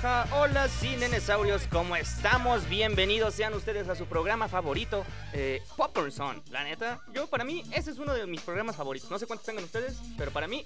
Aja 0.00 0.08
la 0.08 0.24
baraja, 0.24 0.36
hola 0.36 0.68
cinenesaurios, 0.68 1.66
¿cómo 1.70 1.94
estamos? 1.94 2.68
Bienvenidos 2.68 3.34
sean 3.34 3.52
ustedes 3.54 3.88
a 3.88 3.94
su 3.94 4.06
programa 4.06 4.48
favorito, 4.48 5.04
eh, 5.32 5.62
Popcorn 5.76 6.10
Zone. 6.10 6.42
La 6.50 6.64
neta, 6.64 7.00
yo 7.12 7.26
para 7.26 7.44
mí, 7.44 7.62
ese 7.72 7.90
es 7.90 7.98
uno 7.98 8.14
de 8.14 8.26
mis 8.26 8.40
programas 8.40 8.76
favoritos. 8.76 9.10
No 9.10 9.18
sé 9.18 9.26
cuántos 9.26 9.46
tengan 9.46 9.64
ustedes, 9.64 9.98
pero 10.16 10.30
para 10.30 10.48
mí, 10.48 10.64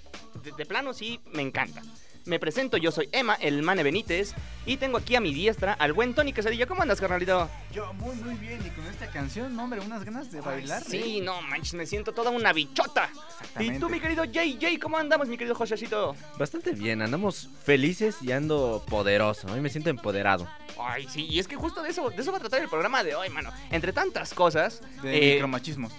de 0.57 0.65
plano 0.65 0.93
sí, 0.93 1.19
me 1.33 1.41
encanta. 1.41 1.81
Me 2.25 2.39
presento, 2.39 2.77
yo 2.77 2.91
soy 2.91 3.07
Emma, 3.11 3.35
el 3.35 3.61
Mane 3.61 3.83
Benítez, 3.83 4.33
y 4.65 4.77
tengo 4.77 4.97
aquí 4.97 5.15
a 5.15 5.21
mi 5.21 5.31
diestra 5.31 5.73
al 5.73 5.93
buen 5.93 6.15
Tony 6.15 6.33
Quesadilla. 6.33 6.65
¿Cómo 6.65 6.81
andas, 6.81 6.99
carnalito? 6.99 7.47
Yo 7.71 7.93
muy 7.93 8.15
muy 8.15 8.33
bien 8.33 8.59
y 8.65 8.71
con 8.71 8.83
esta 8.87 9.05
canción, 9.11 9.55
no, 9.55 9.65
hombre, 9.65 9.79
unas 9.79 10.03
ganas 10.03 10.31
de 10.31 10.41
bailar. 10.41 10.81
Sí, 10.83 11.21
no 11.21 11.39
manches, 11.43 11.75
me 11.75 11.85
siento 11.85 12.13
toda 12.13 12.31
una 12.31 12.51
bichota. 12.51 13.11
Y 13.59 13.77
tú, 13.77 13.89
mi 13.89 13.99
querido 13.99 14.23
JJ, 14.25 14.79
¿cómo 14.81 14.97
andamos, 14.97 15.27
mi 15.27 15.37
querido 15.37 15.53
Josecito? 15.53 16.15
Bastante 16.39 16.71
bien, 16.71 17.03
andamos 17.03 17.47
felices 17.63 18.17
y 18.23 18.31
ando 18.31 18.83
poderoso. 18.89 19.47
Hoy 19.53 19.61
me 19.61 19.69
siento 19.69 19.91
empoderado. 19.91 20.49
Ay, 20.79 21.07
sí, 21.07 21.27
y 21.29 21.37
es 21.37 21.47
que 21.47 21.55
justo 21.55 21.83
de 21.83 21.91
eso, 21.91 22.09
de 22.09 22.19
eso 22.19 22.31
va 22.31 22.39
a 22.39 22.41
tratar 22.41 22.59
el 22.59 22.69
programa 22.69 23.03
de 23.03 23.13
hoy, 23.13 23.29
mano. 23.29 23.51
Entre 23.69 23.93
tantas 23.93 24.33
cosas, 24.33 24.81
De 25.03 25.15
eh, 25.15 25.33
micromachismos. 25.33 25.93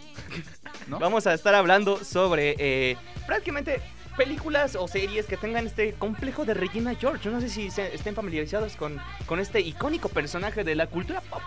¿No? 0.89 0.98
vamos 0.98 1.29
a 1.29 1.34
estar 1.34 1.55
hablando 1.55 2.05
sobre 2.05 2.56
eh, 2.58 2.97
prácticamente 3.29 3.81
películas 4.17 4.77
o 4.77 4.89
series 4.89 5.27
que 5.27 5.36
tengan 5.36 5.67
este 5.67 5.92
complejo 5.95 6.45
de 6.45 6.55
Regina 6.55 6.95
George. 6.95 7.28
No 7.31 7.41
sé 7.41 7.48
si 7.48 7.70
se- 7.70 7.95
estén 7.95 8.14
familiarizados 8.14 8.77
con, 8.77 8.98
con 9.27 9.39
este 9.41 9.61
icónico 9.61 10.08
personaje 10.08 10.64
de 10.64 10.75
la 10.75 10.86
cultura 10.86 11.20
pop. 11.20 11.42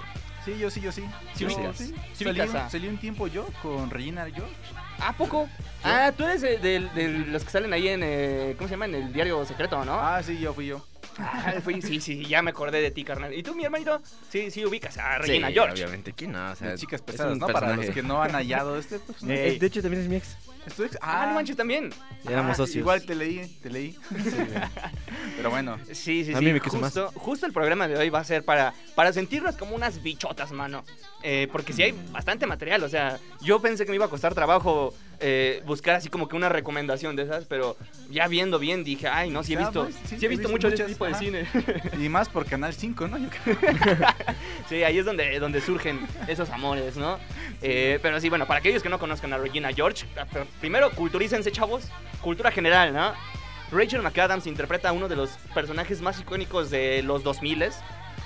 Sí, 0.45 0.57
yo 0.57 0.69
sí, 0.69 0.79
yo 0.81 0.91
sí. 0.91 1.03
Sí, 1.35 1.45
Yo 1.45 1.47
ubicas. 1.47 1.77
sí. 1.77 1.93
Sí, 2.13 2.23
salí, 2.23 2.39
ubicas 2.41 2.63
un, 2.65 2.71
salí 2.71 2.87
un 2.87 2.97
tiempo 2.97 3.27
yo 3.27 3.45
con 3.61 3.89
Regina 3.89 4.25
George. 4.33 4.53
¿A 5.01 5.13
poco? 5.13 5.49
Ah, 5.83 6.11
tú 6.15 6.23
eres 6.23 6.41
de, 6.41 6.57
de- 6.59 6.79
de 6.95 7.07
los 7.27 7.43
que 7.43 7.49
salen 7.51 7.71
ahí 7.73 7.87
en, 7.89 8.01
eh, 8.03 8.55
¿cómo 8.57 8.67
se 8.67 8.73
llama? 8.73 8.85
En 8.85 8.95
el 8.95 9.13
diario 9.13 9.43
secreto, 9.45 9.83
¿no? 9.85 9.93
Ah, 9.99 10.21
sí, 10.23 10.39
yo 10.39 10.53
fui 10.53 10.67
yo. 10.67 10.85
Ah, 11.19 11.53
sí, 11.81 11.99
sí, 12.01 12.25
ya 12.25 12.41
me 12.41 12.51
acordé 12.51 12.81
de 12.81 12.91
ti, 12.91 13.03
carnal. 13.03 13.33
¿Y 13.33 13.43
tú, 13.43 13.53
mi 13.55 13.63
hermanito? 13.65 14.01
Sí, 14.29 14.49
sí, 14.51 14.65
ubicas 14.65 14.97
a 14.97 15.17
Regina 15.17 15.47
Sí, 15.47 15.53
George. 15.53 15.73
Obviamente, 15.73 16.13
¿quién 16.13 16.31
no? 16.31 16.51
O 16.51 16.55
sea, 16.55 16.69
De 16.71 16.77
chicas 16.77 17.01
es 17.01 17.05
pesadas, 17.05 17.37
¿no? 17.37 17.47
Para 17.47 17.75
los 17.75 17.87
que 17.89 18.01
no 18.03 18.21
han 18.21 18.31
hallado 18.31 18.77
este. 18.77 18.99
Pues, 18.99 19.21
¿no? 19.23 19.31
Eh, 19.33 19.55
Eh, 19.55 19.59
de 19.59 19.67
hecho, 19.67 19.81
también 19.81 20.03
es 20.03 20.09
mi 20.09 20.15
ex. 20.15 20.37
¿Es 20.65 20.73
tu 20.75 20.83
ex? 20.83 20.97
Ah, 21.01 21.25
no 21.27 21.33
manches 21.35 21.55
también. 21.57 21.91
Éramos 22.27 22.51
Ah, 22.51 22.55
socios. 22.55 22.77
Igual 22.77 23.03
te 23.05 23.15
leí, 23.15 23.47
te 23.61 23.69
leí. 23.69 23.97
Pero 25.37 25.49
bueno. 25.49 25.77
Sí, 25.91 26.23
sí, 26.25 26.33
A 26.33 26.39
sí. 26.39 26.45
mí 26.45 26.53
me 26.53 26.59
quiso 26.61 26.79
justo, 26.79 27.11
justo 27.15 27.45
el 27.45 27.53
programa 27.53 27.87
de 27.87 27.97
hoy 27.97 28.09
va 28.09 28.19
a 28.19 28.23
ser 28.23 28.43
para, 28.43 28.73
para 28.95 29.13
sentirnos 29.13 29.55
como 29.55 29.75
unas 29.75 30.01
bichotas, 30.03 30.51
mano. 30.51 30.83
Eh, 31.23 31.47
porque 31.51 31.73
sí 31.73 31.83
hay 31.83 31.93
bastante 32.11 32.45
material. 32.45 32.83
O 32.83 32.89
sea, 32.89 33.19
yo 33.41 33.61
pensé 33.61 33.85
que 33.85 33.91
me 33.91 33.95
iba 33.95 34.05
a 34.05 34.09
costar 34.09 34.33
trabajo 34.33 34.93
eh, 35.19 35.61
buscar 35.65 35.95
así 35.95 36.09
como 36.09 36.27
que 36.27 36.35
una 36.35 36.49
recomendación 36.49 37.15
de 37.15 37.23
esas, 37.23 37.45
pero 37.45 37.77
ya 38.09 38.27
viendo 38.27 38.59
bien 38.59 38.83
dije, 38.83 39.07
ay, 39.07 39.29
no, 39.29 39.43
sí 39.43 39.53
he 39.53 39.57
visto, 39.57 39.83
pues, 39.83 39.95
sí, 40.05 40.17
sí, 40.17 40.25
he 40.25 40.29
visto 40.29 40.49
mucho 40.49 40.67
de 40.67 40.75
este 40.75 40.87
tipo 40.87 41.05
de 41.05 41.13
cine. 41.15 41.45
Y 41.99 42.09
más 42.09 42.29
por 42.29 42.45
Canal 42.45 42.73
5, 42.73 43.07
¿no? 43.07 43.17
Sí, 44.69 44.83
ahí 44.83 44.99
es 44.99 45.05
donde, 45.05 45.39
donde 45.39 45.61
surgen 45.61 45.99
esos 46.27 46.49
amores, 46.49 46.95
¿no? 46.95 47.17
Eh, 47.61 47.99
pero 48.01 48.19
sí, 48.21 48.29
bueno, 48.29 48.45
para 48.45 48.59
aquellos 48.59 48.83
que 48.83 48.89
no 48.89 48.99
conozcan 48.99 49.33
a 49.33 49.37
Regina 49.37 49.73
George, 49.73 50.05
primero 50.59 50.91
culturícense, 50.91 51.51
chavos. 51.51 51.83
Cultura 52.21 52.51
general, 52.51 52.93
¿no? 52.93 53.13
Rachel 53.71 54.01
McAdams 54.01 54.47
interpreta 54.47 54.89
a 54.89 54.91
uno 54.91 55.07
de 55.07 55.15
los 55.15 55.31
personajes 55.53 56.01
más 56.01 56.19
icónicos 56.19 56.69
de 56.69 57.03
los 57.03 57.23
2000 57.23 57.63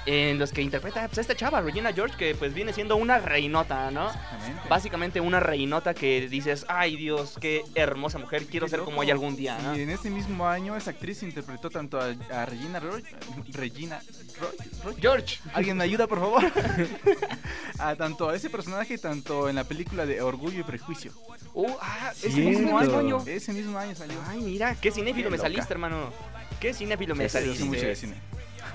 en 0.06 0.38
los 0.40 0.52
que 0.52 0.62
interpreta 0.62 1.08
pues, 1.08 1.18
a 1.18 1.22
esta 1.22 1.36
chava, 1.36 1.62
Regina 1.62 1.94
George, 1.94 2.18
que 2.18 2.36
pues 2.36 2.54
viene 2.54 2.74
siendo 2.74 2.96
una 2.96 3.20
reinota, 3.20 3.90
¿no? 3.92 4.08
Exactamente. 4.08 4.70
Básicamente 4.70 5.22
una 5.22 5.40
reinota 5.40 5.94
que 5.94 6.28
dices, 6.28 6.66
ay 6.68 6.96
Dios, 6.96 7.36
qué 7.40 7.64
hermosa 7.76 8.18
mujer, 8.20 8.46
quiero 8.46 8.66
Qué 8.66 8.72
ser 8.72 8.80
loco. 8.80 8.92
como 8.92 9.04
ella 9.04 9.14
algún 9.14 9.36
día, 9.36 9.58
¿no? 9.60 9.76
Y 9.78 9.82
en 9.82 9.90
ese 9.90 10.10
mismo 10.10 10.48
año 10.48 10.76
esa 10.76 10.92
actriz 10.92 11.24
interpretó 11.24 11.70
tanto 11.70 12.00
a, 12.00 12.14
a 12.32 12.46
Regina 12.46 12.80
Roy, 12.80 13.04
Regina 13.52 14.02
Roy, 14.40 14.96
George. 15.00 15.40
¿Alguien 15.54 15.78
me 15.78 15.86
ayuda, 15.86 16.08
por 16.08 16.20
favor? 16.20 16.44
a 17.80 17.96
tanto 17.96 18.30
a 18.30 18.36
ese 18.36 18.50
personaje, 18.50 18.98
tanto 18.98 19.50
en 19.50 19.56
la 19.56 19.64
película 19.64 20.06
de 20.06 20.22
Orgullo 20.22 20.60
y 20.60 20.64
Prejuicio. 20.64 21.12
Uh, 21.54 21.72
ah, 21.82 22.12
ese 22.12 22.30
mismo 22.30 22.78
año. 22.80 23.24
Ese 23.26 23.54
mismo 23.54 23.78
año 23.78 23.96
salió. 23.96 24.18
Ay, 24.28 24.42
mira, 24.42 24.76
qué 24.76 24.92
cinéfilo 24.92 25.26
Qué 25.26 25.32
me 25.32 25.38
loca. 25.38 25.50
saliste, 25.50 25.74
hermano. 25.74 26.12
Qué 26.60 26.74
cinéfilo 26.74 27.16
me 27.16 27.30
saliste. 27.30 27.64
mucho 27.64 27.86
de 27.86 27.96
cine. 27.96 28.16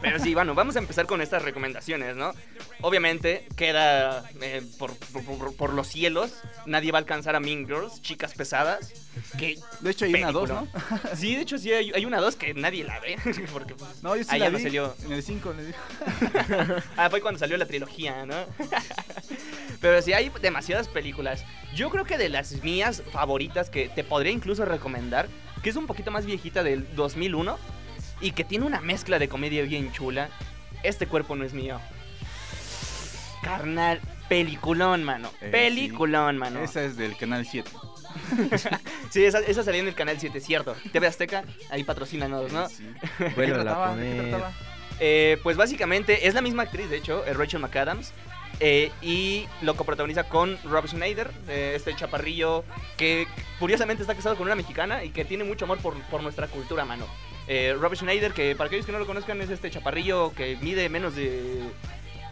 Pero 0.01 0.19
sí, 0.21 0.33
bueno, 0.35 0.55
vamos 0.55 0.77
a 0.77 0.79
empezar 0.79 1.07
con 1.07 1.21
estas 1.21 1.43
recomendaciones, 1.43 2.15
¿no? 2.17 2.33
Obviamente 2.83 3.47
queda 3.57 4.23
eh, 4.41 4.63
por, 4.79 4.95
por- 4.97 5.55
por- 5.57 5.73
los 5.75 5.89
cielos. 5.89 6.33
Nadie 6.67 6.93
va 6.93 6.99
a 6.99 7.01
alcanzar 7.01 7.35
a 7.35 7.41
Mean 7.41 7.67
Girls, 7.67 8.01
chicas 8.01 8.35
pesadas. 8.35 8.93
Que, 9.39 9.59
De 9.81 9.91
hecho, 9.91 10.05
hay 10.05 10.15
una 10.15 10.31
dos, 10.31 10.49
¿no? 10.49 10.67
película. 10.67 11.01
Sí, 11.17 11.35
de 11.35 11.43
hecho 11.43 11.59
sí, 11.59 11.73
hay, 11.73 11.91
hay 11.93 12.05
una 12.07 12.21
dos 12.21 12.37
que 12.37 12.55
nadie 12.55 12.85
la 12.85 13.01
ve. 13.01 13.17
Porque, 13.53 13.75
pues, 13.75 14.03
No, 14.03 14.15
yo 14.17 14.23
sí 14.23 14.31
la 14.39 14.47
ya 14.47 14.51
no 14.51 14.59
vi. 14.59 14.65
salió. 14.65 14.95
En 15.05 15.13
el 15.13 15.23
5 15.23 15.53
le 15.55 15.65
digo. 15.67 15.79
Ah, 16.97 17.11
fue 17.11 17.21
cuando 17.21 17.39
salió 17.41 17.57
la 17.57 17.67
trilogía, 17.67 18.25
¿no? 18.27 18.35
Pero 19.81 20.01
sí, 20.03 20.13
hay 20.13 20.31
demasiadas 20.41 20.89
películas. 20.89 21.45
Yo 21.75 21.91
creo 21.91 22.05
que 22.05 22.19
de 22.19 22.29
las 22.29 22.63
mías 22.63 23.03
favoritas 23.13 23.71
que 23.71 23.89
te 23.89 24.05
podría 24.05 24.33
incluso 24.33 24.65
recomendar, 24.65 25.29
que 25.63 25.71
es 25.71 25.77
un 25.77 25.87
poquito 25.87 26.11
más 26.11 26.25
viejita 26.27 26.63
del 26.63 26.95
2001 26.95 27.59
y 28.21 28.33
que 28.33 28.45
tiene 28.45 28.67
una 28.67 28.81
mezcla 28.81 29.19
de 29.19 29.29
comedia 29.29 29.63
bien 29.63 29.93
chula, 29.93 30.29
Este 30.83 31.07
cuerpo 31.07 31.35
no 31.37 31.45
es 31.45 31.53
mío. 31.55 31.81
Carnal, 33.43 34.01
peliculón, 34.29 35.05
mano. 35.05 35.31
Eh, 35.41 35.49
peliculón, 35.51 36.39
mano. 36.39 36.61
Esa 36.61 36.83
es 36.83 36.97
del 36.97 37.17
canal 37.17 37.47
7. 37.47 37.71
Sí, 39.11 39.25
esa, 39.25 39.39
esa 39.41 39.63
salía 39.63 39.81
en 39.81 39.89
el 39.89 39.95
canal 39.95 40.19
7, 40.21 40.39
cierto. 40.41 40.77
TV 40.93 41.07
Azteca, 41.07 41.45
ahí 41.71 41.83
patrocínanos, 41.85 42.53
¿no? 42.53 42.69
Sí. 42.69 42.85
Trataba? 43.35 43.97
¿De 43.97 44.15
qué 44.17 44.21
trataba? 44.31 44.53
Eh, 45.01 45.39
pues 45.43 45.57
básicamente 45.57 46.27
es 46.27 46.35
la 46.35 46.43
misma 46.43 46.65
actriz, 46.65 46.91
de 46.91 46.97
hecho, 46.99 47.25
es 47.25 47.35
Rachel 47.37 47.61
McAdams. 47.61 48.13
eh, 48.61 48.91
y 49.01 49.47
lo 49.63 49.77
coprotagoniza 49.77 50.25
con 50.25 50.59
Rob 50.65 50.87
Schneider, 50.89 51.31
eh, 51.49 51.73
este 51.77 51.95
chaparrillo 51.97 52.65
que 52.99 53.27
curiosamente 53.59 54.03
está 54.03 54.15
casado 54.15 54.37
con 54.37 54.47
una 54.47 54.57
mexicana 54.57 55.05
y 55.05 55.11
que 55.11 55.25
tiene 55.25 55.45
mucho 55.45 55.65
amor 55.65 55.79
por, 55.79 55.95
por 56.05 56.23
nuestra 56.23 56.49
cultura, 56.49 56.85
mano. 56.85 57.07
Eh, 57.49 57.75
Rob 57.81 57.95
Schneider, 57.95 58.33
que 58.33 58.55
para 58.55 58.69
aquellos 58.69 58.85
que 58.87 58.93
no 58.93 58.99
lo 58.99 59.07
conozcan, 59.07 59.41
es 59.41 59.51
este 59.51 59.71
chaparrillo 59.71 60.33
que 60.35 60.57
mide 60.61 60.89
menos 60.89 61.17
de, 61.17 61.63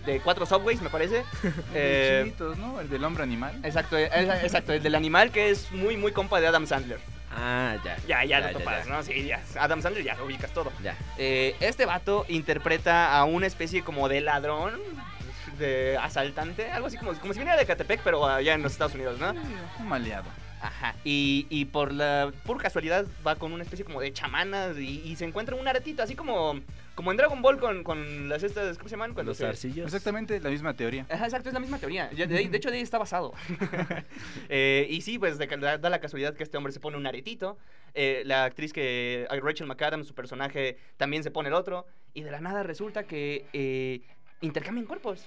de 0.04 0.21
cuatro 0.21 0.44
subways, 0.47 0.81
me 0.82 0.91
parece. 0.91 1.25
Eh, 1.75 2.21
Chinitos, 2.25 2.59
¿no? 2.59 2.81
El 2.81 2.88
del 2.91 3.03
hombre 3.04 3.22
animal. 3.22 3.59
exacto, 3.65 3.97
eh, 3.99 4.09
exacto, 4.43 4.72
el 4.72 4.82
del 4.82 4.94
animal 4.94 5.31
que 5.31 5.50
es 5.50 5.72
muy, 5.72 5.97
muy 5.97 6.12
compa 6.12 6.41
de 6.41 6.47
Adam 6.47 6.66
Sandler. 6.66 6.99
Ah, 7.38 7.76
ya. 7.84 7.97
Ya, 8.06 8.25
ya, 8.25 8.41
lo 8.41 8.59
topas, 8.59 8.87
ya. 8.87 8.93
¿no? 8.93 9.03
Sí, 9.03 9.25
ya. 9.26 9.43
Adam 9.59 9.82
Sandler 9.82 10.03
ya 10.05 10.15
lo 10.15 10.25
ubicas 10.25 10.53
todo. 10.53 10.72
Ya. 10.82 10.97
Eh, 11.19 11.55
este 11.60 11.84
vato 11.84 12.25
interpreta 12.28 13.16
a 13.19 13.25
una 13.25 13.47
especie 13.47 13.82
como 13.82 14.09
de 14.09 14.21
ladrón, 14.22 14.81
de 15.59 15.99
asaltante, 16.00 16.71
algo 16.71 16.87
así 16.87 16.97
como, 16.97 17.12
como 17.15 17.32
si 17.32 17.38
viniera 17.38 17.59
de 17.59 17.66
Catepec, 17.66 18.00
pero 18.03 18.26
allá 18.26 18.55
en 18.55 18.62
los 18.62 18.72
Estados 18.72 18.94
Unidos, 18.94 19.19
¿no? 19.19 19.32
Sí, 19.32 19.38
Un 19.81 19.88
maleado. 19.88 20.25
Ajá. 20.66 20.94
Y, 21.04 21.46
y 21.50 21.64
por 21.67 21.93
la 21.93 22.32
por 22.44 22.61
casualidad 22.61 23.06
va 23.26 23.37
con 23.37 23.52
una 23.52 23.62
especie 23.62 23.85
como 23.85 24.00
de 24.00 24.12
chamana 24.12 24.73
y, 24.79 25.02
y 25.05 25.17
se 25.17 25.25
encuentra 25.25 25.56
un 25.56 25.67
aretito, 25.69 26.02
así 26.02 26.14
como, 26.14 26.61
como 26.94 27.11
en 27.11 27.17
Dragon 27.17 27.41
Ball 27.43 27.58
con, 27.58 27.85
con 27.85 28.29
las 28.29 28.43
estas, 28.43 28.76
¿cómo 28.79 28.88
se 28.88 28.94
llaman? 28.94 29.14
Cuando 29.14 29.31
Los 29.31 29.38
se- 29.38 29.46
arcillos. 29.46 29.87
Exactamente 29.87 30.41
la 30.41 30.50
misma 30.50 30.75
teoría. 30.75 31.06
Ajá, 31.11 31.25
exacto, 31.25 31.49
es 31.49 31.55
la 31.55 31.61
misma 31.61 31.79
teoría. 31.79 32.08
De, 32.14 32.56
hecho, 32.56 32.70
de 32.70 32.76
ahí 32.76 32.82
está 32.82 32.99
basado. 32.99 33.32
Eh, 34.49 34.87
y 34.91 35.00
sí, 35.00 35.19
pues 35.19 35.38
de 35.38 35.49
que 35.49 35.56
da, 35.56 35.79
da 35.79 35.91
la 35.91 36.00
casualidad 36.00 36.35
que 36.35 36.43
este 36.43 36.56
hombre 36.56 36.73
se 36.73 36.81
pone 36.81 36.96
un 36.96 37.06
aretito. 37.06 37.58
eh, 37.94 38.23
la 38.25 38.44
actriz 38.44 38.73
que. 38.73 39.26
Rachel 39.43 39.67
McAdams, 39.67 40.06
su 40.06 40.14
personaje, 40.14 40.76
también 40.96 41.23
se 41.23 41.31
pone 41.31 41.49
el 41.49 41.55
otro. 41.55 41.87
Y 42.14 42.23
de 42.23 42.31
la 42.31 42.41
nada 42.41 42.62
resulta 42.62 43.05
que 43.05 43.44
eh, 43.52 44.00
intercambian 44.41 44.87
cuerpos. 44.87 45.26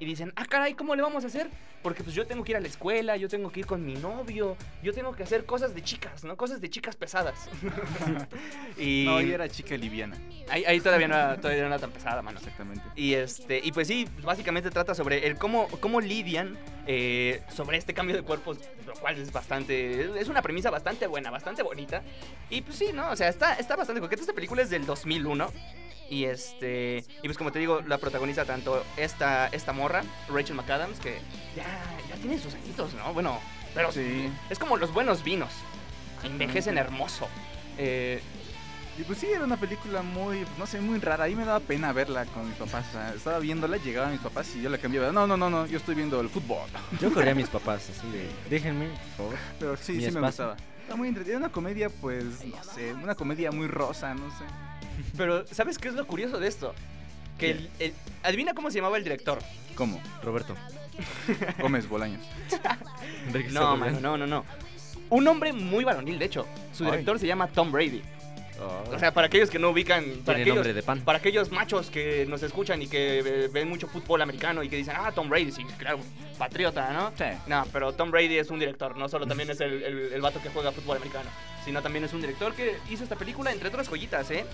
Y 0.00 0.06
dicen, 0.06 0.32
ah, 0.36 0.44
caray, 0.44 0.74
¿cómo 0.74 0.96
le 0.96 1.02
vamos 1.02 1.24
a 1.24 1.28
hacer? 1.28 1.48
Porque 1.82 2.02
pues 2.02 2.16
yo 2.16 2.26
tengo 2.26 2.42
que 2.44 2.52
ir 2.52 2.56
a 2.56 2.60
la 2.60 2.66
escuela, 2.66 3.16
yo 3.16 3.28
tengo 3.28 3.52
que 3.52 3.60
ir 3.60 3.66
con 3.66 3.84
mi 3.84 3.94
novio, 3.94 4.56
yo 4.82 4.92
tengo 4.92 5.12
que 5.14 5.22
hacer 5.22 5.44
cosas 5.44 5.74
de 5.74 5.82
chicas, 5.82 6.24
¿no? 6.24 6.36
Cosas 6.36 6.60
de 6.60 6.70
chicas 6.70 6.96
pesadas. 6.96 7.48
y 8.78 9.04
No, 9.06 9.20
ella 9.20 9.34
era 9.34 9.48
chica 9.48 9.76
liviana. 9.76 10.16
ahí, 10.48 10.64
ahí 10.64 10.80
todavía, 10.80 11.08
no 11.08 11.14
era, 11.14 11.36
todavía 11.36 11.62
no 11.62 11.68
era 11.68 11.78
tan 11.78 11.90
pesada, 11.90 12.22
mano. 12.22 12.38
Exactamente. 12.38 12.82
Y 12.96 13.14
este, 13.14 13.60
y 13.62 13.70
pues 13.72 13.86
sí, 13.86 14.08
básicamente 14.22 14.70
trata 14.70 14.94
sobre 14.94 15.26
el 15.26 15.36
cómo, 15.36 15.68
cómo 15.80 16.00
lidian 16.00 16.58
eh, 16.86 17.42
sobre 17.54 17.76
este 17.76 17.92
cambio 17.94 18.16
de 18.16 18.22
cuerpos, 18.22 18.58
lo 18.86 18.94
cual 18.94 19.18
es 19.18 19.30
bastante, 19.32 20.18
es 20.18 20.28
una 20.28 20.42
premisa 20.42 20.70
bastante 20.70 21.06
buena, 21.06 21.30
bastante 21.30 21.62
bonita. 21.62 22.02
Y 22.50 22.62
pues 22.62 22.78
sí, 22.78 22.88
¿no? 22.94 23.10
O 23.10 23.16
sea, 23.16 23.28
está, 23.28 23.54
está 23.54 23.76
bastante 23.76 24.00
coqueta. 24.00 24.22
Esta 24.22 24.32
película 24.34 24.62
es 24.62 24.70
del 24.70 24.86
2001. 24.86 25.52
Y 26.10 26.24
este, 26.26 27.04
y 27.22 27.26
pues 27.26 27.38
como 27.38 27.50
te 27.50 27.58
digo, 27.58 27.80
la 27.80 27.98
protagoniza 27.98 28.44
tanto 28.44 28.84
esta, 28.96 29.46
esta 29.48 29.72
morra, 29.72 30.02
Rachel 30.28 30.54
McAdams, 30.56 31.00
que 31.00 31.18
ya, 31.56 31.64
ya 32.08 32.16
tiene 32.16 32.38
sus 32.38 32.54
añitos, 32.54 32.92
¿no? 32.94 33.12
Bueno, 33.14 33.40
pero 33.74 33.90
Sí. 33.90 34.30
es 34.50 34.58
como 34.58 34.76
los 34.76 34.92
buenos 34.92 35.24
vinos. 35.24 35.50
Envejecen 36.22 36.78
hermoso. 36.78 37.28
Eh, 37.78 38.20
Y 38.96 39.02
pues 39.02 39.18
sí, 39.18 39.26
era 39.26 39.42
una 39.44 39.56
película 39.56 40.02
muy, 40.02 40.46
no 40.56 40.66
sé, 40.68 40.80
muy 40.80 41.00
rara. 41.00 41.24
Ahí 41.24 41.34
me 41.34 41.44
daba 41.44 41.58
pena 41.58 41.92
verla 41.92 42.26
con 42.26 42.46
mis 42.48 42.56
papás. 42.56 42.84
O 42.90 42.92
sea, 42.92 43.12
estaba 43.12 43.40
viéndola, 43.40 43.76
llegaban 43.78 44.12
mis 44.12 44.20
papás 44.20 44.54
y 44.54 44.62
yo 44.62 44.70
la 44.70 44.78
cambiaba. 44.78 45.10
No, 45.10 45.26
no, 45.26 45.36
no, 45.36 45.50
no, 45.50 45.66
yo 45.66 45.78
estoy 45.78 45.96
viendo 45.96 46.20
el 46.20 46.28
fútbol. 46.28 46.60
Yo 47.00 47.12
corría 47.12 47.32
a 47.32 47.34
mis 47.34 47.48
papás 47.58 47.90
así 47.90 48.08
de, 48.12 48.28
déjenme, 48.48 48.86
por 49.16 49.16
favor. 49.16 49.34
Pero 49.58 49.76
sí, 49.76 50.00
sí 50.00 50.12
me 50.12 50.20
gustaba. 50.20 50.56
Está 50.82 50.94
muy 50.94 51.08
entretenida. 51.08 51.38
Una 51.38 51.50
comedia, 51.50 51.88
pues, 51.90 52.44
no 52.44 52.62
sé, 52.62 52.94
una 52.94 53.16
comedia 53.16 53.50
muy 53.50 53.66
rosa, 53.66 54.14
no 54.14 54.28
sé. 54.38 54.44
Pero, 55.16 55.46
¿sabes 55.46 55.78
qué 55.78 55.88
es 55.88 55.94
lo 55.94 56.06
curioso 56.06 56.38
de 56.38 56.48
esto? 56.48 56.74
Que 57.38 57.50
el, 57.52 57.70
el- 57.78 57.94
adivina 58.22 58.54
cómo 58.54 58.70
se 58.70 58.76
llamaba 58.78 58.96
el 58.96 59.04
director. 59.04 59.38
¿Cómo? 59.74 60.00
Roberto. 60.22 60.54
Gómez 61.60 61.88
Bolaños. 61.88 62.24
Enrique 63.26 63.50
No, 63.50 63.76
mano, 63.76 63.98
no, 64.00 64.16
no, 64.16 64.26
no. 64.26 64.44
Un 65.10 65.26
hombre 65.28 65.52
muy 65.52 65.84
varonil, 65.84 66.18
de 66.18 66.24
hecho. 66.26 66.46
Su 66.72 66.84
Ay. 66.84 66.92
director 66.92 67.18
se 67.18 67.26
llama 67.26 67.48
Tom 67.48 67.72
Brady. 67.72 68.02
Oh. 68.60 68.94
O 68.94 68.98
sea, 68.98 69.12
para 69.12 69.26
aquellos 69.26 69.50
que 69.50 69.58
no 69.58 69.70
ubican, 69.70 70.04
para 70.24 70.38
aquellos, 70.38 70.54
nombre 70.56 70.72
de 70.72 70.82
pan. 70.82 71.00
para 71.00 71.18
aquellos 71.18 71.50
machos 71.50 71.90
que 71.90 72.24
nos 72.28 72.42
escuchan 72.42 72.80
y 72.82 72.86
que 72.86 73.18
eh, 73.18 73.48
ven 73.52 73.68
mucho 73.68 73.88
fútbol 73.88 74.22
americano 74.22 74.62
y 74.62 74.68
que 74.68 74.76
dicen, 74.76 74.94
ah, 74.96 75.10
Tom 75.12 75.28
Brady, 75.28 75.50
sí, 75.50 75.64
claro, 75.78 75.98
patriota, 76.38 76.92
¿no? 76.92 77.12
Sí. 77.18 77.24
No, 77.48 77.66
pero 77.72 77.92
Tom 77.94 78.10
Brady 78.12 78.38
es 78.38 78.50
un 78.50 78.58
director, 78.60 78.96
no 78.96 79.08
solo 79.08 79.26
también 79.26 79.50
es 79.50 79.60
el, 79.60 79.82
el, 79.82 80.12
el 80.12 80.20
vato 80.20 80.40
que 80.40 80.50
juega 80.50 80.70
fútbol 80.72 80.98
americano, 80.98 81.28
sino 81.64 81.82
también 81.82 82.04
es 82.04 82.12
un 82.12 82.20
director 82.20 82.54
que 82.54 82.76
hizo 82.90 83.02
esta 83.02 83.16
película, 83.16 83.50
entre 83.52 83.68
otras 83.68 83.88
joyitas, 83.88 84.30
¿eh? 84.30 84.44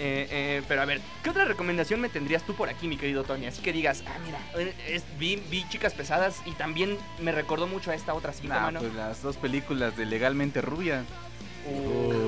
Eh, 0.00 0.28
eh, 0.30 0.62
pero 0.68 0.82
a 0.82 0.84
ver, 0.84 1.00
¿qué 1.24 1.30
otra 1.30 1.44
recomendación 1.44 2.00
me 2.00 2.08
tendrías 2.08 2.44
tú 2.44 2.54
por 2.54 2.68
aquí, 2.68 2.86
mi 2.86 2.96
querido 2.96 3.24
Tony? 3.24 3.46
Así 3.46 3.60
que 3.62 3.72
digas, 3.72 4.04
ah, 4.06 4.16
mira, 4.24 4.38
eh, 4.56 4.72
es- 4.88 5.04
vi, 5.18 5.42
vi 5.50 5.68
Chicas 5.68 5.92
Pesadas 5.92 6.40
y 6.46 6.52
también 6.52 6.96
me 7.20 7.32
recordó 7.32 7.66
mucho 7.66 7.90
a 7.90 7.96
esta 7.96 8.14
otra 8.14 8.32
cinta, 8.32 8.54
Nah, 8.56 8.60
mano. 8.62 8.80
pues 8.80 8.94
las 8.94 9.22
dos 9.22 9.36
películas 9.36 9.96
de 9.96 10.06
Legalmente 10.06 10.60
Rubia. 10.60 11.04
Uy. 11.66 12.27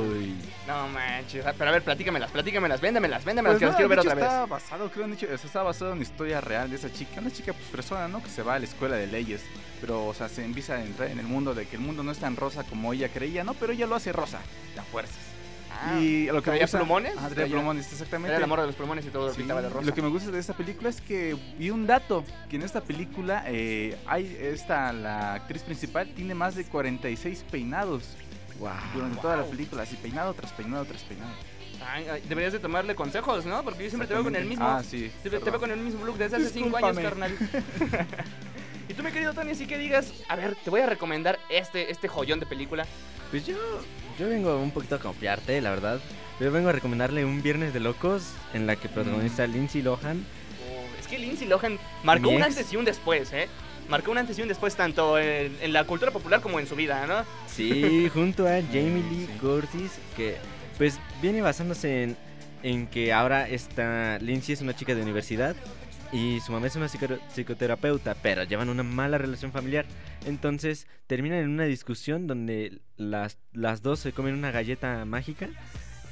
No 0.71 0.89
manches, 0.89 1.45
ah, 1.45 1.55
pero 1.57 1.71
a 1.71 1.73
ver, 1.73 1.83
platícamelas, 1.83 2.31
platícamelas, 2.31 2.81
véndamelas, 2.81 3.25
véndamelas, 3.25 3.55
Pues 3.55 3.59
que 3.59 3.65
las 3.67 3.73
no, 3.73 3.77
quiero 3.77 3.89
ver 3.89 3.99
de 3.99 4.09
otra 4.09 4.15
vez. 4.15 4.25
Está 4.25 4.47
basado, 4.47 4.91
creo, 4.91 5.05
en 5.07 5.13
hecho, 5.15 5.27
o 5.27 5.37
sea, 5.37 5.47
está 5.47 5.63
basado 5.65 5.91
en 5.91 5.97
una 5.97 6.03
historia 6.03 6.41
real 6.41 6.71
de 6.71 6.77
esa 6.77 6.93
chica. 6.93 7.21
Una 7.21 7.31
chica, 7.33 7.53
pues, 7.53 7.67
persona, 7.67 8.07
¿no? 8.07 8.23
Que 8.23 8.31
se 8.31 8.43
va 8.43 8.55
a 8.55 8.59
la 8.59 8.67
escuela 8.67 8.97
de 8.97 9.09
leyes. 9.09 9.43
Pero, 9.81 10.07
o 10.07 10.15
sea, 10.15 10.29
se 10.29 10.45
empieza 10.45 10.75
a 10.75 10.85
entrar 10.85 11.11
en 11.11 11.19
el 11.19 11.27
mundo 11.27 11.55
de 11.55 11.67
que 11.67 11.75
el 11.75 11.83
mundo 11.83 12.03
no 12.05 12.13
es 12.13 12.19
tan 12.19 12.37
rosa 12.37 12.63
como 12.63 12.93
ella 12.93 13.09
creía, 13.09 13.43
¿no? 13.43 13.55
Pero 13.55 13.73
ella 13.73 13.87
lo 13.87 13.97
hace 13.97 14.13
rosa, 14.13 14.39
a 14.79 14.83
fuerzas. 14.85 15.19
Ah, 15.73 15.99
y 15.99 16.27
lo 16.27 16.35
que 16.35 16.37
me 16.37 16.43
¿traía 16.43 16.63
gusta... 16.63 16.79
plumones? 16.79 17.15
Ah, 17.19 17.29
traía 17.29 17.51
plumones, 17.51 17.91
exactamente. 17.91 18.29
Era 18.29 18.39
el 18.39 18.45
amor 18.45 18.61
de 18.61 18.67
los 18.67 18.77
pulmones 18.77 19.05
y 19.07 19.09
todo 19.09 19.27
lo 19.29 19.33
Sí, 19.33 19.39
pintaba 19.39 19.63
de 19.63 19.71
rosa. 19.71 19.87
Lo 19.87 19.95
que 19.95 20.03
me 20.03 20.09
gusta 20.09 20.31
de 20.31 20.39
esta 20.39 20.53
película 20.53 20.89
es 20.91 21.01
que 21.01 21.37
vi 21.59 21.71
un 21.71 21.87
dato, 21.87 22.25
que 22.49 22.57
en 22.57 22.63
esta 22.63 22.81
película 22.81 23.45
eh, 23.47 23.97
hay 24.07 24.37
esta, 24.41 24.93
la 24.93 25.35
actriz 25.35 25.63
principal 25.63 26.09
tiene 26.15 26.35
más 26.35 26.55
de 26.55 26.65
46 26.65 27.45
peinados 27.51 28.05
Wow. 28.61 28.73
durante 28.95 29.21
toda 29.21 29.39
la 29.39 29.45
película, 29.45 29.83
así 29.83 29.97
peinado 29.97 30.35
tras 30.35 30.53
peinado 30.53 30.85
tras 30.85 31.03
peinado. 31.03 31.33
Ay, 31.83 32.07
ay, 32.13 32.23
deberías 32.29 32.53
de 32.53 32.59
tomarle 32.59 32.95
consejos, 32.95 33.47
¿no? 33.47 33.65
Porque 33.65 33.85
yo 33.85 33.89
siempre 33.89 34.07
te 34.07 34.13
veo 34.13 34.23
con 34.23 34.37
el 34.37 34.45
mismo. 34.45 34.67
Ah, 34.67 34.83
sí. 34.83 35.11
te, 35.23 35.31
te 35.31 35.39
veo 35.39 35.59
con 35.59 35.71
el 35.71 35.79
mismo 35.79 36.05
look 36.05 36.19
desde 36.19 36.37
hace 36.37 36.51
cinco 36.51 36.77
años, 36.77 36.99
carnal. 36.99 37.33
y 38.89 38.93
tú, 38.93 39.03
mi 39.03 39.11
querido 39.13 39.33
Tony, 39.33 39.53
así 39.53 39.67
que 39.67 39.79
digas, 39.79 40.13
a 40.29 40.37
ver, 40.37 40.57
te 40.57 40.69
voy 40.69 40.83
a 40.83 40.87
recomendar 40.87 41.39
este, 41.49 41.91
este 41.91 42.07
joyón 42.07 42.39
de 42.39 42.45
película. 42.45 42.85
Pues 43.31 43.47
yo, 43.47 43.57
yo 44.19 44.29
vengo 44.29 44.59
un 44.59 44.73
poquito 44.73 44.97
a 44.97 44.99
confiarte, 44.99 45.59
la 45.63 45.71
verdad. 45.71 45.99
Yo 46.39 46.53
vengo 46.53 46.69
a 46.69 46.73
recomendarle 46.73 47.25
un 47.25 47.43
Viernes 47.43 47.73
de 47.73 47.81
Locos 47.81 48.35
en 48.53 48.67
la 48.67 48.77
que 48.77 48.91
protagoniza 48.91 49.47
Lindsay 49.47 49.81
Lohan. 49.81 50.27
Oh, 50.69 51.01
es 51.01 51.07
que 51.07 51.19
Lindsay 51.19 51.49
Lohan 51.49 51.79
marcó 52.05 52.29
un 52.29 52.43
antes 52.43 52.71
y 52.73 52.77
un 52.77 52.85
después, 52.85 53.33
¿eh? 53.33 53.49
Marcó 53.91 54.13
un 54.13 54.19
antes 54.19 54.39
y 54.39 54.43
un 54.43 54.49
después 54.49 54.75
tanto 54.77 55.19
en, 55.19 55.57
en 55.61 55.73
la 55.73 55.85
cultura 55.85 56.11
popular 56.13 56.41
como 56.41 56.61
en 56.61 56.67
su 56.67 56.77
vida, 56.77 57.07
¿no? 57.07 57.25
Sí, 57.49 58.09
junto 58.15 58.47
a 58.47 58.61
Jamie 58.73 59.03
Lee. 59.11 59.29
Curtis, 59.41 59.99
que 60.17 60.37
pues 60.79 60.99
viene 61.21 61.43
basándose 61.43 62.05
en, 62.05 62.17
en 62.63 62.87
que 62.87 63.13
ahora 63.13 63.49
esta 63.49 64.19
Lindsay 64.21 64.53
es 64.55 64.61
una 64.63 64.75
chica 64.77 64.95
de 64.95 65.03
universidad 65.03 65.57
y 66.13 66.41
su 66.41 66.51
mamá 66.53 66.67
es 66.69 66.77
una 66.77 66.87
psico- 66.89 67.19
psicoterapeuta, 67.35 68.15
pero 68.23 68.45
llevan 68.45 68.69
una 68.69 68.83
mala 68.83 69.19
relación 69.19 69.53
familiar. 69.53 69.87
Entonces 70.27 70.87
terminan 71.07 71.39
en 71.41 71.49
una 71.51 71.65
discusión 71.65 72.27
donde 72.27 72.79
las, 72.97 73.39
las 73.53 73.83
dos 73.83 74.01
se 74.01 74.13
comen 74.13 74.35
una 74.35 74.51
galleta 74.53 75.05
mágica 75.05 75.49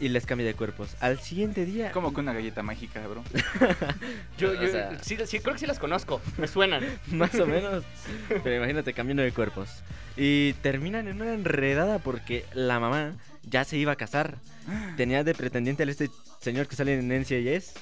y 0.01 0.09
les 0.09 0.27
cambia 0.27 0.47
de 0.47 0.55
cuerpos. 0.55 0.97
Al 1.01 1.19
siguiente 1.21 1.65
día... 1.65 1.91
Como 1.93 2.13
con 2.13 2.25
una 2.25 2.33
galleta 2.33 2.63
mágica, 2.63 3.07
bro. 3.07 3.25
Yo, 4.39 4.51
O 4.51 4.55
yo 4.55 4.69
sea- 4.69 4.99
sí, 5.03 5.17
sí, 5.27 5.41
creo 5.41 5.55
que 5.55 5.61
sí 5.61 5.67
las 5.67 5.79
conozco, 5.79 6.21
me 6.37 6.47
suenan. 6.47 6.85
Más 7.09 7.35
o 7.37 7.47
menos. 7.47 7.85
Pero 8.29 8.57
imagínate 8.57 8.93
cambiando 8.93 9.23
de 9.23 9.33
cuerpos. 9.33 9.69
Y 10.17 10.53
terminan 10.55 11.09
en 11.09 11.21
una 11.21 11.33
enredada 11.35 11.99
porque 11.99 12.45
la 12.55 12.81
mamá 12.81 13.13
ya 13.45 13.65
se 13.65 13.77
iba 13.77 13.93
a 13.93 13.97
casar. 13.97 14.37
Tenía 14.97 15.25
de 15.25 15.35
pretendiente 15.35 15.83
a 15.83 15.87
este 15.87 16.11
señor 16.41 16.67
que 16.69 16.77
sale 16.77 16.99
en 16.99 17.09
NCIS. 17.09 17.73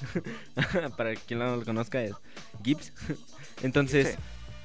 Para 0.97 1.15
quien 1.15 1.39
no 1.39 1.55
lo 1.57 1.65
conozca, 1.65 2.01
es 2.03 2.13
Gibbs. 2.63 2.93
Entonces, 3.63 4.17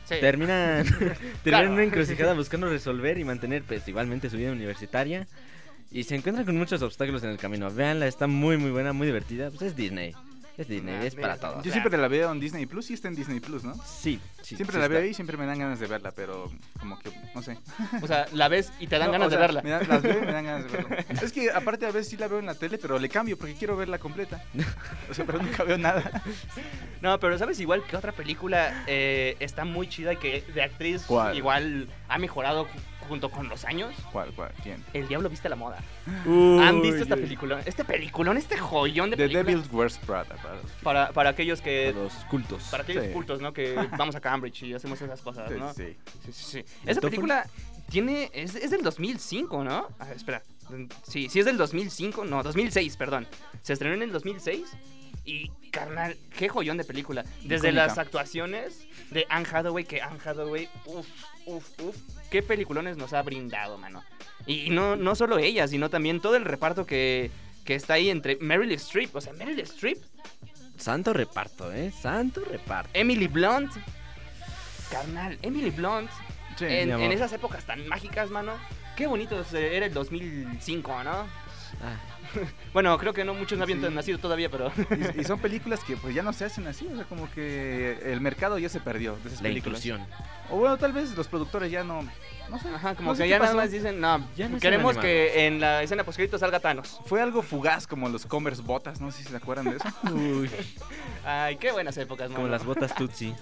Sí. 0.05 0.17
terminan, 0.21 0.85
terminan 0.85 1.17
Claro. 1.45 1.67
en 1.69 1.73
una 1.75 1.85
encrucijada 1.85 2.35
buscando 2.35 2.69
resolver 2.69 3.19
y 3.19 3.25
mantener, 3.25 3.63
pues, 3.63 3.87
igualmente 3.87 4.29
su 4.29 4.37
vida 4.37 4.51
universitaria. 4.51 5.29
Y 5.93 6.05
se 6.05 6.15
encuentran 6.17 6.47
con 6.47 6.57
muchos 6.57 6.81
obstáculos 6.83 7.23
en 7.23 7.31
el 7.31 7.39
camino. 7.39 7.71
Véanla, 7.71 8.07
está 8.07 8.27
muy, 8.27 8.57
muy 8.57 8.71
buena, 8.71 8.93
muy 8.93 9.07
divertida. 9.07 9.51
Pues 9.51 9.63
es 9.63 9.77
Disney. 9.77 10.15
Es 10.59 10.69
Disney, 10.69 10.95
Ah, 11.01 11.07
es 11.07 11.15
para 11.15 11.39
todos. 11.39 11.65
Yo 11.65 11.71
siempre 11.73 11.97
la 11.97 12.09
veo 12.09 12.31
en 12.31 12.39
Disney 12.39 12.67
Plus 12.67 12.91
y 12.91 12.95
está 12.95 13.09
en 13.09 13.15
Disney 13.15 13.41
Plus, 13.41 13.65
¿no? 13.65 13.75
Sí, 13.87 14.21
sí. 14.43 14.55
siempre 14.55 14.75
sí 14.75 14.79
la 14.81 14.85
está. 14.85 14.89
veo 14.89 15.03
ahí 15.03 15.09
y 15.11 15.15
siempre 15.15 15.39
me 15.39 15.47
dan 15.47 15.59
ganas 15.59 15.81
de 15.81 15.87
verla, 15.87 16.13
pero 16.15 16.51
como 16.79 16.99
que, 16.99 17.11
no 17.35 17.43
sé. 17.43 17.57
O 18.03 18.07
sea, 18.07 18.27
la 18.33 18.49
ves 18.49 18.71
y 18.79 18.87
te 18.87 18.99
dan 18.99 19.07
No, 19.09 19.13
ganas 19.13 19.29
o 19.29 19.31
sea, 19.31 19.39
de 19.39 19.47
verla. 19.47 19.63
Me 19.63 19.71
dan, 19.71 19.89
las 19.89 20.03
veo 20.03 20.19
y 20.19 20.27
me 20.27 20.33
dan 20.33 20.45
ganas 20.45 20.71
de 20.71 20.77
verla. 20.77 20.97
es 21.23 21.33
que 21.33 21.51
aparte 21.51 21.87
a 21.87 21.91
veces 21.91 22.09
sí 22.11 22.19
la 22.19 22.29
veo 22.29 22.39
en 22.39 22.45
la 22.45 22.55
tele, 22.55 22.77
pero 22.77 22.99
le 22.99 23.09
cambio 23.09 23.39
porque 23.39 23.55
quiero 23.55 23.79
verla 23.79 23.99
completa. 23.99 24.45
O 25.11 25.15
sea, 25.15 25.25
pero 25.25 25.39
nunca 25.43 25.65
veo 25.65 25.79
nada. 25.79 26.23
No, 27.01 27.19
pero 27.19 27.39
¿sabes 27.39 27.59
igual 27.59 27.83
que 27.85 27.97
otra 27.97 28.13
película 28.13 28.85
eh, 28.87 29.37
está 29.41 29.65
muy 29.65 29.89
chida 29.89 30.13
y 30.13 30.17
que 30.19 30.43
de 30.55 30.63
actriz 30.63 31.05
¿Cuál? 31.07 31.35
igual 31.35 31.89
ha 32.09 32.19
mejorado 32.19 32.69
junto 33.13 33.31
con 33.31 33.47
los 33.51 33.67
años? 33.67 33.95
¿Cuál, 34.11 34.33
cuál? 34.33 34.53
¿Quién? 34.63 34.83
El 34.95 35.07
Diablo 35.07 35.29
Viste 35.29 35.47
la 35.51 35.55
Moda. 35.57 35.79
Uy, 36.25 36.63
¿Han 36.63 36.81
visto 36.81 37.03
esta 37.03 37.15
uy. 37.15 37.21
película? 37.21 37.61
Este 37.67 37.85
peliculón, 37.85 38.39
este 38.39 38.57
joyón 38.57 39.11
de 39.11 39.17
The 39.19 39.25
película. 39.25 39.45
Devil's 39.45 39.71
Worst 39.71 40.03
Prada. 40.07 40.35
para 40.37 40.61
Para, 40.83 41.13
para 41.13 41.31
aquellos 41.31 41.61
que... 41.61 41.91
Para 41.93 42.05
los 42.05 42.15
cultos. 42.31 42.63
Para 42.71 42.85
aquellos 42.85 43.05
Sí. 43.05 43.11
cultos, 43.13 43.43
¿no? 43.43 43.53
Que 43.53 43.75
vamos 43.99 44.15
a 44.15 44.21
Cambridge 44.21 44.63
y 44.63 44.73
hacemos 44.73 44.99
esas 45.03 45.21
cosas, 45.21 45.51
Sí, 45.51 45.59
¿no? 45.59 45.75
sí. 45.75 45.95
Sí, 46.25 46.33
sí, 46.33 46.45
sí. 46.45 46.65
¿El 46.85 46.89
Esa 46.93 47.01
película 47.03 47.47
tiene... 47.91 48.31
Es, 48.33 48.55
es 48.55 48.71
del 48.71 48.81
2005, 48.83 49.63
¿no? 49.63 49.89
A 49.99 50.07
ver, 50.07 50.17
espera. 50.17 50.43
Sí, 51.07 51.29
sí 51.29 51.39
es 51.41 51.45
del 51.45 51.59
2005. 51.59 52.25
No, 52.25 52.43
2006, 52.43 52.97
perdón. 52.97 53.27
Se 53.61 53.75
estrenó 53.75 53.95
en 53.95 54.03
el 54.05 54.13
2006. 54.13 54.65
Y, 55.27 55.51
carnal, 55.71 56.17
qué 56.39 56.49
joyón 56.49 56.79
de 56.79 56.85
película. 56.85 57.23
Desde 57.43 57.69
Icónica. 57.69 57.87
las 57.87 57.99
actuaciones 57.99 58.87
de 59.11 59.27
Anne 59.29 59.47
Hathaway, 59.53 59.85
que 59.85 60.01
Anne 60.01 60.19
Hathaway, 60.25 60.69
uff, 60.87 61.07
uff, 61.47 61.81
uff. 61.81 61.97
Qué 62.31 62.43
peliculones 62.43 62.97
nos 62.97 63.13
ha 63.13 63.23
brindado, 63.23 63.79
mano. 63.79 64.03
Y 64.47 64.71
no, 64.71 64.97
no 64.97 65.15
solo 65.15 65.39
ella, 65.39 65.69
sino 65.69 65.91
también 65.91 66.21
todo 66.21 66.37
el 66.37 66.45
reparto 66.45 66.87
que, 66.87 67.31
que 67.65 67.75
está 67.75 67.95
ahí 67.95 68.11
entre 68.11 68.37
Meryl 68.37 68.73
Streep. 68.73 69.15
O 69.15 69.21
sea, 69.21 69.33
Meryl 69.33 69.61
Streep, 69.61 69.99
Santo 70.77 71.13
reparto, 71.13 71.73
¿eh? 71.73 71.93
Santo 71.93 72.43
reparto. 72.45 72.91
Emily 72.95 73.29
Blunt. 73.29 73.71
Carnal, 74.91 75.39
Emily 75.43 75.71
Blunt. 75.71 76.11
Sí, 76.57 76.65
en, 76.67 76.91
en 76.91 77.13
esas 77.13 77.33
épocas 77.33 77.65
tan 77.65 77.87
mágicas, 77.87 78.31
mano. 78.31 78.53
Qué 78.97 79.07
bonito 79.07 79.43
era 79.55 79.87
el 79.87 79.95
2005, 79.95 81.05
¿no? 81.05 81.11
Ah, 81.11 81.97
Bueno, 82.73 82.97
creo 82.99 83.13
que 83.13 83.25
no 83.25 83.35
muchos 83.35 83.59
no 83.59 83.65
habían 83.65 83.81
Sí. 83.83 83.89
nacido 83.95 84.19
todavía, 84.19 84.49
pero 84.51 84.73
Y, 85.17 85.21
y 85.21 85.25
son 85.25 85.39
películas 85.41 85.81
que 85.85 85.97
pues 85.97 86.15
ya 86.15 86.23
no 86.23 86.33
se 86.33 86.45
hacen 86.45 86.67
así, 86.67 86.87
o 86.87 86.97
sea, 86.97 87.05
como 87.05 87.31
que 87.31 87.99
el 88.13 88.21
mercado 88.21 88.59
ya 88.59 88.69
se 88.69 88.81
perdió 88.81 89.17
de 89.17 89.29
esas 89.29 89.43
la 89.43 89.49
películas. 89.49 89.85
inclusión. 89.85 90.07
O 90.51 90.57
bueno, 90.57 90.77
tal 90.79 90.93
vez 90.93 91.15
los 91.17 91.29
productores 91.29 91.71
ya 91.71 91.85
no, 91.85 92.03
no 92.51 92.59
sé. 92.59 92.69
ajá, 92.69 92.95
como 92.95 93.13
no 93.13 93.19
que 93.19 93.29
ya 93.29 93.39
nada 93.39 93.55
más 93.55 93.71
dicen, 93.71 94.01
no, 94.01 94.27
Ya 94.37 94.49
no 94.49 94.59
queremos 94.59 94.97
que 94.99 95.47
en 95.47 95.61
la 95.61 95.83
escena 95.83 96.05
postcrédito 96.05 96.39
salga 96.39 96.61
Thanos. 96.61 97.01
Fue 97.07 97.21
algo 97.21 97.43
fugaz 97.43 97.87
como 97.87 98.09
los 98.09 98.27
Converse 98.27 98.63
botas, 98.63 99.01
no 99.01 99.11
sé 99.13 99.23
si 99.23 99.29
se 99.31 99.37
acuerdan 99.37 99.67
de 99.71 99.77
eso. 99.77 99.89
Uy, 100.15 100.51
Ay, 101.25 101.57
qué 101.57 101.73
buenas 101.73 101.97
épocas, 101.99 102.29
mano. 102.29 102.37
como 102.41 102.49
las 102.49 102.65
botas 102.65 102.95
Tutsi. 102.95 103.35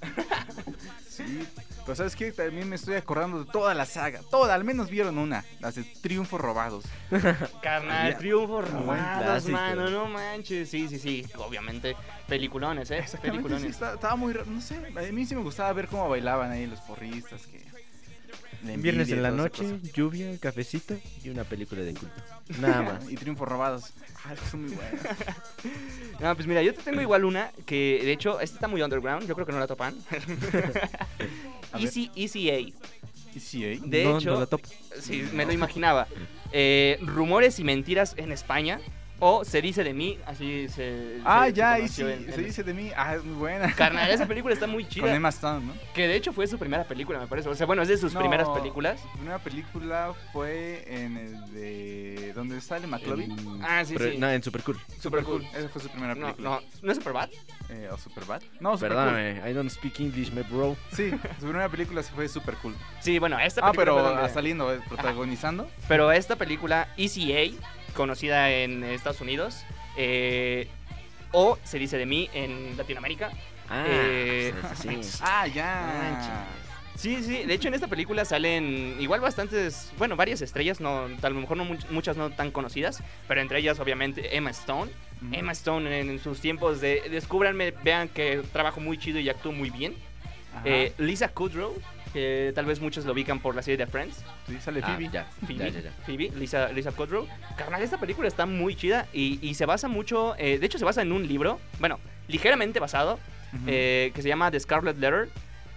Sí, 1.08 1.46
pero 1.84 1.94
¿sabes 1.94 2.16
qué? 2.16 2.32
También 2.32 2.66
me 2.66 2.76
estoy 2.76 2.94
acordando 2.94 3.44
de 3.44 3.52
toda 3.52 3.74
la 3.74 3.84
saga. 3.84 4.20
Toda, 4.30 4.54
al 4.54 4.64
menos 4.64 4.88
vieron 4.88 5.18
una. 5.18 5.44
Las 5.60 5.74
de 5.74 5.84
Triunfos 5.84 6.40
Robados. 6.40 6.84
Carnal, 7.62 8.16
triunfos 8.16 8.70
buen 8.72 8.86
robados, 8.86 9.46
mano, 9.46 9.90
no 9.90 10.06
manches. 10.06 10.70
Sí, 10.70 10.88
sí, 10.88 10.98
sí, 10.98 11.26
obviamente. 11.36 11.94
Peliculones, 12.28 12.90
¿eh? 12.90 13.04
Sí, 13.06 13.66
está- 13.66 13.94
estaba 13.94 14.16
muy... 14.16 14.32
No 14.46 14.60
sé, 14.62 14.76
a 14.76 15.12
mí 15.12 15.26
sí 15.26 15.34
me 15.34 15.42
gustaba 15.42 15.70
ver 15.74 15.86
cómo 15.86 16.08
bailaban 16.08 16.50
ahí 16.50 16.66
los 16.66 16.80
porristas. 16.80 17.46
Que... 17.46 17.62
Viernes 18.62 19.10
en 19.10 19.22
la 19.22 19.30
noche, 19.32 19.62
cosa. 19.64 19.92
lluvia, 19.92 20.38
cafecito 20.38 20.96
y 21.24 21.30
una 21.30 21.42
película 21.44 21.82
de 21.82 21.94
culto. 21.94 22.14
Nada 22.60 22.82
más. 22.82 23.10
Y 23.10 23.16
Triunfos 23.16 23.48
Robados. 23.48 23.92
Ah, 24.24 24.34
son 24.50 24.62
muy 24.66 24.74
buenas. 24.74 25.00
No, 26.20 26.32
pues 26.36 26.46
mira, 26.46 26.62
yo 26.62 26.72
te 26.72 26.82
tengo 26.82 27.00
igual 27.00 27.24
una 27.24 27.50
que, 27.66 28.00
de 28.04 28.12
hecho, 28.12 28.38
esta 28.40 28.56
está 28.56 28.68
muy 28.68 28.80
underground. 28.82 29.26
Yo 29.26 29.34
creo 29.34 29.44
que 29.44 29.52
no 29.52 29.58
la 29.58 29.66
topan. 29.66 29.96
Easy, 31.78 32.10
Easy 32.14 32.50
A. 32.50 32.58
Y 32.60 32.72
sí, 33.40 33.64
¿eh? 33.64 33.80
De 33.84 34.04
No, 34.04 34.18
hecho, 34.18 34.32
no 34.34 34.40
la 34.40 34.46
topo. 34.46 34.68
sí, 35.00 35.28
me 35.32 35.44
lo 35.46 35.52
imaginaba. 35.52 36.06
Eh, 36.52 36.98
rumores 37.00 37.58
y 37.58 37.64
mentiras 37.64 38.14
en 38.18 38.30
España. 38.30 38.80
O 39.24 39.44
se 39.44 39.62
dice 39.62 39.84
de 39.84 39.94
mí, 39.94 40.18
así 40.26 40.68
se. 40.68 41.20
Ah, 41.24 41.44
se- 41.44 41.50
se 41.50 41.56
ya, 41.56 41.78
y 41.78 41.82
conoció 41.82 42.06
sí, 42.08 42.12
en- 42.12 42.32
se 42.32 42.40
en- 42.40 42.44
dice 42.44 42.62
de 42.64 42.74
mí. 42.74 42.90
Ah, 42.96 43.14
es 43.14 43.22
muy 43.24 43.36
buena. 43.36 43.72
Carnal, 43.72 44.10
esa 44.10 44.26
película 44.26 44.52
está 44.52 44.66
muy 44.66 44.82
Con 44.82 44.90
chida. 44.92 45.14
Emma 45.14 45.28
Stone, 45.28 45.64
¿no? 45.64 45.72
Que 45.94 46.08
de 46.08 46.16
hecho 46.16 46.32
fue 46.32 46.44
su 46.48 46.58
primera 46.58 46.82
película, 46.82 47.20
me 47.20 47.28
parece. 47.28 47.48
O 47.48 47.54
sea, 47.54 47.64
bueno, 47.66 47.82
es 47.82 47.88
de 47.88 47.98
sus 47.98 48.14
No, 48.14 48.18
primeras 48.20 48.48
películas. 48.48 48.98
Su 49.00 49.08
primera 49.10 49.38
película 49.38 50.12
fue 50.32 50.84
en 50.88 51.16
el 51.16 51.52
de... 51.54 52.32
¿Dónde 52.34 52.60
sale 52.60 52.88
McLovin? 52.88 53.30
En- 53.30 53.64
Ah, 53.64 53.84
sí, 53.84 53.94
pero- 53.96 54.10
sí. 54.10 54.18
No, 54.18 54.28
en 54.28 54.42
Super 54.42 54.62
Cool. 54.64 54.80
Super 55.00 55.22
cool. 55.22 55.46
Esa 55.54 55.68
fue 55.68 55.80
su 55.80 55.88
primera 55.88 56.16
No, 56.16 56.22
película. 56.26 56.50
no, 56.50 56.60
¿no 56.82 56.90
es 56.90 56.98
Superbad? 56.98 57.28
Eh, 57.68 57.88
¿O 57.92 57.96
Superbad? 57.98 58.42
No, 58.58 58.76
Super 58.76 58.88
Perdóname, 58.88 59.48
I 59.48 59.52
don't 59.54 59.70
speak 59.70 60.00
English, 60.00 60.32
my 60.32 60.42
bro. 60.42 60.76
Sí, 60.92 61.10
su 61.38 61.46
primera 61.46 61.68
película 61.68 62.02
sí 62.02 62.10
fue 62.12 62.28
Super 62.28 62.56
Cool. 62.56 62.74
Sí, 62.98 63.20
bueno, 63.20 63.38
esta 63.38 63.60
Ah, 63.60 63.70
película 63.70 63.84
pero 63.84 63.94
fue 63.94 64.02
donde- 64.02 64.22
ah, 64.24 64.28
saliendo, 64.28 64.74
eh, 64.74 64.80
protagonizando. 64.88 65.70
Pero 65.86 66.10
esta 66.10 66.34
película, 66.34 66.88
ECA, 66.96 67.56
conocida 67.92 68.50
en 68.50 68.82
Estados 68.84 69.20
Unidos, 69.20 69.64
eh, 69.96 70.68
o 71.32 71.58
se 71.64 71.78
dice 71.78 71.96
de 71.98 72.06
mí 72.06 72.28
en 72.34 72.76
Latinoamérica. 72.76 73.30
Ah, 73.68 73.84
Eh, 73.88 74.52
sí, 74.80 74.98
sí. 75.02 75.18
Ah, 75.22 75.46
ya. 75.46 76.46
Sí, 76.94 77.22
sí, 77.22 77.42
de 77.44 77.54
hecho 77.54 77.68
en 77.68 77.74
esta 77.74 77.88
película 77.88 78.24
salen 78.24 78.96
igual 79.00 79.20
bastantes, 79.20 79.90
bueno, 79.98 80.14
varias 80.14 80.40
estrellas, 80.42 80.78
no, 80.78 81.08
a 81.20 81.28
lo 81.30 81.34
mejor 81.40 81.56
no 81.56 81.64
much- 81.64 81.88
muchas 81.90 82.16
no 82.16 82.30
tan 82.30 82.50
conocidas, 82.50 83.02
pero 83.26 83.40
entre 83.40 83.58
ellas 83.58 83.80
obviamente 83.80 84.36
Emma 84.36 84.50
Stone. 84.50 84.90
Emma 85.32 85.52
Stone 85.52 86.00
en, 86.00 86.10
en 86.10 86.18
sus 86.18 86.40
tiempos 86.40 86.80
de, 86.80 87.00
descúbranme, 87.10 87.70
vean 87.84 88.08
que 88.08 88.42
trabajo 88.52 88.80
muy 88.80 88.98
chido 88.98 89.20
y 89.20 89.28
actúo 89.30 89.52
muy 89.52 89.70
bien. 89.70 89.94
Eh, 90.64 90.92
Lisa 90.98 91.28
Kudrow, 91.28 91.74
que 92.12 92.52
tal 92.54 92.64
vez 92.66 92.80
muchos 92.80 93.04
lo 93.04 93.12
ubican 93.12 93.40
por 93.40 93.54
la 93.54 93.62
serie 93.62 93.78
de 93.78 93.86
Friends. 93.86 94.22
Sí, 94.46 94.58
sale 94.60 94.80
Ah, 94.82 94.88
Phoebe. 94.96 95.10
ya, 95.12 95.24
Phoebe, 95.46 95.54
ya, 95.56 95.68
ya, 95.68 95.80
ya. 95.80 95.92
Phoebe, 96.04 96.30
Lisa, 96.36 96.68
Lisa 96.72 96.92
Kudrow. 96.92 97.26
Carnal, 97.56 97.82
esta 97.82 97.98
película 97.98 98.28
está 98.28 98.46
muy 98.46 98.74
chida 98.74 99.06
y, 99.12 99.38
y 99.46 99.54
se 99.54 99.66
basa 99.66 99.88
mucho, 99.88 100.34
eh, 100.38 100.58
de 100.58 100.66
hecho 100.66 100.78
se 100.78 100.84
basa 100.84 101.02
en 101.02 101.12
un 101.12 101.26
libro, 101.26 101.58
bueno, 101.80 101.98
ligeramente 102.28 102.80
basado, 102.80 103.18
eh, 103.66 104.12
que 104.14 104.22
se 104.22 104.28
llama 104.28 104.50
The 104.50 104.60
Scarlet 104.60 104.96
Letter, 104.98 105.28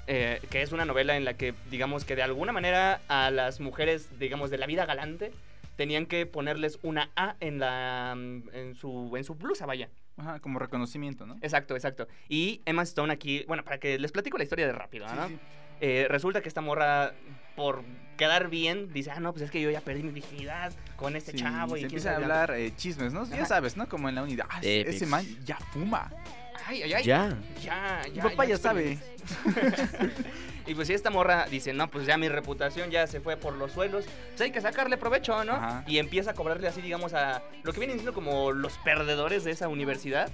eh, 0.07 0.39
que 0.49 0.61
es 0.61 0.71
una 0.71 0.85
novela 0.85 1.17
en 1.17 1.25
la 1.25 1.33
que, 1.35 1.53
digamos 1.71 2.05
que 2.05 2.15
de 2.15 2.23
alguna 2.23 2.51
manera 2.51 3.01
a 3.07 3.31
las 3.31 3.59
mujeres, 3.59 4.17
digamos, 4.19 4.49
de 4.49 4.57
la 4.57 4.65
vida 4.65 4.85
galante, 4.85 5.31
tenían 5.75 6.05
que 6.05 6.25
ponerles 6.25 6.79
una 6.83 7.09
A 7.17 7.35
en, 7.41 7.59
la, 7.59 8.13
mm, 8.15 8.43
en, 8.53 8.75
su, 8.75 9.13
en 9.17 9.23
su 9.23 9.35
blusa, 9.35 9.65
vaya. 9.65 9.89
Ajá, 10.17 10.39
como 10.39 10.59
reconocimiento, 10.59 11.25
¿no? 11.25 11.35
Exacto, 11.41 11.75
exacto. 11.75 12.07
Y 12.29 12.61
Emma 12.65 12.83
Stone 12.83 13.11
aquí, 13.11 13.43
bueno, 13.47 13.63
para 13.65 13.77
que 13.79 13.99
les 13.99 14.13
platico 14.13 14.37
la 14.37 14.43
historia 14.45 14.65
de 14.67 14.71
rápido, 14.71 15.05
Sí, 15.09 15.15
¿no? 15.15 15.27
sí. 15.27 15.37
Eh, 15.81 16.07
resulta 16.09 16.41
que 16.41 16.47
esta 16.47 16.61
morra, 16.61 17.13
por 17.55 17.83
quedar 18.17 18.49
bien, 18.49 18.91
dice, 18.93 19.11
ah, 19.11 19.19
no, 19.19 19.33
pues 19.33 19.43
es 19.43 19.51
que 19.51 19.61
yo 19.61 19.69
ya 19.69 19.81
perdí 19.81 20.03
mi 20.03 20.11
virginidad 20.11 20.71
con 20.95 21.15
este 21.15 21.31
Sí, 21.33 21.37
chavo. 21.39 21.71
se 21.75 21.79
y 21.79 21.81
quién 21.81 21.85
empieza 21.85 22.11
a 22.11 22.15
hablar 22.15 22.51
eh, 22.51 22.73
chismes, 22.75 23.11
¿no? 23.13 23.21
Ajá. 23.21 23.35
Ya 23.35 23.45
sabes, 23.45 23.75
¿no? 23.75 23.87
Como 23.89 24.07
en 24.09 24.15
la 24.15 24.23
unidad. 24.23 24.45
Ah, 24.49 24.59
ese 24.61 25.05
man 25.05 25.25
ya 25.43 25.57
fuma. 25.73 26.11
Ay, 26.67 26.81
ay, 26.83 26.93
ay. 26.93 27.03
Ya. 27.03 27.37
Ya, 27.61 28.01
Mi 28.05 28.13
ya. 28.15 28.23
papá 28.23 28.45
ya 28.45 28.55
experimenté. 28.55 29.03
sabe. 29.27 30.13
Y 30.67 30.73
pues 30.73 30.87
si 30.87 30.95
esta 30.95 31.11
morra 31.11 31.45
dice, 31.45 31.73
no, 31.73 31.91
pues 31.91 32.07
ya 32.07 32.17
mi 32.17 32.27
reputación 32.27 32.89
ya 32.89 33.05
se 33.05 33.19
fue 33.21 33.37
por 33.37 33.53
los 33.53 33.71
suelos, 33.71 34.05
pues 34.29 34.41
hay 34.41 34.49
que 34.51 34.61
sacarle 34.61 34.97
provecho, 34.97 35.43
¿no? 35.43 35.51
Ajá. 35.53 35.83
Y 35.85 35.99
empieza 35.99 36.31
a 36.31 36.33
cobrarle 36.33 36.67
así, 36.67 36.81
digamos, 36.81 37.13
a 37.13 37.43
lo 37.61 37.71
que 37.71 37.77
vienen 37.79 37.97
siendo 37.97 38.15
como 38.15 38.51
los 38.51 38.75
perdedores 38.79 39.43
de 39.43 39.51
esa 39.51 39.67
universidad. 39.67 40.31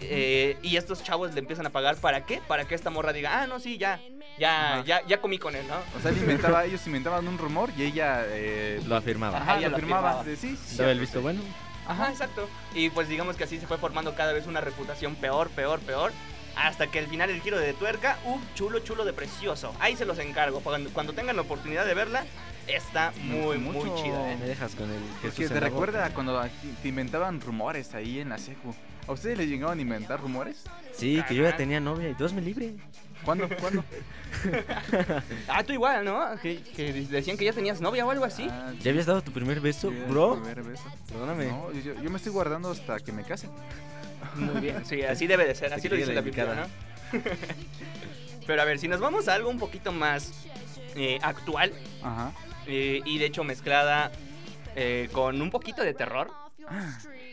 Eh, 0.00 0.56
y 0.62 0.76
estos 0.76 1.02
chavos 1.02 1.32
le 1.34 1.40
empiezan 1.40 1.66
a 1.66 1.70
pagar 1.70 1.96
para 1.96 2.26
qué? 2.26 2.40
Para 2.46 2.64
que 2.66 2.74
esta 2.74 2.90
morra 2.90 3.12
diga, 3.12 3.42
ah, 3.42 3.46
no, 3.46 3.58
sí, 3.60 3.78
ya, 3.78 4.00
ya, 4.38 4.74
Ajá. 4.74 4.84
ya, 4.84 5.06
ya 5.06 5.20
comí 5.20 5.38
con 5.38 5.54
él, 5.54 5.66
¿no? 5.68 5.76
O 5.96 6.00
sea, 6.02 6.10
él 6.10 6.18
inventaba, 6.18 6.64
ellos 6.64 6.86
inventaban 6.86 7.26
un 7.28 7.38
rumor 7.38 7.70
y 7.76 7.84
ella 7.84 8.24
eh, 8.26 8.82
Lo 8.86 8.96
afirmaba. 8.96 9.38
ajá, 9.38 9.58
ella 9.58 9.68
lo 9.68 9.72
lo 9.72 9.78
firmaba. 9.78 10.08
firmaba. 10.10 10.24
De, 10.24 10.36
sí, 10.36 10.58
sí, 10.62 10.76
Daba 10.76 10.90
el 10.92 11.00
visto 11.00 11.22
bueno. 11.22 11.40
Ajá, 11.86 12.10
exacto. 12.10 12.48
Y 12.74 12.90
pues 12.90 13.08
digamos 13.08 13.36
que 13.36 13.44
así 13.44 13.58
se 13.60 13.66
fue 13.66 13.78
formando 13.78 14.14
cada 14.14 14.32
vez 14.32 14.46
una 14.46 14.60
reputación 14.60 15.14
peor, 15.16 15.48
peor, 15.50 15.80
peor. 15.80 16.12
Hasta 16.56 16.86
que 16.86 17.00
al 17.00 17.08
final 17.08 17.30
el 17.30 17.40
giro 17.42 17.58
de 17.58 17.72
tuerca, 17.72 18.16
uff, 18.24 18.40
chulo, 18.54 18.78
chulo 18.78 19.04
de 19.04 19.12
precioso. 19.12 19.74
Ahí 19.80 19.96
se 19.96 20.04
los 20.04 20.18
encargo. 20.20 20.60
Cuando, 20.60 20.88
cuando 20.90 21.12
tengan 21.12 21.34
la 21.34 21.42
oportunidad 21.42 21.84
de 21.84 21.94
verla, 21.94 22.24
está 22.68 23.12
muy, 23.22 23.58
muy 23.58 23.74
chida. 24.00 24.32
¿eh? 24.32 24.36
Me 24.38 24.46
dejas 24.46 24.74
con 24.76 24.88
el 24.90 25.00
Porque 25.20 25.30
Jesús 25.30 25.48
te 25.48 25.54
en 25.54 25.60
la 25.60 25.68
recuerda 25.68 26.10
cuando 26.14 26.40
te 26.80 26.88
inventaban 26.88 27.40
rumores 27.40 27.92
ahí 27.94 28.20
en 28.20 28.28
la 28.28 28.38
secu. 28.38 28.72
¿A 29.06 29.12
ustedes 29.12 29.38
les 29.38 29.48
llegaban 29.48 29.78
a 29.78 29.82
inventar 29.82 30.20
rumores? 30.20 30.64
Sí, 30.92 31.22
que 31.28 31.34
yo 31.34 31.42
ya 31.44 31.56
tenía 31.56 31.80
novia 31.80 32.08
y 32.10 32.14
Dios 32.14 32.32
me 32.32 32.40
libre. 32.40 32.74
¿Cuándo? 33.24 33.48
¿Cuándo? 33.60 33.84
Ah, 35.48 35.62
tú 35.62 35.72
igual, 35.72 36.04
¿no? 36.04 36.36
Que, 36.42 36.60
que 36.60 36.92
decían 36.92 37.36
que 37.36 37.44
ya 37.44 37.52
tenías 37.52 37.80
novia 37.80 38.04
o 38.04 38.10
algo 38.10 38.24
así. 38.24 38.46
Ah, 38.50 38.72
¿Ya 38.80 38.90
habías 38.90 39.06
dado 39.06 39.22
tu 39.22 39.30
primer 39.32 39.60
beso, 39.60 39.90
sí, 39.90 39.96
bro? 40.08 40.34
el 40.34 40.40
primer 40.40 40.62
beso. 40.64 40.84
Perdóname. 41.08 41.46
No, 41.46 41.72
yo, 41.72 41.94
yo 42.02 42.10
me 42.10 42.16
estoy 42.16 42.32
guardando 42.32 42.70
hasta 42.70 42.98
que 43.00 43.12
me 43.12 43.22
case. 43.22 43.48
Muy 44.34 44.60
bien, 44.60 44.84
sí, 44.84 45.02
así 45.04 45.26
debe 45.26 45.46
de 45.46 45.54
ser, 45.54 45.68
Se 45.68 45.74
así 45.76 45.88
lo 45.88 45.96
dice 45.96 46.12
la 46.12 46.20
indicada. 46.20 46.66
¿no? 47.12 47.20
Pero 48.46 48.60
a 48.60 48.64
ver, 48.64 48.78
si 48.78 48.88
nos 48.88 49.00
vamos 49.00 49.28
a 49.28 49.34
algo 49.34 49.48
un 49.48 49.58
poquito 49.58 49.92
más 49.92 50.32
eh, 50.96 51.18
actual 51.22 51.72
Ajá. 52.02 52.32
eh, 52.66 53.00
y 53.04 53.18
de 53.18 53.26
hecho 53.26 53.44
mezclada 53.44 54.10
eh, 54.76 55.08
con 55.12 55.40
un 55.40 55.50
poquito 55.50 55.82
de 55.82 55.94
terror. 55.94 56.30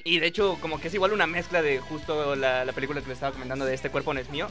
Y 0.03 0.19
de 0.19 0.27
hecho, 0.27 0.57
como 0.61 0.79
que 0.79 0.87
es 0.87 0.93
igual 0.93 1.13
una 1.13 1.27
mezcla 1.27 1.61
de 1.61 1.79
justo 1.79 2.35
la, 2.35 2.65
la 2.65 2.73
película 2.73 3.01
que 3.01 3.07
les 3.07 3.15
estaba 3.17 3.31
comentando 3.33 3.65
de 3.65 3.73
Este 3.73 3.89
cuerpo 3.89 4.13
no 4.13 4.19
es 4.19 4.29
mío. 4.29 4.47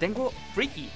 Tengo 0.00 0.32
Freaky. 0.54 0.90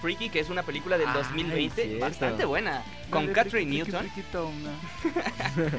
Freaky, 0.00 0.30
que 0.30 0.40
es 0.40 0.48
una 0.48 0.62
película 0.62 0.96
del 0.96 1.08
Ay, 1.08 1.14
2020 1.14 1.82
cierto. 1.82 2.04
bastante 2.04 2.44
buena. 2.44 2.84
Con 3.10 3.26
Dale, 3.26 3.32
Catherine 3.32 3.70
Newton. 3.70 4.08
toma. 4.32 4.70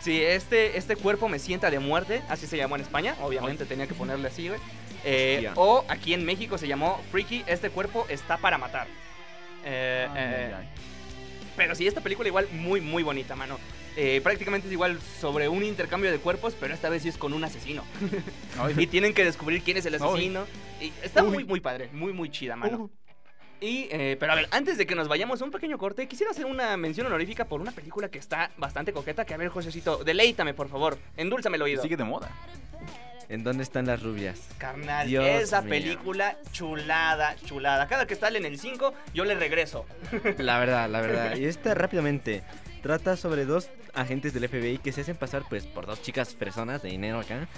Sí, 0.00 0.22
este, 0.22 0.78
este 0.78 0.96
cuerpo 0.96 1.28
me 1.28 1.38
sienta 1.38 1.70
de 1.70 1.78
muerte, 1.78 2.22
así 2.30 2.46
se 2.46 2.56
llamó 2.56 2.76
en 2.76 2.80
España, 2.80 3.16
obviamente 3.20 3.66
tenía 3.66 3.86
que 3.86 3.92
ponerle 3.92 4.28
así, 4.28 4.48
güey. 4.48 4.58
Eh, 5.04 5.50
o 5.56 5.84
aquí 5.88 6.14
en 6.14 6.24
México 6.24 6.56
se 6.56 6.66
llamó 6.66 7.02
Freaky, 7.10 7.44
este 7.46 7.68
cuerpo 7.68 8.06
está 8.08 8.38
para 8.38 8.56
matar. 8.56 8.86
Eh, 9.62 10.08
Ay, 10.10 10.16
eh, 10.16 10.54
pero 11.54 11.74
sí, 11.74 11.86
esta 11.86 12.00
película 12.00 12.28
igual 12.28 12.48
muy, 12.52 12.80
muy 12.80 13.02
bonita, 13.02 13.36
mano. 13.36 13.58
Eh, 13.96 14.20
prácticamente 14.22 14.66
es 14.68 14.72
igual 14.72 14.98
sobre 15.20 15.48
un 15.48 15.62
intercambio 15.64 16.10
de 16.10 16.18
cuerpos, 16.18 16.56
pero 16.58 16.72
esta 16.72 16.88
vez 16.88 17.02
sí 17.02 17.08
es 17.08 17.16
con 17.18 17.32
un 17.32 17.44
asesino. 17.44 17.82
Y 18.76 18.86
tienen 18.86 19.14
que 19.14 19.24
descubrir 19.24 19.62
quién 19.62 19.76
es 19.76 19.86
el 19.86 19.94
asesino. 19.94 20.46
Y 20.80 20.92
está 21.02 21.22
Uy. 21.24 21.30
muy, 21.30 21.44
muy 21.44 21.60
padre, 21.60 21.88
muy, 21.92 22.12
muy 22.12 22.30
chida, 22.30 22.56
mano. 22.56 22.78
Uh, 22.84 22.90
Y, 23.62 23.88
eh, 23.90 24.16
pero 24.18 24.32
a 24.32 24.36
ver, 24.36 24.48
antes 24.52 24.78
de 24.78 24.86
que 24.86 24.94
nos 24.94 25.06
vayamos 25.08 25.42
a 25.42 25.44
un 25.44 25.50
pequeño 25.50 25.76
corte, 25.76 26.08
quisiera 26.08 26.30
hacer 26.30 26.46
una 26.46 26.76
mención 26.78 27.06
honorífica 27.06 27.44
por 27.44 27.60
una 27.60 27.72
película 27.72 28.08
que 28.08 28.18
está 28.18 28.50
bastante 28.56 28.92
coqueta. 28.92 29.24
Que 29.26 29.34
a 29.34 29.36
ver, 29.36 29.48
Josecito, 29.48 30.02
deleítame, 30.02 30.54
por 30.54 30.68
favor. 30.68 30.96
Endúlzame 31.16 31.56
el 31.56 31.62
oído. 31.62 31.82
sigue 31.82 31.96
de 31.96 32.04
moda. 32.04 32.30
¿En 33.28 33.44
dónde 33.44 33.62
están 33.62 33.86
las 33.86 34.02
rubias? 34.02 34.40
Carnal, 34.58 35.06
Dios 35.06 35.24
esa 35.26 35.60
mío. 35.60 35.70
película 35.70 36.36
chulada, 36.52 37.36
chulada. 37.44 37.86
Cada 37.86 38.06
que 38.06 38.16
sale 38.16 38.38
en 38.38 38.44
el 38.46 38.58
5, 38.58 38.92
yo 39.14 39.24
le 39.24 39.34
regreso. 39.36 39.84
La 40.38 40.58
verdad, 40.58 40.88
la 40.90 41.00
verdad. 41.00 41.36
Y 41.36 41.44
esta 41.44 41.74
rápidamente 41.74 42.42
trata 42.82 43.16
sobre 43.16 43.44
dos 43.44 43.68
agentes 43.94 44.32
del 44.32 44.48
FBI 44.48 44.78
que 44.78 44.92
se 44.92 45.02
hacen 45.02 45.16
pasar 45.16 45.44
pues 45.48 45.66
por 45.66 45.86
dos 45.86 46.02
chicas 46.02 46.34
personas 46.34 46.82
de 46.82 46.90
dinero 46.90 47.20
acá 47.20 47.48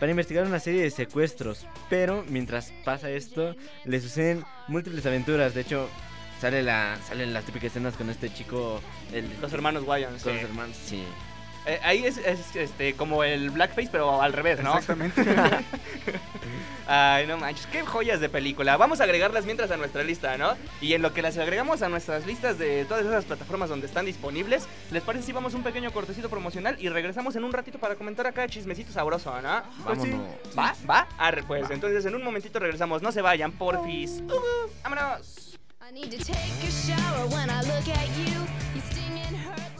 para 0.00 0.10
investigar 0.10 0.44
una 0.46 0.58
serie 0.58 0.82
de 0.82 0.90
secuestros. 0.90 1.66
Pero 1.88 2.24
mientras 2.28 2.72
pasa 2.84 3.10
esto, 3.10 3.54
le 3.84 4.00
suceden 4.00 4.44
múltiples 4.68 5.06
aventuras. 5.06 5.54
De 5.54 5.60
hecho, 5.60 5.88
sale 6.40 6.62
la 6.62 6.98
salen 7.06 7.32
las 7.32 7.44
típicas 7.44 7.70
escenas 7.70 7.94
con 7.96 8.10
este 8.10 8.32
chico, 8.32 8.80
el, 9.12 9.28
Los 9.40 9.52
hermanos 9.52 9.84
Wayans. 9.86 10.22
con 10.22 10.32
sí. 10.32 10.40
los 10.40 10.50
hermanos, 10.50 10.76
sí. 10.76 11.04
Eh, 11.66 11.80
ahí 11.82 12.04
es, 12.04 12.18
es, 12.18 12.56
este, 12.56 12.94
como 12.94 13.22
el 13.22 13.50
blackface, 13.50 13.88
pero 13.90 14.20
al 14.20 14.32
revés, 14.32 14.60
¿no? 14.62 14.72
Exactamente. 14.76 15.24
Ay, 16.88 17.26
no 17.26 17.38
manches, 17.38 17.66
qué 17.68 17.82
joyas 17.82 18.20
de 18.20 18.28
película. 18.28 18.76
Vamos 18.76 19.00
a 19.00 19.04
agregarlas 19.04 19.44
mientras 19.44 19.70
a 19.70 19.76
nuestra 19.76 20.02
lista, 20.02 20.36
¿no? 20.36 20.56
Y 20.80 20.94
en 20.94 21.02
lo 21.02 21.14
que 21.14 21.22
las 21.22 21.38
agregamos 21.38 21.82
a 21.82 21.88
nuestras 21.88 22.26
listas 22.26 22.58
de 22.58 22.84
todas 22.84 23.06
esas 23.06 23.24
plataformas 23.24 23.68
donde 23.68 23.86
están 23.86 24.04
disponibles, 24.04 24.66
¿les 24.90 25.02
parece 25.02 25.26
si 25.26 25.32
vamos 25.32 25.54
un 25.54 25.62
pequeño 25.62 25.92
cortecito 25.92 26.28
promocional 26.28 26.76
y 26.80 26.88
regresamos 26.88 27.36
en 27.36 27.44
un 27.44 27.52
ratito 27.52 27.78
para 27.78 27.94
comentar 27.94 28.26
acá 28.26 28.48
chismecito 28.48 28.92
sabroso, 28.92 29.40
¿no? 29.40 29.62
Pues 29.84 30.02
sí. 30.02 30.12
¿Va? 30.58 30.74
¿Va? 30.90 31.06
Arre, 31.18 31.44
pues. 31.44 31.70
Entonces 31.70 32.04
en 32.04 32.16
un 32.16 32.24
momentito 32.24 32.58
regresamos. 32.58 33.02
No 33.02 33.12
se 33.12 33.22
vayan, 33.22 33.52
porfis. 33.52 34.22
Uh, 34.28 34.68
¡Vámonos! 34.82 35.58
I 35.80 35.92
need 35.92 36.10
to 36.10 36.18
take 36.18 36.36
a 36.36 36.70
shower 36.70 37.26
when 37.28 37.48
I 37.48 37.60
look 37.62 37.88
at 37.88 38.08
you. 38.16 38.42
Hurt 39.42 39.71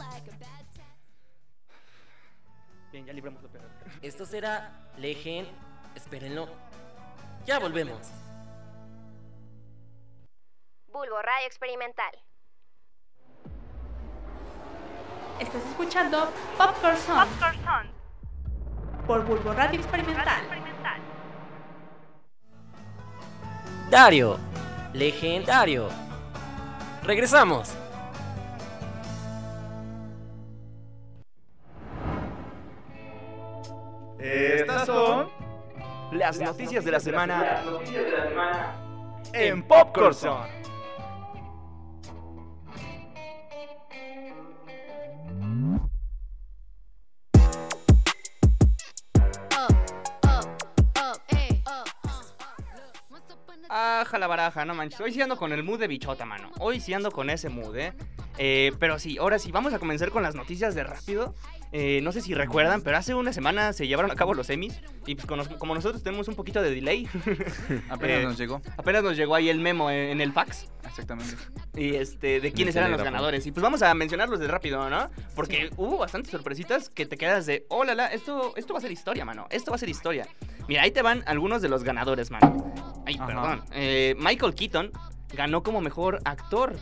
Bien, 2.93 3.07
ya 3.07 3.13
libramos 3.13 3.41
lo 3.41 3.49
peor. 3.49 3.65
Esto 4.03 4.23
será 4.23 4.71
Legend. 4.97 5.47
Espérenlo. 5.95 6.47
Ya 7.43 7.57
volvemos. 7.57 7.97
Bulbo 10.91 11.19
Radio 11.23 11.47
Experimental. 11.47 12.13
Estás 15.39 15.65
escuchando 15.65 16.31
Popcorn 16.55 16.97
Song 16.97 17.27
por 19.07 19.25
Bulbo 19.25 19.53
Radio 19.53 19.79
Experimental. 19.79 20.43
Dario. 23.89 24.37
Legendario. 24.93 25.89
Regresamos. 27.01 27.75
Las 36.23 36.39
noticias 36.39 36.85
de 36.85 36.91
la 36.91 37.01
semana 37.01 37.61
en 39.33 39.61
Popcorn 39.61 40.13
Zone. 40.13 40.47
Eh, 51.27 51.61
up, 51.67 51.87
uh, 52.05 52.21
look, 52.71 52.93
what's 53.09 53.29
up 53.29 53.49
on 53.49 53.61
the 53.61 53.67
Ah, 53.69 54.05
la 54.17 54.27
baraja, 54.27 54.63
no 54.63 54.73
manches. 54.73 55.01
Hoy 55.01 55.11
sí 55.11 55.21
ando 55.21 55.35
con 55.35 55.51
el 55.51 55.61
mood 55.63 55.81
de 55.81 55.89
bichota, 55.89 56.23
mano. 56.23 56.51
Hoy 56.59 56.79
sí 56.79 56.93
ando 56.93 57.11
con 57.11 57.29
ese 57.29 57.49
mood, 57.49 57.75
¿eh? 57.75 57.91
Eh, 58.37 58.71
pero 58.79 58.97
sí, 58.97 59.17
ahora 59.17 59.39
sí, 59.39 59.51
vamos 59.51 59.73
a 59.73 59.79
comenzar 59.79 60.09
con 60.09 60.23
las 60.23 60.35
noticias 60.35 60.73
de 60.73 60.85
rápido. 60.85 61.35
Eh, 61.75 62.01
no 62.03 62.11
sé 62.11 62.21
si 62.21 62.35
recuerdan, 62.35 62.83
pero 62.83 62.97
hace 62.97 63.15
una 63.15 63.33
semana 63.33 63.73
se 63.73 63.87
llevaron 63.87 64.11
a 64.11 64.15
cabo 64.15 64.35
los 64.35 64.47
Emmys. 64.51 64.79
Y 65.07 65.15
pues 65.15 65.25
con- 65.25 65.43
como 65.57 65.73
nosotros 65.73 66.03
tenemos 66.03 66.27
un 66.27 66.35
poquito 66.35 66.61
de 66.61 66.69
delay, 66.73 67.07
Apenas 67.89 68.19
Eh, 68.19 68.23
nos 68.23 68.37
llegó. 68.37 68.61
apenas 68.77 69.03
nos 69.03 69.17
llegó 69.17 69.33
ahí 69.35 69.49
el 69.49 69.59
memo 69.59 69.89
en, 69.89 70.09
en 70.11 70.21
el 70.21 70.31
fax. 70.31 70.67
Exactamente. 70.87 71.35
Y 71.75 71.95
este, 71.95 72.39
de 72.39 72.51
quiénes 72.51 72.75
eran 72.75 72.91
los 72.91 73.01
ganadores. 73.01 73.45
Y 73.47 73.51
pues 73.51 73.63
vamos 73.63 73.81
a 73.81 73.91
mencionarlos 73.95 74.39
de 74.39 74.47
rápido, 74.47 74.87
¿no? 74.89 75.09
Porque 75.35 75.71
hubo 75.77 75.97
bastantes 75.97 76.29
sorpresitas 76.31 76.89
que 76.89 77.07
te 77.07 77.17
quedas 77.17 77.47
de, 77.47 77.65
oh, 77.69 77.83
la, 77.83 77.95
la, 77.95 78.07
esto, 78.07 78.53
esto 78.55 78.73
va 78.73 78.77
a 78.77 78.81
ser 78.81 78.91
historia, 78.91 79.25
mano. 79.25 79.47
Esto 79.49 79.71
va 79.71 79.75
a 79.75 79.79
ser 79.79 79.89
historia. 79.89 80.27
Mira, 80.67 80.83
ahí 80.83 80.91
te 80.91 81.01
van 81.01 81.23
algunos 81.25 81.63
de 81.63 81.69
los 81.69 81.83
ganadores, 81.83 82.29
mano. 82.29 82.71
Ay, 83.07 83.15
Ajá. 83.15 83.25
perdón. 83.25 83.63
Eh, 83.73 84.13
Michael 84.19 84.53
Keaton 84.53 84.91
ganó 85.33 85.63
como 85.63 85.81
mejor 85.81 86.19
actor 86.25 86.75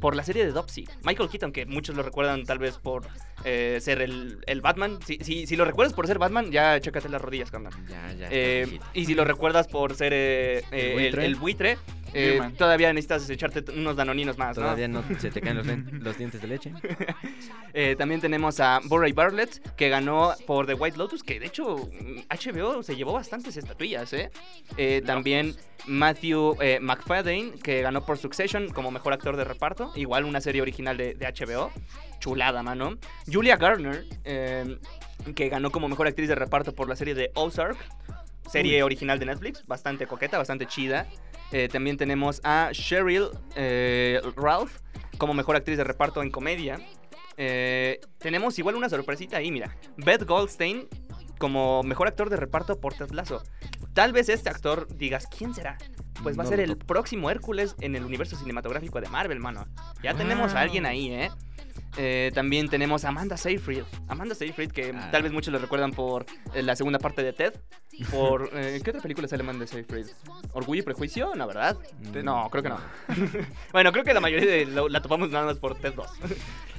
por 0.00 0.16
la 0.16 0.24
serie 0.24 0.44
de 0.44 0.52
Dopsy. 0.52 0.88
Michael 1.04 1.28
Keaton, 1.28 1.52
que 1.52 1.66
muchos 1.66 1.96
lo 1.96 2.02
recuerdan 2.02 2.44
tal 2.44 2.58
vez 2.58 2.78
por 2.78 3.06
eh, 3.44 3.78
ser 3.80 4.00
el, 4.02 4.42
el 4.46 4.60
Batman. 4.60 4.98
Si, 5.04 5.18
si, 5.18 5.46
si 5.46 5.56
lo 5.56 5.64
recuerdas 5.64 5.94
por 5.94 6.06
ser 6.06 6.18
Batman, 6.18 6.50
ya 6.50 6.80
chécate 6.80 7.08
las 7.08 7.20
rodillas, 7.20 7.50
carnal. 7.50 7.72
Ya, 7.88 8.12
ya. 8.12 8.28
Eh, 8.30 8.78
y 8.94 9.06
si 9.06 9.14
lo 9.14 9.24
recuerdas 9.24 9.68
por 9.68 9.94
ser 9.94 10.12
eh, 10.14 10.62
el, 10.70 10.92
buitre? 10.94 11.26
el 11.26 11.36
buitre, 11.36 11.78
eh, 12.14 12.40
todavía 12.56 12.92
necesitas 12.92 13.28
echarte 13.30 13.64
unos 13.72 13.96
danoninos 13.96 14.38
más. 14.38 14.54
Todavía 14.54 14.88
no 14.88 15.02
se 15.18 15.30
te 15.30 15.40
caen 15.40 15.56
los, 16.02 16.18
dientes 16.18 16.40
de 16.40 16.48
leche. 16.48 16.72
Eh, 17.72 17.94
también 17.96 18.20
tenemos 18.20 18.58
a 18.58 18.80
Borray 18.84 19.12
Bartlett, 19.12 19.74
que 19.76 19.88
ganó 19.88 20.34
por 20.44 20.66
The 20.66 20.74
White 20.74 20.98
Lotus, 20.98 21.22
que 21.22 21.38
de 21.38 21.46
hecho 21.46 21.76
mm, 21.76 22.22
HBO 22.28 22.82
se 22.82 22.96
llevó 22.96 23.12
bastantes 23.12 23.56
estatuillas, 23.56 24.12
¿eh? 24.12 24.28
Eh, 24.76 25.02
También 25.06 25.54
Matthew 25.86 26.56
eh, 26.60 26.78
McFadden, 26.80 27.52
que 27.58 27.82
ganó 27.82 28.04
por 28.04 28.18
Succession 28.18 28.70
como 28.70 28.90
mejor 28.90 29.12
actor 29.12 29.36
de 29.36 29.44
reparto, 29.44 29.92
igual 29.94 30.24
una 30.24 30.40
serie 30.40 30.62
original 30.62 30.96
de, 30.96 31.14
de 31.14 31.26
HBO. 31.26 31.70
Chulada, 32.18 32.62
mano. 32.62 32.98
Julia 33.30 33.56
Garner, 33.56 34.04
eh, 34.24 34.78
que 35.34 35.48
ganó 35.48 35.70
como 35.70 35.88
mejor 35.88 36.06
actriz 36.06 36.28
de 36.28 36.34
reparto 36.34 36.74
por 36.74 36.88
la 36.88 36.96
serie 36.96 37.14
de 37.14 37.30
Ozark, 37.34 37.78
serie 38.48 38.82
original 38.82 39.18
de 39.18 39.26
Netflix, 39.26 39.64
bastante 39.66 40.06
coqueta, 40.06 40.38
bastante 40.38 40.66
chida. 40.66 41.06
Eh, 41.52 41.68
también 41.70 41.96
tenemos 41.96 42.40
a 42.44 42.70
Cheryl 42.72 43.28
eh, 43.56 44.20
Ralph 44.36 44.78
como 45.18 45.34
mejor 45.34 45.56
actriz 45.56 45.76
de 45.76 45.84
reparto 45.84 46.22
en 46.22 46.30
comedia. 46.30 46.78
Eh, 47.36 48.00
tenemos 48.18 48.58
igual 48.58 48.74
una 48.76 48.88
sorpresita 48.88 49.38
ahí, 49.38 49.50
mira. 49.50 49.76
Beth 49.96 50.24
Goldstein 50.24 50.88
como 51.38 51.82
mejor 51.82 52.06
actor 52.06 52.28
de 52.28 52.36
reparto 52.36 52.78
por 52.80 52.94
Ted 52.94 53.10
Lasso. 53.10 53.42
Tal 53.94 54.12
vez 54.12 54.28
este 54.28 54.50
actor 54.50 54.86
digas, 54.94 55.26
¿quién 55.26 55.54
será? 55.54 55.78
Pues 56.22 56.38
va 56.38 56.42
a 56.42 56.46
ser 56.46 56.60
el 56.60 56.76
próximo 56.76 57.30
Hércules 57.30 57.74
en 57.80 57.96
el 57.96 58.04
universo 58.04 58.36
cinematográfico 58.36 59.00
de 59.00 59.08
Marvel, 59.08 59.40
mano. 59.40 59.66
Ya 60.02 60.12
tenemos 60.14 60.52
a 60.54 60.58
Ah. 60.58 60.62
alguien 60.62 60.84
ahí, 60.84 61.10
¿eh? 61.10 61.30
Eh, 61.96 62.30
también 62.34 62.68
tenemos 62.68 63.04
a 63.04 63.08
Amanda 63.08 63.36
Seyfried. 63.36 63.82
Amanda 64.08 64.34
Seyfried, 64.34 64.70
que 64.70 64.92
Ah. 64.94 65.08
tal 65.10 65.22
vez 65.22 65.32
muchos 65.32 65.52
lo 65.52 65.58
recuerdan 65.58 65.90
por 65.90 66.24
eh, 66.54 66.62
la 66.62 66.76
segunda 66.76 66.98
parte 66.98 67.22
de 67.22 67.32
Ted. 67.32 67.54
Por, 68.10 68.48
eh, 68.54 68.80
¿Qué 68.82 68.90
otra 68.90 69.02
película 69.02 69.28
sale 69.28 69.42
Amanda 69.42 69.66
Seyfried? 69.66 70.06
¿Orgullo 70.52 70.80
y 70.80 70.82
Prejuicio? 70.84 71.32
No, 71.34 71.46
¿verdad? 71.46 71.76
Mm. 72.14 72.24
No, 72.24 72.48
creo 72.50 72.62
que 72.62 72.68
no. 72.70 72.78
bueno, 73.72 73.92
creo 73.92 74.04
que 74.04 74.14
la 74.14 74.20
mayoría 74.20 74.50
de 74.50 74.64
lo- 74.66 74.88
la 74.88 75.02
topamos 75.02 75.28
nada 75.30 75.44
más 75.46 75.58
por 75.58 75.74
Ted 75.76 75.92
2. 75.94 76.06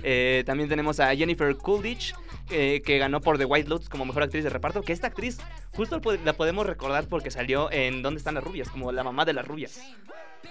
Eh, 0.04 0.44
también 0.46 0.68
tenemos 0.70 1.00
a 1.00 1.16
Jennifer 1.16 1.56
Coolidge, 1.58 2.14
que 2.50 2.98
ganó 2.98 3.22
por 3.22 3.38
The 3.38 3.46
White 3.46 3.70
Lotus 3.70 3.88
como 3.90 4.06
mejor 4.06 4.24
actriz 4.24 4.44
de 4.44 4.50
reparto. 4.50 4.82
Que 4.82 4.94
esta 4.94 5.08
actriz 5.08 5.38
justo 5.76 6.02
la 6.26 6.34
podemos 6.34 6.66
recordar 6.66 7.08
porque 7.08 7.30
salió 7.32 7.72
en 7.72 8.02
¿Dónde 8.02 8.18
están 8.18 8.36
las 8.36 8.44
rubias? 8.44 8.70
Como 8.70 8.92
la 8.92 9.04
mamá 9.04 9.26
de 9.26 9.34
las 9.34 9.46
rubias. 9.48 9.80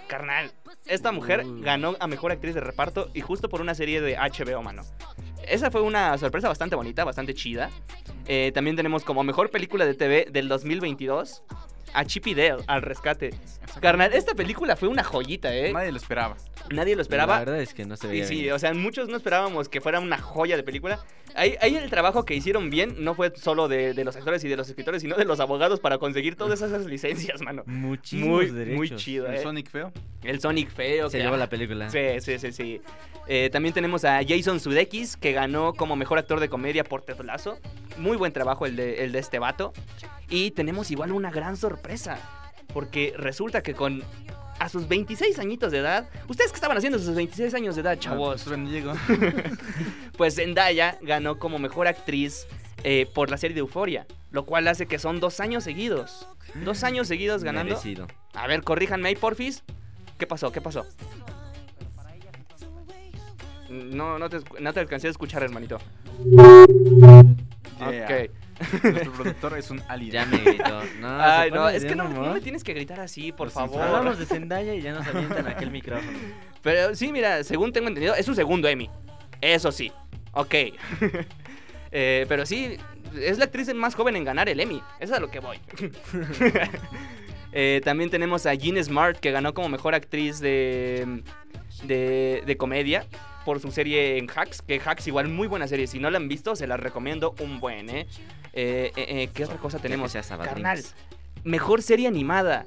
Carnal, 0.06 0.52
esta 0.86 1.10
mujer 1.12 1.44
ganó 1.62 1.96
a 2.00 2.06
mejor 2.06 2.30
actriz 2.32 2.54
de 2.54 2.60
reparto 2.60 3.10
y 3.14 3.20
justo 3.22 3.48
por 3.48 3.60
una 3.60 3.74
serie 3.74 4.00
de 4.00 4.16
HBO, 4.16 4.49
Esa 5.46 5.70
fue 5.70 5.82
una 5.82 6.16
sorpresa 6.18 6.48
bastante 6.48 6.76
bonita, 6.76 7.04
bastante 7.04 7.34
chida. 7.34 7.70
Eh, 8.26 8.52
también 8.54 8.76
tenemos 8.76 9.04
como 9.04 9.24
mejor 9.24 9.50
película 9.50 9.86
de 9.86 9.94
TV 9.94 10.28
del 10.30 10.48
2022 10.48 11.42
a 11.94 12.05
Chip 12.05 12.26
y 12.29 12.35
Dale, 12.35 12.62
al 12.66 12.83
rescate. 12.83 13.31
Carnal, 13.81 14.12
esta 14.12 14.35
película 14.35 14.76
fue 14.76 14.88
una 14.88 15.05
joyita, 15.05 15.55
¿eh? 15.55 15.72
Nadie 15.72 15.92
lo 15.92 15.98
esperaba. 15.98 16.37
Nadie 16.70 16.94
lo 16.94 16.98
La 16.98 17.03
esperaba. 17.03 17.38
verdad 17.38 17.61
es 17.61 17.72
que 17.74 17.85
no 17.85 17.96
se 17.96 18.07
Y 18.09 18.11
veía 18.11 18.26
sí, 18.26 18.40
bien. 18.42 18.53
o 18.55 18.59
sea, 18.59 18.74
muchos 18.74 19.09
no 19.09 19.16
esperábamos 19.16 19.68
que 19.68 19.81
fuera 19.81 20.00
una 20.00 20.18
joya 20.18 20.57
de 20.57 20.62
película. 20.62 20.98
Ahí, 21.37 21.55
ahí 21.61 21.76
el 21.76 21.88
trabajo 21.90 22.24
que 22.24 22.35
hicieron 22.35 22.70
bien 22.70 22.96
no 23.05 23.14
fue 23.14 23.33
solo 23.37 23.68
de, 23.68 23.94
de 23.94 24.05
los 24.05 24.16
actores 24.16 24.42
y 24.42 24.48
de 24.48 24.57
los 24.57 24.68
escritores, 24.68 25.00
sino 25.03 25.14
de 25.16 25.24
los 25.24 25.38
abogados 25.38 25.79
para 25.79 25.98
conseguir 25.98 26.35
todas 26.35 26.61
esas 26.62 26.85
licencias, 26.87 27.40
mano. 27.42 27.62
Muchísimos 27.66 28.29
Muy, 28.29 28.46
derechos. 28.50 28.76
muy 28.76 28.90
chido, 28.96 29.26
El 29.29 29.35
eh. 29.37 29.42
Sonic 29.42 29.70
feo. 29.70 29.92
El 30.24 30.40
Sonic 30.40 30.70
feo. 30.70 31.09
Se 31.09 31.18
que- 31.18 31.24
llevó 31.24 31.37
la 31.37 31.48
película. 31.48 31.88
Sí, 31.90 32.20
sí, 32.20 32.38
sí, 32.40 32.53
sí. 32.53 32.81
Eh, 33.29 33.48
también 33.53 33.72
tenemos 33.72 34.05
a 34.05 34.20
Jason 34.26 34.59
Sudeikis, 34.59 35.16
que 35.16 35.33
ganó 35.33 35.74
como 35.74 35.94
mejor 35.94 36.18
actor 36.18 36.40
de 36.40 36.48
comedia 36.48 36.83
por 36.83 37.03
Ted 37.03 37.20
Lasso. 37.20 37.59
Muy 37.96 38.16
buen 38.16 38.33
trabajo 38.33 38.66
el 38.66 38.74
de, 38.74 39.05
el 39.05 39.12
de 39.12 39.20
este 39.20 39.38
vato. 39.38 39.72
Y 40.30 40.52
tenemos 40.52 40.90
igual 40.90 41.12
una 41.12 41.30
gran 41.30 41.56
sorpresa, 41.56 42.18
porque 42.72 43.12
resulta 43.16 43.62
que 43.62 43.74
con... 43.74 44.02
A 44.60 44.68
sus 44.68 44.86
26 44.88 45.38
añitos 45.38 45.72
de 45.72 45.78
edad, 45.78 46.10
¿ustedes 46.28 46.50
qué 46.50 46.56
estaban 46.56 46.76
haciendo 46.76 46.98
a 46.98 47.00
sus 47.00 47.14
26 47.14 47.54
años 47.54 47.76
de 47.76 47.80
edad, 47.80 47.98
chavos? 47.98 48.42
Ah, 48.42 48.44
pues, 48.44 48.48
bueno, 48.48 48.70
llego. 48.70 48.92
Pues 50.18 50.34
Zendaya 50.34 50.98
ganó 51.00 51.38
como 51.38 51.58
mejor 51.58 51.86
actriz 51.86 52.46
eh, 52.84 53.06
por 53.14 53.30
la 53.30 53.38
serie 53.38 53.54
de 53.54 53.60
Euforia, 53.60 54.06
lo 54.30 54.44
cual 54.44 54.68
hace 54.68 54.84
que 54.84 54.98
son 54.98 55.18
dos 55.18 55.40
años 55.40 55.64
seguidos. 55.64 56.28
Dos 56.62 56.84
años 56.84 57.08
seguidos 57.08 57.42
ganando. 57.42 57.70
Merecido. 57.70 58.06
A 58.34 58.46
ver, 58.46 58.62
corríjanme 58.62 59.08
ahí, 59.08 59.16
porfis. 59.16 59.62
¿Qué 60.18 60.26
pasó? 60.26 60.52
¿Qué 60.52 60.60
pasó? 60.60 60.84
No, 63.70 64.18
no 64.18 64.28
te, 64.28 64.40
no 64.60 64.72
te 64.74 64.80
alcancé 64.80 65.06
a 65.06 65.10
escuchar, 65.10 65.42
hermanito. 65.42 65.78
Yeah. 67.78 68.04
Ok. 68.04 68.30
Nuestro 68.82 69.12
productor 69.12 69.58
es 69.58 69.70
un 69.70 69.82
alien. 69.88 70.12
Ya 70.12 70.26
me 70.26 70.38
gritó. 70.38 70.82
No, 71.00 71.08
Ay, 71.20 71.50
no, 71.50 71.68
es 71.68 71.84
que 71.84 71.92
un 71.92 71.98
no, 71.98 72.32
me 72.34 72.40
tienes 72.40 72.62
que 72.64 72.74
gritar 72.74 73.00
así, 73.00 73.32
por 73.32 73.46
Los 73.46 73.54
favor. 73.54 73.80
Hablamos 73.80 74.18
de 74.18 74.26
Zendaya 74.26 74.74
y 74.74 74.82
ya 74.82 74.92
nos 74.92 75.06
avientan 75.06 75.46
aquel 75.46 75.70
micrófono. 75.70 76.18
Pero 76.62 76.94
sí, 76.94 77.10
mira, 77.12 77.42
según 77.42 77.72
tengo 77.72 77.88
entendido, 77.88 78.14
es 78.14 78.26
su 78.26 78.34
segundo 78.34 78.68
Emmy. 78.68 78.90
Eso 79.40 79.72
sí. 79.72 79.92
Ok. 80.32 80.54
Eh, 81.92 82.24
pero 82.28 82.46
sí, 82.46 82.76
es 83.20 83.38
la 83.38 83.46
actriz 83.46 83.74
más 83.74 83.96
joven 83.96 84.14
en 84.14 84.22
ganar 84.22 84.48
el 84.48 84.60
Emmy. 84.60 84.80
Eso 85.00 85.12
es 85.12 85.18
a 85.18 85.20
lo 85.20 85.28
que 85.28 85.40
voy. 85.40 85.58
Eh, 87.52 87.80
también 87.82 88.10
tenemos 88.10 88.46
a 88.46 88.54
Jean 88.54 88.80
Smart, 88.84 89.18
que 89.18 89.32
ganó 89.32 89.54
como 89.54 89.68
mejor 89.68 89.96
actriz 89.96 90.38
de, 90.38 91.24
de, 91.82 92.44
de 92.46 92.56
comedia 92.56 93.06
por 93.50 93.58
su 93.58 93.72
serie 93.72 94.16
en 94.16 94.28
Hacks, 94.30 94.62
que 94.62 94.80
Hacks 94.80 95.08
igual 95.08 95.26
muy 95.26 95.48
buena 95.48 95.66
serie. 95.66 95.88
Si 95.88 95.98
no 95.98 96.08
la 96.08 96.18
han 96.18 96.28
visto, 96.28 96.54
se 96.54 96.68
la 96.68 96.76
recomiendo 96.76 97.34
un 97.40 97.58
buen, 97.58 97.90
¿eh? 97.90 98.06
Eh, 98.52 98.92
eh, 98.94 99.06
eh, 99.08 99.30
¿Qué 99.34 99.42
otra 99.42 99.56
cosa 99.56 99.80
tenemos? 99.80 100.12
Carnal, 100.12 100.84
mejor 101.42 101.82
serie 101.82 102.06
animada. 102.06 102.64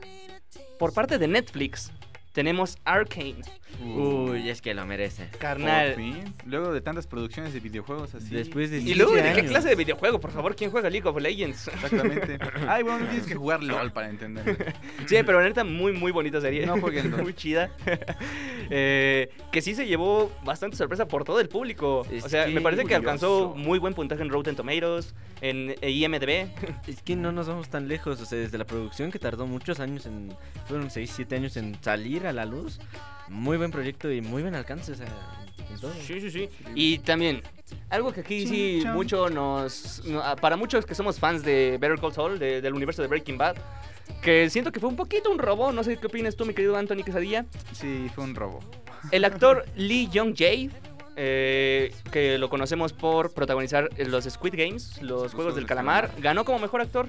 Por 0.78 0.94
parte 0.94 1.20
de 1.20 1.30
Netflix, 1.30 1.94
tenemos 2.34 2.78
Arcane. 2.84 3.44
Uy, 3.82 4.50
es 4.50 4.62
que 4.62 4.74
lo 4.74 4.86
merece. 4.86 5.30
Carnal. 5.40 5.94
Por 5.94 5.96
fin. 5.96 6.34
Luego 6.46 6.74
de 6.74 6.82
tantas 6.82 7.08
producciones 7.08 7.54
de 7.54 7.60
videojuegos 7.60 8.16
así. 8.16 8.34
Después 8.34 8.72
de 8.72 8.80
Y 8.80 8.94
luego, 8.94 9.14
¿de 9.14 9.24
15 9.24 9.42
qué 9.42 9.48
clase 9.48 9.70
de 9.70 9.76
videojuego? 9.76 10.20
Por 10.20 10.32
favor, 10.32 10.56
¿quién 10.56 10.72
juega 10.72 10.90
League 10.90 11.08
of 11.08 11.20
Legends? 11.20 11.68
Exactamente. 11.68 12.38
Ay, 12.68 12.84
bueno, 12.84 13.00
no 13.00 13.06
tienes 13.08 13.28
que 13.28 13.36
jugar 13.36 13.64
LOL 13.64 13.92
para 13.92 14.10
entender. 14.10 14.74
Sí, 15.06 15.18
pero 15.26 15.40
la 15.40 15.48
neta, 15.48 15.64
muy, 15.64 15.94
muy 15.94 16.12
bonita 16.12 16.40
serie. 16.42 16.66
No 16.66 16.80
jueguen 16.80 17.12
muy 17.22 17.34
chida. 17.34 17.72
Eh, 18.70 19.30
que 19.52 19.62
sí 19.62 19.76
se 19.76 19.86
llevó 19.86 20.32
bastante 20.46 20.78
sorpresa 20.78 21.06
por 21.06 21.26
todo 21.26 21.42
el 21.42 21.50
público. 21.50 22.08
Es 22.10 22.24
o 22.24 22.30
sea, 22.30 22.48
me 22.48 22.62
parece 22.62 22.86
que 22.86 22.96
alcanzó 22.96 23.54
muy 23.56 23.78
buen 23.78 23.94
puntaje 23.94 24.22
en 24.22 24.30
Rotten 24.30 24.56
Tomatoes, 24.56 25.14
en 25.42 25.76
eh, 25.82 25.92
IMDb. 25.92 26.48
Es 26.88 27.02
que 27.04 27.18
no 27.18 27.34
nos 27.34 27.48
vamos 27.50 27.70
tan 27.70 27.90
lejos, 27.90 28.22
o 28.22 28.26
sea, 28.26 28.40
desde 28.40 28.58
la 28.58 28.66
producción 28.66 29.12
que 29.12 29.20
tardó 29.20 29.46
muchos 29.48 29.82
años 29.82 30.06
en, 30.06 30.34
fueron 30.66 30.90
6, 30.90 31.12
7 31.14 31.36
años 31.36 31.58
en 31.58 31.76
salir 31.84 32.26
a 32.26 32.34
la 32.34 32.46
luz, 32.46 32.80
muy 33.34 33.58
buen 33.58 33.72
proyecto 33.72 34.12
y 34.12 34.22
muy 34.22 34.42
buen 34.42 34.56
alcance, 34.56 34.92
o 34.92 34.96
sea. 34.96 35.08
Sí, 36.06 36.22
sí, 36.22 36.30
sí. 36.32 36.50
Y 36.76 37.00
también, 37.00 37.42
algo 37.90 38.14
que 38.14 38.22
aquí 38.22 38.48
sí 38.48 38.84
mucho 38.94 39.30
nos... 39.30 40.02
no, 40.06 40.22
ah, 40.22 40.36
para 40.36 40.56
muchos 40.56 40.86
que 40.86 40.96
somos 40.96 41.20
fans 41.20 41.44
de 41.44 41.78
Better 41.80 42.00
Call 42.00 42.14
Saul, 42.14 42.40
de- 42.40 42.62
del 42.62 42.74
universo 42.74 43.02
de 43.02 43.08
Breaking 43.10 43.38
Bad, 43.38 43.56
que 44.22 44.50
siento 44.50 44.72
que 44.72 44.80
fue 44.80 44.88
un 44.90 44.96
poquito 44.96 45.30
un 45.32 45.40
robo, 45.40 45.72
no 45.72 45.84
sé 45.84 45.98
qué 45.98 46.08
opinas 46.08 46.36
tú, 46.36 46.46
mi 46.46 46.54
querido 46.54 46.78
Anthony 46.78 47.04
Quesadilla. 47.04 47.46
Sí, 47.74 48.10
fue 48.16 48.24
un 48.24 48.36
robo. 48.36 48.60
El 49.12 49.26
actor 49.26 49.66
Lee 49.76 50.08
Young 50.10 50.36
Jae, 50.38 50.70
eh, 51.16 51.94
que 52.12 52.38
lo 52.38 52.50
conocemos 52.50 52.94
por 52.94 53.34
protagonizar 53.34 53.90
los 53.98 54.24
Squid 54.26 54.54
Games, 54.56 55.02
los 55.02 55.34
Juegos 55.34 55.56
del 55.56 55.66
Calamar, 55.66 56.12
ganó 56.20 56.46
como 56.46 56.60
mejor 56.60 56.82
actor. 56.82 57.08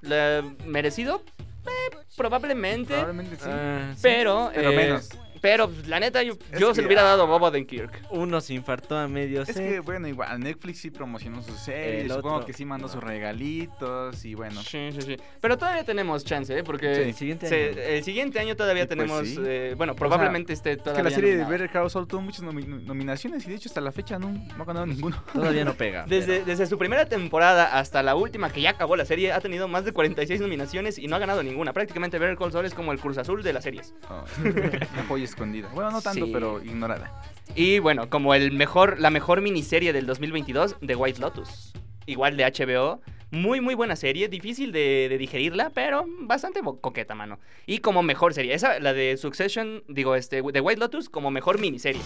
La- 0.00 0.42
merecido, 0.64 1.22
Eh, 1.66 1.96
probablemente. 2.16 2.94
Probablemente 2.94 3.36
sí. 3.36 3.42
Ah, 3.46 3.90
sí. 3.94 4.00
Pero, 4.02 4.50
Pero 4.54 4.70
eh, 4.72 4.76
menos. 4.76 5.08
Pero 5.40 5.68
pues, 5.68 5.86
la 5.88 6.00
neta, 6.00 6.22
yo, 6.22 6.34
yo 6.58 6.74
se 6.74 6.80
lo 6.82 6.86
hubiera 6.88 7.02
dado 7.02 7.22
a. 7.24 7.26
Bob 7.26 7.42
Odenkirk. 7.42 8.02
Uno 8.10 8.40
se 8.40 8.54
infartó 8.54 8.96
a 8.96 9.08
medio 9.08 9.42
Es 9.42 9.48
set. 9.48 9.56
que, 9.56 9.80
bueno, 9.80 10.08
igual, 10.08 10.38
Netflix 10.40 10.78
sí 10.78 10.90
promocionó 10.90 11.42
sus 11.42 11.58
series, 11.58 12.04
El 12.04 12.10
supongo 12.10 12.36
otro- 12.36 12.46
que 12.46 12.52
sí 12.52 12.64
mandó 12.64 12.88
sus 12.88 13.02
regalitos 13.02 14.24
y 14.24 14.34
bueno. 14.34 14.62
Sí, 14.62 14.90
sí, 14.92 15.02
sí. 15.02 15.16
Pero 15.40 15.58
todavía 15.58 15.84
tenemos 15.84 16.24
chance, 16.24 16.56
¿eh? 16.58 16.62
Porque 16.64 16.94
Sí. 16.94 17.00
El 17.02 17.14
siguiente 17.14 17.48
se- 17.48 17.70
año. 17.70 17.80
el 17.80 18.04
siguiente 18.04 18.38
año 18.40 18.56
todavía 18.56 18.84
Y 18.84 18.86
pues 18.86 18.98
tenemos. 18.98 19.28
sí. 19.28 19.36
eh, 19.44 19.74
bueno, 19.76 19.94
probablemente 19.94 20.52
esté 20.52 20.72
Es 20.72 20.78
todavía. 20.78 21.02
que 21.02 21.10
la 21.10 21.14
serie 21.14 21.36
de. 21.36 21.44
Better 21.44 21.70
Call 21.70 21.90
Saul 21.90 22.06
tuvo 22.08 22.20
muchas 22.22 22.42
nomi- 22.42 22.66
nominaciones 22.66 23.46
y 23.46 23.50
de 23.50 23.56
hecho 23.56 23.68
hasta 23.68 23.80
la 23.80 23.92
fecha 23.92 24.18
no, 24.18 24.30
no 24.30 24.62
ha 24.62 24.64
ganado 24.64 24.86
ninguno. 24.86 25.22
Todavía 25.32 25.64
no 25.64 25.74
pega. 25.74 26.04
Desde, 26.06 26.44
desde 26.44 26.66
su 26.66 26.78
primera 26.78 27.06
temporada 27.06 27.78
hasta 27.78 28.02
la 28.02 28.14
última, 28.16 28.50
que 28.50 28.60
ya 28.60 28.70
acabó 28.70 28.96
la 28.96 29.04
serie, 29.04 29.32
ha 29.32 29.40
tenido 29.40 29.68
más 29.68 29.84
de 29.84 29.92
46 29.92 30.40
nominaciones 30.40 30.98
y 30.98 31.06
no 31.08 31.16
ha 31.16 31.18
ganado 31.18 31.42
ninguna. 31.42 31.72
Prácticamente 31.72 32.18
Better 32.18 32.36
Call 32.36 32.52
Saul 32.52 32.64
es 32.66 32.74
como 32.74 32.92
el 32.92 32.98
Cruz 32.98 33.18
Azul 33.18 33.42
de 33.42 33.52
las 33.52 33.64
series. 33.64 33.94
Oh, 34.10 34.24
una 34.44 35.04
joya 35.08 35.24
escondida. 35.26 35.68
Bueno, 35.74 35.90
no 35.90 36.00
tanto, 36.02 36.26
Sí. 36.26 36.30
pero 36.32 36.62
ignorada. 36.64 37.20
Y 37.54 37.78
bueno, 37.78 38.08
como 38.10 38.34
el 38.34 38.52
mejor, 38.52 38.98
la 39.00 39.10
mejor 39.10 39.40
miniserie 39.42 39.92
del 39.92 40.06
2022, 40.06 40.76
The 40.84 40.96
White 40.96 41.20
Lotus. 41.20 41.72
Igual 42.06 42.36
de 42.36 42.44
HBO. 42.44 43.00
Muy, 43.32 43.60
muy 43.60 43.74
buena 43.74 43.96
serie. 43.96 44.28
Difícil 44.28 44.70
de, 44.72 45.08
de 45.10 45.18
digerirla, 45.18 45.70
pero 45.70 46.04
bastante 46.20 46.60
coqueta, 46.80 47.14
mano. 47.14 47.38
Y 47.66 47.78
como 47.78 48.02
mejor 48.02 48.32
serie. 48.34 48.54
Esa, 48.54 48.78
la 48.78 48.92
de 48.92 49.16
Succession, 49.16 49.82
digo, 49.88 50.14
este, 50.14 50.42
The 50.42 50.60
White 50.60 50.78
Lotus, 50.80 51.08
como 51.08 51.30
mejor 51.30 51.58
miniserie. 51.60 52.00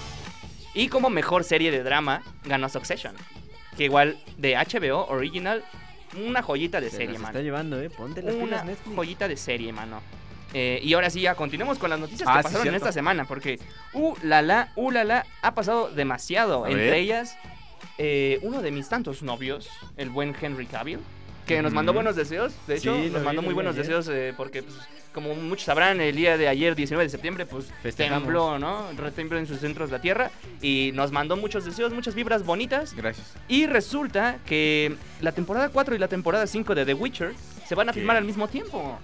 Y 0.74 0.88
como 0.88 1.10
mejor 1.10 1.44
serie 1.44 1.70
de 1.70 1.82
drama, 1.82 2.22
ganó 2.44 2.68
Succession. 2.68 3.14
Que 3.76 3.84
igual 3.84 4.18
de 4.38 4.54
HBO 4.56 5.06
Original, 5.08 5.62
una 6.26 6.42
joyita 6.42 6.80
de 6.80 6.88
Se 6.90 6.96
serie, 6.96 7.14
mano. 7.18 7.28
está 7.28 7.40
llevando, 7.42 7.80
eh. 7.80 7.90
Ponte 7.90 8.22
las 8.22 8.34
Una 8.34 8.44
pilas 8.44 8.64
Netflix. 8.64 8.96
joyita 8.96 9.28
de 9.28 9.36
serie, 9.36 9.72
mano. 9.72 10.00
Eh, 10.52 10.80
y 10.82 10.94
ahora 10.94 11.10
sí, 11.10 11.20
ya 11.20 11.34
continuemos 11.34 11.78
con 11.78 11.90
las 11.90 12.00
noticias 12.00 12.28
Ah, 12.28 12.34
que 12.36 12.38
sí, 12.40 12.44
pasaron 12.44 12.68
en 12.68 12.74
esta 12.74 12.92
semana, 12.92 13.24
porque 13.24 13.58
uh 13.92 14.14
la 14.22 14.42
la, 14.42 14.72
uh 14.76 14.90
la 14.90 15.04
la, 15.04 15.26
ha 15.42 15.54
pasado 15.54 15.90
demasiado. 15.90 16.64
A 16.64 16.70
Entre 16.70 16.86
ver. 16.86 16.94
ellas, 16.94 17.36
eh, 17.98 18.38
uno 18.42 18.60
de 18.62 18.70
mis 18.72 18.88
tantos 18.88 19.22
novios, 19.22 19.68
el 19.96 20.10
buen 20.10 20.34
Henry 20.40 20.66
Cavill, 20.66 20.98
que 21.46 21.62
nos 21.62 21.72
mandó 21.72 21.92
buenos 21.92 22.16
deseos. 22.16 22.52
De 22.66 22.76
hecho, 22.76 22.94
Sí, 22.96 23.10
nos 23.10 23.20
vi, 23.20 23.26
mandó 23.26 23.42
lo 23.42 23.42
muy 23.42 23.48
vi 23.50 23.54
buenos 23.54 23.74
ayer. 23.74 23.84
deseos 23.86 24.08
eh, 24.08 24.34
porque, 24.36 24.62
pues, 24.62 24.76
como 25.12 25.34
muchos 25.34 25.64
sabrán, 25.66 26.00
el 26.00 26.14
día 26.14 26.36
de 26.36 26.46
ayer, 26.46 26.76
19 26.76 27.04
de 27.04 27.10
septiembre, 27.10 27.44
pues 27.46 27.72
Festejamos. 27.82 28.22
tembló, 28.22 28.58
¿no? 28.60 28.92
Retembló 28.96 29.38
en 29.38 29.46
sus 29.48 29.58
centros 29.58 29.90
la 29.90 30.00
tierra 30.00 30.30
y 30.62 30.92
nos 30.94 31.10
mandó 31.10 31.36
muchos 31.36 31.64
deseos, 31.64 31.92
muchas 31.92 32.14
vibras 32.14 32.44
bonitas. 32.44 32.94
Gracias. 32.94 33.34
Y 33.48 33.66
resulta 33.66 34.38
que 34.46 34.94
la 35.20 35.32
temporada 35.32 35.68
4 35.70 35.94
y 35.96 35.98
la 35.98 36.06
temporada 36.08 36.46
5 36.46 36.74
de 36.76 36.84
The 36.86 36.94
Witcher 36.94 37.34
se 37.66 37.74
van 37.74 37.88
a 37.88 37.92
¿Qué? 37.92 37.98
filmar 38.00 38.16
al 38.16 38.24
mismo 38.24 38.46
tiempo. 38.46 38.98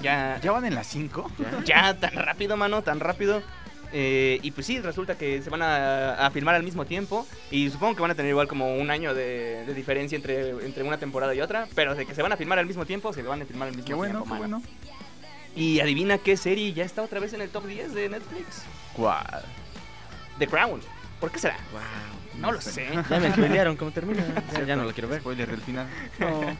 Ya, 0.00 0.38
¿Ya 0.42 0.52
van 0.52 0.64
en 0.64 0.74
las 0.74 0.86
5? 0.88 1.30
ya 1.64 1.94
tan 1.98 2.12
rápido, 2.14 2.56
mano, 2.56 2.82
tan 2.82 3.00
rápido. 3.00 3.42
Eh, 3.96 4.40
y 4.42 4.50
pues 4.50 4.66
sí, 4.66 4.80
resulta 4.80 5.16
que 5.16 5.40
se 5.40 5.50
van 5.50 5.62
a, 5.62 6.14
a 6.26 6.30
filmar 6.32 6.56
al 6.56 6.64
mismo 6.64 6.84
tiempo. 6.84 7.26
Y 7.50 7.70
supongo 7.70 7.94
que 7.94 8.02
van 8.02 8.10
a 8.10 8.14
tener 8.14 8.30
igual 8.30 8.48
como 8.48 8.74
un 8.76 8.90
año 8.90 9.14
de, 9.14 9.64
de 9.66 9.72
diferencia 9.74 10.16
entre, 10.16 10.50
entre 10.66 10.82
una 10.82 10.98
temporada 10.98 11.34
y 11.34 11.40
otra. 11.40 11.68
Pero 11.76 11.94
de 11.94 12.04
que 12.04 12.14
se 12.14 12.22
van 12.22 12.32
a 12.32 12.36
filmar 12.36 12.58
al 12.58 12.66
mismo 12.66 12.84
tiempo, 12.86 13.12
se 13.12 13.22
van 13.22 13.42
a 13.42 13.46
filmar 13.46 13.68
al 13.68 13.74
mismo 13.76 13.86
Qué 13.86 13.94
bueno, 13.94 14.22
tiempo. 14.22 14.34
qué 14.34 14.40
mano. 14.40 14.60
bueno. 14.60 14.80
Y 15.56 15.78
adivina 15.78 16.18
qué 16.18 16.36
serie 16.36 16.72
ya 16.72 16.84
está 16.84 17.02
otra 17.02 17.20
vez 17.20 17.32
en 17.34 17.40
el 17.40 17.48
top 17.50 17.66
10 17.66 17.94
de 17.94 18.08
Netflix: 18.08 18.64
¿Cuál? 18.94 19.44
The 20.40 20.48
Crown. 20.48 20.80
¿Por 21.20 21.30
qué 21.30 21.38
será? 21.38 21.56
Wow. 21.72 22.40
No 22.40 22.50
lo 22.50 22.60
sé. 22.60 22.88
Ya 23.08 23.20
me 23.20 23.30
spoilearon 23.30 23.76
cómo 23.76 23.92
termina. 23.92 24.24
Ya, 24.52 24.64
ya 24.64 24.74
no 24.74 24.82
lo 24.82 24.92
quiero 24.92 25.08
ver. 25.08 25.20
Spoiler 25.20 25.48
del 25.48 25.60
final. 25.60 25.86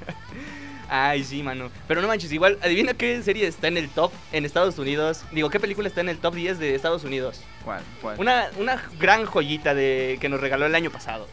Ay, 0.89 1.25
sí, 1.25 1.43
mano. 1.43 1.71
Pero 1.89 2.03
no 2.03 2.09
manches, 2.09 2.31
igual, 2.33 2.59
adivina 2.63 2.95
qué 2.95 3.23
serie 3.23 3.47
está 3.47 3.69
en 3.69 3.77
el 3.79 3.89
top 3.89 4.13
en 4.33 4.45
Estados 4.45 4.79
Unidos. 4.79 5.25
Digo, 5.33 5.51
¿qué 5.51 5.59
película 5.61 5.89
está 5.89 6.01
en 6.03 6.09
el 6.09 6.19
top 6.19 6.35
10 6.35 6.59
de 6.59 6.75
Estados 6.75 7.05
Unidos? 7.05 7.41
¿Cuál? 7.65 7.83
¿Cuál? 8.03 8.19
Una, 8.21 8.47
una 8.59 8.83
gran 8.99 9.25
joyita 9.27 9.75
de 9.75 10.19
que 10.21 10.29
nos 10.29 10.41
regaló 10.41 10.67
el 10.67 10.75
año 10.75 10.91
pasado. 10.91 11.27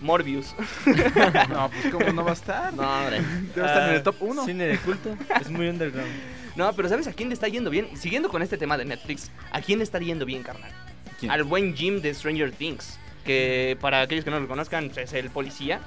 Morbius. 0.00 0.54
No, 1.48 1.70
pues 1.70 1.92
¿cómo 1.92 2.12
no 2.12 2.24
va 2.24 2.30
a 2.30 2.34
estar? 2.34 2.72
No, 2.74 2.82
hombre. 2.82 3.20
Debe 3.54 3.66
estar 3.66 3.82
en 3.84 3.90
Ah, 3.90 3.94
el 3.94 4.02
top 4.02 4.16
1. 4.20 4.44
Cine 4.44 4.66
de 4.66 4.78
culto 4.78 5.16
es 5.40 5.50
muy 5.50 5.68
underground. 5.68 6.10
No, 6.56 6.72
pero 6.74 6.88
¿sabes 6.88 7.06
a 7.06 7.12
quién 7.12 7.28
le 7.28 7.34
está 7.34 7.48
yendo 7.48 7.70
bien? 7.70 7.96
Siguiendo 7.96 8.28
con 8.28 8.42
este 8.42 8.56
tema 8.58 8.76
de 8.76 8.84
Netflix, 8.84 9.30
¿a 9.50 9.60
quién 9.60 9.78
le 9.78 9.84
está 9.84 9.98
yendo 9.98 10.24
bien, 10.26 10.42
carnal? 10.42 10.70
¿Quién? 11.18 11.30
Al 11.32 11.44
buen 11.44 11.74
Jim 11.74 12.00
de 12.00 12.12
Stranger 12.14 12.52
Things. 12.52 12.98
Que 13.24 13.76
para 13.80 14.02
aquellos 14.02 14.24
que 14.24 14.30
no 14.30 14.38
lo 14.38 14.46
conozcan, 14.46 14.90
pues, 14.90 14.98
es 14.98 15.12
el 15.14 15.30
policía. 15.30 15.80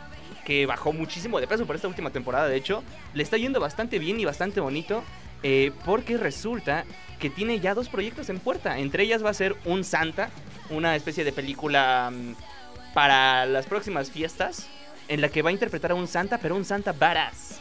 Que 0.47 0.65
bajó 0.65 0.93
muchísimo 0.93 1.41
de 1.41 1.47
peso 1.47 1.65
por 1.65 1.75
esta 1.75 1.89
última 1.89 2.09
temporada, 2.09 2.47
de 2.47 2.55
hecho. 2.55 2.81
Le 3.13 3.21
está 3.21 3.35
yendo 3.35 3.59
bastante 3.59 3.99
bien 3.99 4.17
y 4.19 4.23
bastante 4.25 4.61
bonito. 4.61 5.03
eh, 5.43 5.71
porque 5.85 6.17
resulta 6.17 6.83
que 7.19 7.29
tiene 7.29 7.59
ya 7.59 7.73
dos 7.75 7.89
proyectos 7.89 8.29
en 8.29 8.39
puerta. 8.39 8.79
Entre 8.79 9.03
ellas 9.03 9.23
va 9.23 9.29
a 9.29 9.33
ser 9.35 9.55
Un 9.65 9.83
Santa, 9.83 10.29
una 10.71 10.95
especie 10.95 11.23
de 11.25 11.31
película 11.33 12.11
mm, 12.11 12.93
para 12.93 13.45
las 13.45 13.65
próximas 13.67 14.09
fiestas. 14.09 14.67
En 15.09 15.21
la 15.21 15.29
que 15.29 15.41
va 15.41 15.49
a 15.49 15.53
interpretar 15.53 15.91
a 15.91 15.95
un 15.95 16.07
Santa, 16.07 16.37
pero 16.39 16.55
un 16.55 16.63
Santa 16.65 16.91
badass. 16.93 17.59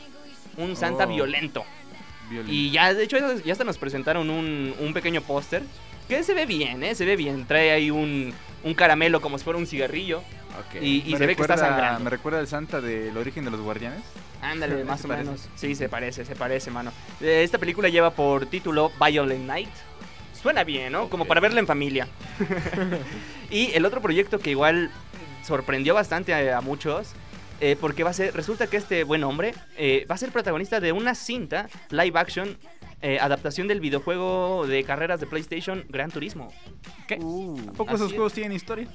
Un 0.56 0.74
Santa 0.76 1.04
Oh. 1.04 1.08
violento. 1.08 1.64
Violín. 2.30 2.52
Y 2.54 2.70
ya, 2.70 2.94
de 2.94 3.04
hecho, 3.04 3.18
ya 3.44 3.52
hasta 3.52 3.64
nos 3.64 3.78
presentaron 3.78 4.30
un, 4.30 4.74
un 4.80 4.92
pequeño 4.94 5.20
póster. 5.20 5.62
Que 6.08 6.22
se 6.22 6.34
ve 6.34 6.46
bien, 6.46 6.82
¿eh? 6.84 6.94
Se 6.94 7.04
ve 7.04 7.16
bien. 7.16 7.46
Trae 7.46 7.70
ahí 7.72 7.90
un, 7.90 8.32
un 8.62 8.74
caramelo 8.74 9.20
como 9.20 9.38
si 9.38 9.44
fuera 9.44 9.58
un 9.58 9.66
cigarrillo. 9.66 10.22
Y, 10.80 11.14
se 11.16 11.26
ve 11.26 11.36
que 11.36 11.42
está 11.42 11.56
sangrando. 11.58 12.00
Me 12.00 12.10
recuerda 12.10 12.40
el 12.40 12.46
Santa 12.46 12.80
del 12.80 13.16
origen 13.16 13.44
de 13.44 13.50
los 13.50 13.60
guardianes. 13.60 14.00
Ándale, 14.40 14.84
más 14.84 15.00
¿Se 15.00 15.06
o 15.06 15.08
parece? 15.08 15.24
menos. 15.26 15.48
Sí, 15.56 15.74
se 15.74 15.88
parece, 15.88 16.24
se 16.24 16.34
parece, 16.36 16.70
mano. 16.70 16.92
Eh, 17.20 17.42
Esta 17.42 17.58
película 17.58 17.88
lleva 17.88 18.10
por 18.10 18.46
título 18.46 18.90
Violent 19.04 19.44
Night. 19.46 19.68
Suena 20.40 20.64
bien, 20.64 20.92
¿no? 20.92 21.10
Como 21.10 21.24
para 21.26 21.40
verla 21.40 21.60
en 21.60 21.66
familia. 21.66 22.08
y 23.50 23.72
el 23.74 23.84
otro 23.84 24.00
proyecto 24.00 24.38
que 24.38 24.50
igual 24.50 24.90
sorprendió 25.44 25.94
bastante 25.94 26.32
a, 26.34 26.58
a 26.58 26.60
muchos. 26.60 27.08
eh, 27.60 27.76
porque 27.80 28.04
va 28.04 28.10
a 28.10 28.14
ser, 28.14 28.34
resulta 28.34 28.66
que 28.66 28.76
este 28.76 29.02
buen 29.04 29.24
hombre 29.24 29.54
eh, 29.76 30.06
va 30.10 30.14
a 30.14 30.18
ser 30.18 30.30
protagonista 30.30 30.78
de 30.80 30.92
una 30.92 31.14
cinta 31.14 31.68
live 31.90 32.18
action 32.18 32.56
eh, 33.02 33.18
adaptación 33.20 33.68
del 33.68 33.80
videojuego 33.80 34.66
de 34.66 34.82
carreras 34.84 35.20
de 35.20 35.26
PlayStation 35.26 35.84
Gran 35.88 36.10
Turismo. 36.10 36.52
¿Qué? 37.06 37.14
¿A 37.14 37.72
poco 37.72 37.90
Así 37.90 37.94
esos 37.96 38.10
es. 38.10 38.14
juegos 38.14 38.32
tienen 38.32 38.52
historia? 38.52 38.88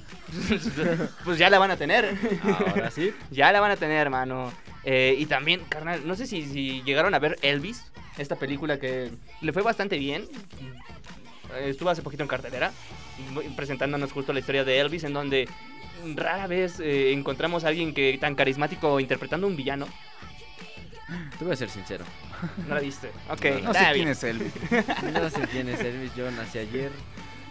pues 1.24 1.38
ya 1.38 1.48
la 1.50 1.58
van 1.58 1.70
a 1.70 1.76
tener. 1.76 2.16
Ahora 2.42 2.90
sí. 2.90 3.12
Ya 3.30 3.52
la 3.52 3.60
van 3.60 3.70
a 3.70 3.76
tener, 3.76 3.98
hermano. 3.98 4.52
Eh, 4.84 5.14
y 5.18 5.26
también, 5.26 5.62
carnal, 5.68 6.06
no 6.06 6.16
sé 6.16 6.26
si, 6.26 6.42
si 6.44 6.82
llegaron 6.82 7.14
a 7.14 7.18
ver 7.20 7.38
Elvis, 7.42 7.92
esta 8.18 8.36
película 8.36 8.78
que 8.78 9.10
le 9.40 9.52
fue 9.52 9.62
bastante 9.62 9.96
bien. 9.98 10.24
Eh, 11.54 11.68
Estuvo 11.70 11.88
hace 11.90 12.02
poquito 12.02 12.22
en 12.24 12.28
cartelera, 12.28 12.72
presentándonos 13.56 14.12
justo 14.12 14.32
la 14.32 14.40
historia 14.40 14.64
de 14.64 14.80
Elvis, 14.80 15.04
en 15.04 15.12
donde 15.12 15.48
rara 16.16 16.46
vez 16.48 16.80
eh, 16.80 17.12
encontramos 17.12 17.64
a 17.64 17.68
alguien 17.68 17.94
que 17.94 18.18
tan 18.20 18.34
carismático 18.34 18.98
interpretando 18.98 19.46
un 19.46 19.54
villano. 19.56 19.86
Te 21.38 21.44
voy 21.44 21.52
a 21.54 21.56
ser 21.56 21.70
sincero. 21.70 22.04
¿No 22.68 22.74
la 22.74 22.80
viste? 22.80 23.10
Ok, 23.30 23.44
No 23.62 23.72
está 23.72 23.84
sé 23.88 23.92
quién 23.94 24.08
es 24.08 24.22
él. 24.24 24.52
No 25.12 25.30
sé 25.30 25.40
quién 25.50 25.68
es 25.68 25.80
Elvis. 25.80 26.14
Yo 26.14 26.30
nací 26.30 26.58
ayer. 26.58 26.90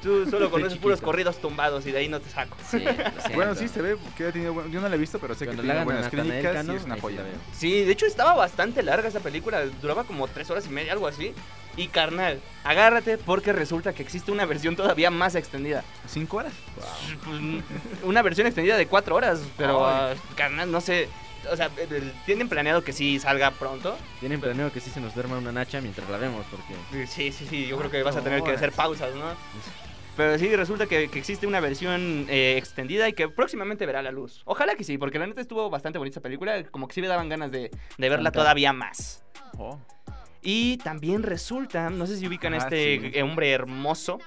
Tú 0.01 0.27
solo 0.29 0.49
conoces 0.49 0.73
chiquito. 0.73 0.81
puros 0.81 0.99
corridos 1.01 1.39
tumbados 1.39 1.85
y 1.85 1.91
de 1.91 1.99
ahí 1.99 2.07
no 2.07 2.19
te 2.19 2.29
saco. 2.29 2.57
Sí. 2.67 2.83
Bueno, 3.35 3.53
sí, 3.55 3.67
se 3.67 3.81
ve 3.81 3.97
que 4.17 4.27
ha 4.27 4.31
tenido, 4.31 4.67
yo 4.67 4.81
no 4.81 4.89
la 4.89 4.95
he 4.95 4.97
visto, 4.97 5.19
pero 5.19 5.35
sé 5.35 5.45
Cuando 5.45 5.61
que 5.61 5.67
le 5.67 5.73
tiene 5.73 5.85
buenas 5.85 6.09
críticas 6.09 6.53
Cano, 6.53 6.73
y 6.73 6.75
es 6.75 6.83
una 6.83 6.99
joya. 6.99 7.21
Sí, 7.53 7.83
de 7.85 7.91
hecho 7.91 8.05
estaba 8.07 8.33
bastante 8.33 8.81
larga 8.83 9.07
esa 9.07 9.19
película, 9.19 9.63
duraba 9.81 10.03
como 10.03 10.27
tres 10.27 10.49
horas 10.49 10.65
y 10.65 10.69
media, 10.69 10.93
algo 10.93 11.07
así. 11.07 11.33
Y 11.77 11.87
carnal, 11.87 12.41
agárrate 12.63 13.17
porque 13.17 13.53
resulta 13.53 13.93
que 13.93 14.03
existe 14.03 14.31
una 14.31 14.45
versión 14.45 14.75
todavía 14.75 15.09
más 15.11 15.35
extendida. 15.35 15.83
¿Cinco 16.07 16.37
horas? 16.37 16.53
Pues, 17.23 17.39
una 18.03 18.21
versión 18.23 18.47
extendida 18.47 18.75
de 18.77 18.87
cuatro 18.87 19.15
horas, 19.15 19.39
pero 19.55 19.87
Ay. 19.87 20.17
ah, 20.17 20.33
carnal, 20.35 20.71
no 20.71 20.81
sé. 20.81 21.07
O 21.49 21.55
sea, 21.55 21.69
eh, 21.77 22.11
tienen 22.25 22.47
planeado 22.49 22.83
que 22.83 22.93
sí 22.93 23.19
salga 23.19 23.51
pronto. 23.51 23.97
Tienen 24.19 24.39
planeado 24.39 24.71
que 24.71 24.79
sí 24.79 24.89
se 24.91 24.99
nos 24.99 25.15
duerma 25.15 25.37
una 25.37 25.51
nacha 25.51 25.81
mientras 25.81 26.07
la 26.09 26.17
vemos, 26.17 26.45
porque... 26.51 27.07
Sí, 27.07 27.31
sí, 27.31 27.45
sí, 27.49 27.67
yo 27.67 27.77
creo 27.77 27.89
que 27.89 28.03
vas 28.03 28.15
a 28.15 28.21
tener 28.21 28.43
que 28.43 28.51
hacer 28.51 28.71
pausas, 28.71 29.13
¿no? 29.15 29.25
Pero 30.17 30.37
sí, 30.37 30.53
resulta 30.55 30.85
que, 30.87 31.07
que 31.09 31.19
existe 31.19 31.47
una 31.47 31.59
versión 31.61 32.27
eh, 32.29 32.55
extendida 32.57 33.07
y 33.07 33.13
que 33.13 33.29
próximamente 33.29 33.85
verá 33.85 34.01
la 34.01 34.11
luz. 34.11 34.41
Ojalá 34.45 34.75
que 34.75 34.83
sí, 34.83 34.97
porque 34.97 35.17
la 35.17 35.25
neta 35.25 35.41
estuvo 35.41 35.69
bastante 35.69 35.97
bonita 35.97 36.15
esa 36.15 36.21
película, 36.21 36.63
como 36.65 36.87
que 36.87 36.93
sí 36.93 37.01
me 37.01 37.07
daban 37.07 37.29
ganas 37.29 37.49
de, 37.51 37.71
de 37.97 38.09
verla 38.09 38.31
todavía 38.31 38.73
más. 38.73 39.23
Oh. 39.57 39.79
Y 40.43 40.77
también 40.77 41.23
resulta, 41.23 41.89
no 41.89 42.05
sé 42.07 42.17
si 42.17 42.27
ubican 42.27 42.53
a 42.53 42.57
Ah, 42.57 42.59
este 42.59 42.99
sí. 42.99 43.11
eh, 43.17 43.23
hombre 43.23 43.51
hermoso. 43.51 44.19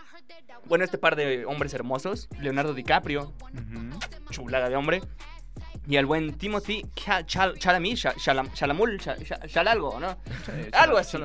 Bueno, 0.65 0.85
este 0.85 0.97
par 0.97 1.17
de 1.17 1.45
hombres 1.45 1.75
hermosos, 1.75 2.29
Leonardo 2.41 2.73
DiCaprio, 2.73 3.35
chulada 4.31 4.69
de 4.71 4.77
hombre. 4.77 5.03
Y 5.87 5.97
al 5.99 6.07
buen 6.07 6.33
Timothy 6.39 6.83
Cha- 6.95 7.27
Chal- 7.27 7.59
Chalamet, 7.59 7.97
Cha- 7.97 8.15
Chalam- 8.15 8.53
Chalamul, 8.55 8.99
Cha- 8.99 9.17
Cha- 9.23 9.47
Chalalgo, 9.47 10.01
¿no? 10.01 10.17
Algo 10.73 10.97
así. 10.97 11.19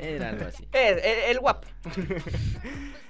Era 0.00 0.30
algo 0.30 0.46
así. 0.46 0.66
El, 0.72 0.98
el- 0.98 1.30
el 1.30 1.38
guapo. 1.40 1.68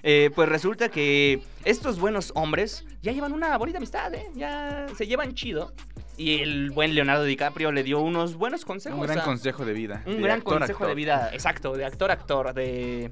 Eh, 0.09 0.31
pues 0.37 0.49
resulta 0.49 0.89
que 0.89 1.43
estos 1.65 1.99
buenos 1.99 2.31
hombres 2.37 2.85
ya 3.03 3.11
llevan 3.11 3.33
una 3.33 3.57
bonita 3.59 3.79
amistad, 3.79 4.15
¿eh? 4.15 4.27
Ya 4.37 4.87
se 4.97 5.07
llevan 5.09 5.35
chido. 5.35 5.73
Y 6.17 6.43
el 6.43 6.71
buen 6.71 6.95
Leonardo 6.95 7.25
DiCaprio 7.25 7.73
le 7.73 7.83
dio 7.83 7.99
unos 8.01 8.37
buenos 8.37 8.65
consejos. 8.65 9.01
Un 9.01 9.05
gran 9.07 9.19
consejo 9.25 9.65
de 9.65 9.73
vida. 9.73 10.03
un 10.07 10.17
de 10.19 10.23
gran 10.23 10.39
actor 10.39 10.61
consejo 10.61 10.87
de 10.87 10.95
vida, 10.95 11.31
exacto, 11.33 11.73
de 11.77 11.85
actor 11.85 12.11
a 12.11 12.15
actor, 12.15 12.55
de, 12.55 13.11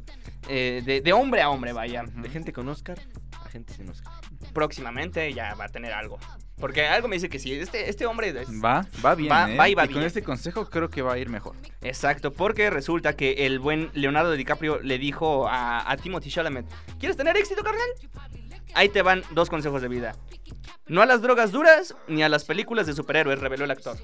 eh, 0.48 0.82
de, 0.86 1.00
de 1.00 1.12
hombre 1.12 1.42
a 1.42 1.50
hombre, 1.50 1.72
vaya. 1.72 2.04
De 2.06 2.28
gente 2.28 2.52
con 2.52 2.68
Oscar 2.68 2.98
a 3.44 3.48
gente 3.48 3.74
sin 3.74 3.88
Oscar. 3.90 4.12
Próximamente 4.52 5.32
ya 5.34 5.54
va 5.56 5.64
a 5.64 5.68
tener 5.68 5.92
algo. 5.92 6.18
Porque 6.58 6.86
algo 6.86 7.08
me 7.08 7.16
dice 7.16 7.28
que 7.28 7.38
sí, 7.38 7.52
este, 7.52 7.90
este 7.90 8.06
hombre 8.06 8.28
es... 8.28 8.48
Va, 8.64 8.86
va 9.04 9.14
bien. 9.14 9.30
Va- 9.30 9.50
¿eh? 9.50 9.56
va 9.56 9.68
y 9.68 9.74
va 9.74 9.82
con 9.84 9.94
bien. 9.94 10.04
este 10.06 10.22
consejo 10.22 10.70
creo 10.70 10.88
que 10.88 11.02
va 11.02 11.14
a 11.14 11.18
ir 11.18 11.28
mejor. 11.28 11.56
Exacto, 11.82 12.32
porque 12.32 12.70
resulta 12.70 13.16
que 13.16 13.44
el 13.46 13.58
buen 13.58 13.90
Leonardo 13.92 14.32
DiCaprio 14.32 14.80
le 14.80 14.98
dijo 14.98 15.48
a, 15.48 15.90
a 15.90 15.96
Timothy 15.96 16.30
Chalamet, 16.30 16.66
¿quieres 16.98 17.16
tener 17.16 17.36
éxito, 17.36 17.62
carnal? 17.64 17.88
Ahí 18.74 18.88
te 18.88 19.02
van 19.02 19.22
dos 19.32 19.50
consejos 19.50 19.82
de 19.82 19.88
vida. 19.88 20.14
No 20.86 21.02
a 21.02 21.06
las 21.06 21.22
drogas 21.22 21.50
duras 21.52 21.94
ni 22.08 22.22
a 22.22 22.28
las 22.28 22.44
películas 22.44 22.86
de 22.86 22.92
superhéroes, 22.92 23.40
reveló 23.40 23.64
el 23.64 23.70
actor. 23.70 23.96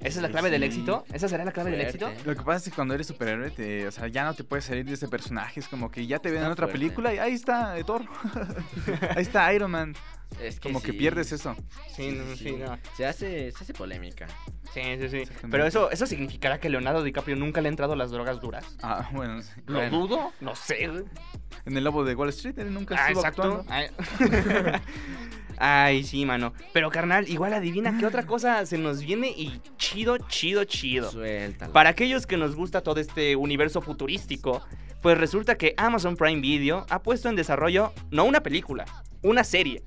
¿Esa 0.00 0.18
es 0.18 0.22
la 0.22 0.28
clave 0.28 0.50
del 0.50 0.62
éxito? 0.62 1.04
¿Esa 1.12 1.28
será 1.28 1.44
la 1.44 1.52
clave 1.52 1.70
del 1.70 1.80
éxito? 1.80 2.10
Lo 2.24 2.34
que 2.36 2.42
pasa 2.42 2.58
es 2.58 2.64
que 2.64 2.70
cuando 2.72 2.94
eres 2.94 3.06
superhéroe, 3.06 3.50
te, 3.50 3.86
o 3.88 3.90
sea, 3.90 4.08
ya 4.08 4.24
no 4.24 4.34
te 4.34 4.44
puedes 4.44 4.64
salir 4.66 4.84
de 4.84 4.92
ese 4.94 5.08
personaje. 5.08 5.58
Es 5.60 5.68
como 5.68 5.90
que 5.90 6.06
ya 6.06 6.18
te 6.18 6.30
ven 6.30 6.42
en 6.44 6.50
otra 6.50 6.66
fuerte. 6.66 6.78
película 6.78 7.14
y 7.14 7.18
ahí 7.18 7.32
está 7.32 7.78
eh, 7.78 7.84
Thor. 7.84 8.02
ahí 9.16 9.22
está 9.22 9.52
Iron 9.54 9.70
Man. 9.70 9.94
Es 10.40 10.60
Como 10.60 10.82
que 10.82 10.92
pierdes 10.92 11.32
eso. 11.32 11.56
Sí, 11.94 12.10
no, 12.10 12.36
sí, 12.36 12.52
no. 12.52 12.78
Se 12.96 13.06
hace, 13.06 13.50
se 13.52 13.64
hace 13.64 13.72
polémica. 13.72 14.26
Sí, 14.74 14.82
sí, 15.00 15.08
sí. 15.08 15.22
Pero 15.50 15.64
eso, 15.66 15.90
eso 15.90 16.06
significará 16.06 16.60
que 16.60 16.68
Leonardo 16.68 17.02
DiCaprio 17.02 17.36
nunca 17.36 17.60
le 17.62 17.68
ha 17.68 17.70
entrado 17.70 17.94
a 17.94 17.96
las 17.96 18.10
drogas 18.10 18.40
duras. 18.42 18.76
Ah, 18.82 19.08
bueno. 19.12 19.40
sí. 19.42 19.50
¿Lo 19.66 19.78
Bueno. 19.78 19.98
dudo? 19.98 20.32
No 20.40 20.54
sé. 20.54 20.88
güey. 20.88 21.04
En 21.64 21.76
el 21.76 21.84
lobo 21.84 22.04
de 22.04 22.14
Wall 22.14 22.28
Street, 22.28 22.58
él 22.58 22.74
nunca 22.74 22.96
Ah, 22.98 23.08
estuvo 23.08 23.20
exacto. 23.20 23.42
actuando. 23.42 23.72
Ay. 23.72 23.88
Ay, 25.58 26.04
sí, 26.04 26.26
mano. 26.26 26.52
Pero 26.74 26.90
carnal, 26.90 27.28
igual 27.30 27.54
adivina 27.54 27.96
qué 27.98 28.04
otra 28.04 28.26
cosa 28.26 28.66
se 28.66 28.76
nos 28.76 29.00
viene 29.00 29.28
y 29.28 29.60
chido, 29.78 30.18
chido, 30.28 30.64
chido. 30.64 31.10
Suéltalo. 31.10 31.72
Para 31.72 31.90
aquellos 31.90 32.26
que 32.26 32.36
nos 32.36 32.54
gusta 32.54 32.82
todo 32.82 33.00
este 33.00 33.36
universo 33.36 33.80
futurístico, 33.80 34.62
pues 35.00 35.16
resulta 35.16 35.56
que 35.56 35.72
Amazon 35.78 36.16
Prime 36.16 36.42
Video 36.42 36.84
ha 36.90 37.02
puesto 37.02 37.30
en 37.30 37.36
desarrollo 37.36 37.94
no 38.10 38.24
una 38.24 38.42
película, 38.42 38.84
una 39.22 39.44
serie. 39.44 39.82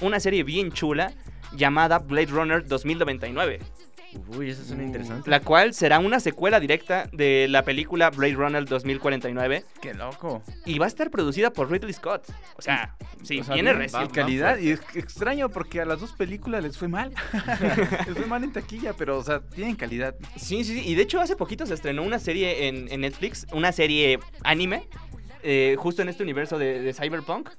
Una 0.00 0.20
serie 0.20 0.42
bien 0.44 0.72
chula 0.72 1.12
llamada 1.56 1.98
Blade 1.98 2.26
Runner 2.26 2.66
2099, 2.66 3.60
Uy, 4.36 4.50
eso 4.50 4.62
suena 4.64 4.84
interesante. 4.84 5.28
la 5.28 5.40
cual 5.40 5.74
será 5.74 5.98
una 5.98 6.20
secuela 6.20 6.60
directa 6.60 7.08
de 7.12 7.48
la 7.48 7.64
película 7.64 8.10
Blade 8.10 8.34
Runner 8.34 8.64
2049 8.64 9.64
Qué 9.82 9.92
loco. 9.94 10.40
y 10.64 10.78
va 10.78 10.84
a 10.84 10.88
estar 10.88 11.10
producida 11.10 11.52
por 11.52 11.68
Ridley 11.70 11.92
Scott. 11.92 12.28
O 12.56 12.62
sea, 12.62 12.94
sí, 13.24 13.40
O 13.40 13.44
sea, 13.44 13.54
bien, 13.54 13.66
recién. 13.76 14.06
calidad. 14.08 14.58
Y 14.58 14.70
es 14.70 14.80
extraño 14.94 15.48
porque 15.48 15.80
a 15.80 15.84
las 15.84 16.00
dos 16.00 16.12
películas 16.12 16.62
les 16.62 16.78
fue 16.78 16.86
mal. 16.86 17.12
les 18.06 18.16
fue 18.16 18.26
mal 18.26 18.44
en 18.44 18.52
taquilla, 18.52 18.92
pero, 18.92 19.18
o 19.18 19.24
sea, 19.24 19.40
tienen 19.40 19.74
calidad. 19.74 20.14
Sí, 20.36 20.62
sí, 20.62 20.78
sí. 20.80 20.88
Y 20.88 20.94
de 20.94 21.02
hecho 21.02 21.20
hace 21.20 21.34
poquito 21.34 21.66
se 21.66 21.74
estrenó 21.74 22.02
una 22.04 22.20
serie 22.20 22.68
en, 22.68 22.86
en 22.92 23.00
Netflix, 23.00 23.46
una 23.52 23.72
serie 23.72 24.20
anime, 24.44 24.88
eh, 25.44 25.76
justo 25.78 26.02
en 26.02 26.08
este 26.08 26.22
universo 26.22 26.58
de, 26.58 26.80
de 26.80 26.94
Cyberpunk, 26.94 27.50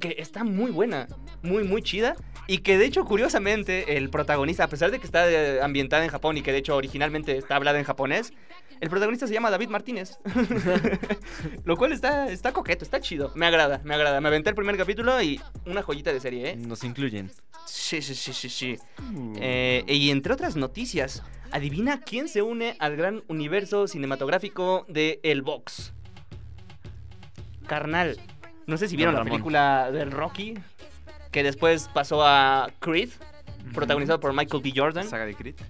que 0.00 0.16
está 0.18 0.44
muy 0.44 0.70
buena, 0.70 1.06
muy, 1.42 1.64
muy 1.64 1.82
chida. 1.82 2.16
Y 2.46 2.58
que 2.58 2.76
de 2.76 2.84
hecho, 2.84 3.04
curiosamente, 3.04 3.96
el 3.96 4.10
protagonista, 4.10 4.64
a 4.64 4.68
pesar 4.68 4.90
de 4.90 4.98
que 4.98 5.06
está 5.06 5.30
eh, 5.30 5.62
ambientada 5.62 6.04
en 6.04 6.10
Japón 6.10 6.36
y 6.36 6.42
que 6.42 6.52
de 6.52 6.58
hecho 6.58 6.76
originalmente 6.76 7.36
está 7.36 7.56
hablada 7.56 7.78
en 7.78 7.84
japonés, 7.84 8.32
el 8.80 8.90
protagonista 8.90 9.26
se 9.26 9.32
llama 9.32 9.50
David 9.50 9.68
Martínez. 9.68 10.18
Lo 11.64 11.76
cual 11.76 11.92
está, 11.92 12.28
está 12.28 12.52
coqueto, 12.52 12.84
está 12.84 13.00
chido. 13.00 13.32
Me 13.34 13.46
agrada, 13.46 13.80
me 13.84 13.94
agrada. 13.94 14.20
Me 14.20 14.28
aventé 14.28 14.50
el 14.50 14.56
primer 14.56 14.76
capítulo 14.76 15.20
y 15.22 15.40
una 15.64 15.82
joyita 15.82 16.12
de 16.12 16.20
serie, 16.20 16.50
¿eh? 16.50 16.56
Nos 16.56 16.84
incluyen. 16.84 17.30
Sí, 17.66 18.02
sí, 18.02 18.14
sí, 18.14 18.32
sí, 18.32 18.50
sí. 18.50 18.78
Uh. 19.14 19.34
Eh, 19.40 19.84
y 19.88 20.10
entre 20.10 20.34
otras 20.34 20.56
noticias, 20.56 21.22
adivina 21.50 22.00
quién 22.00 22.28
se 22.28 22.42
une 22.42 22.76
al 22.78 22.96
gran 22.96 23.22
universo 23.28 23.88
cinematográfico 23.88 24.84
de 24.88 25.20
El 25.22 25.40
Box. 25.40 25.93
Carnal. 27.64 28.18
No 28.66 28.76
sé 28.76 28.88
si 28.88 28.96
vieron 28.96 29.14
la 29.14 29.24
película 29.24 29.90
del 29.90 30.10
Rocky, 30.10 30.54
que 31.30 31.42
después 31.42 31.90
pasó 31.92 32.26
a 32.26 32.70
Creed, 32.78 33.10
protagonizado 33.74 34.20
por 34.20 34.32
Michael 34.32 34.62
B. 34.62 34.72
Jordan. 34.74 35.06
Saga 35.06 35.26
de 35.26 35.34
Crit. 35.34 35.60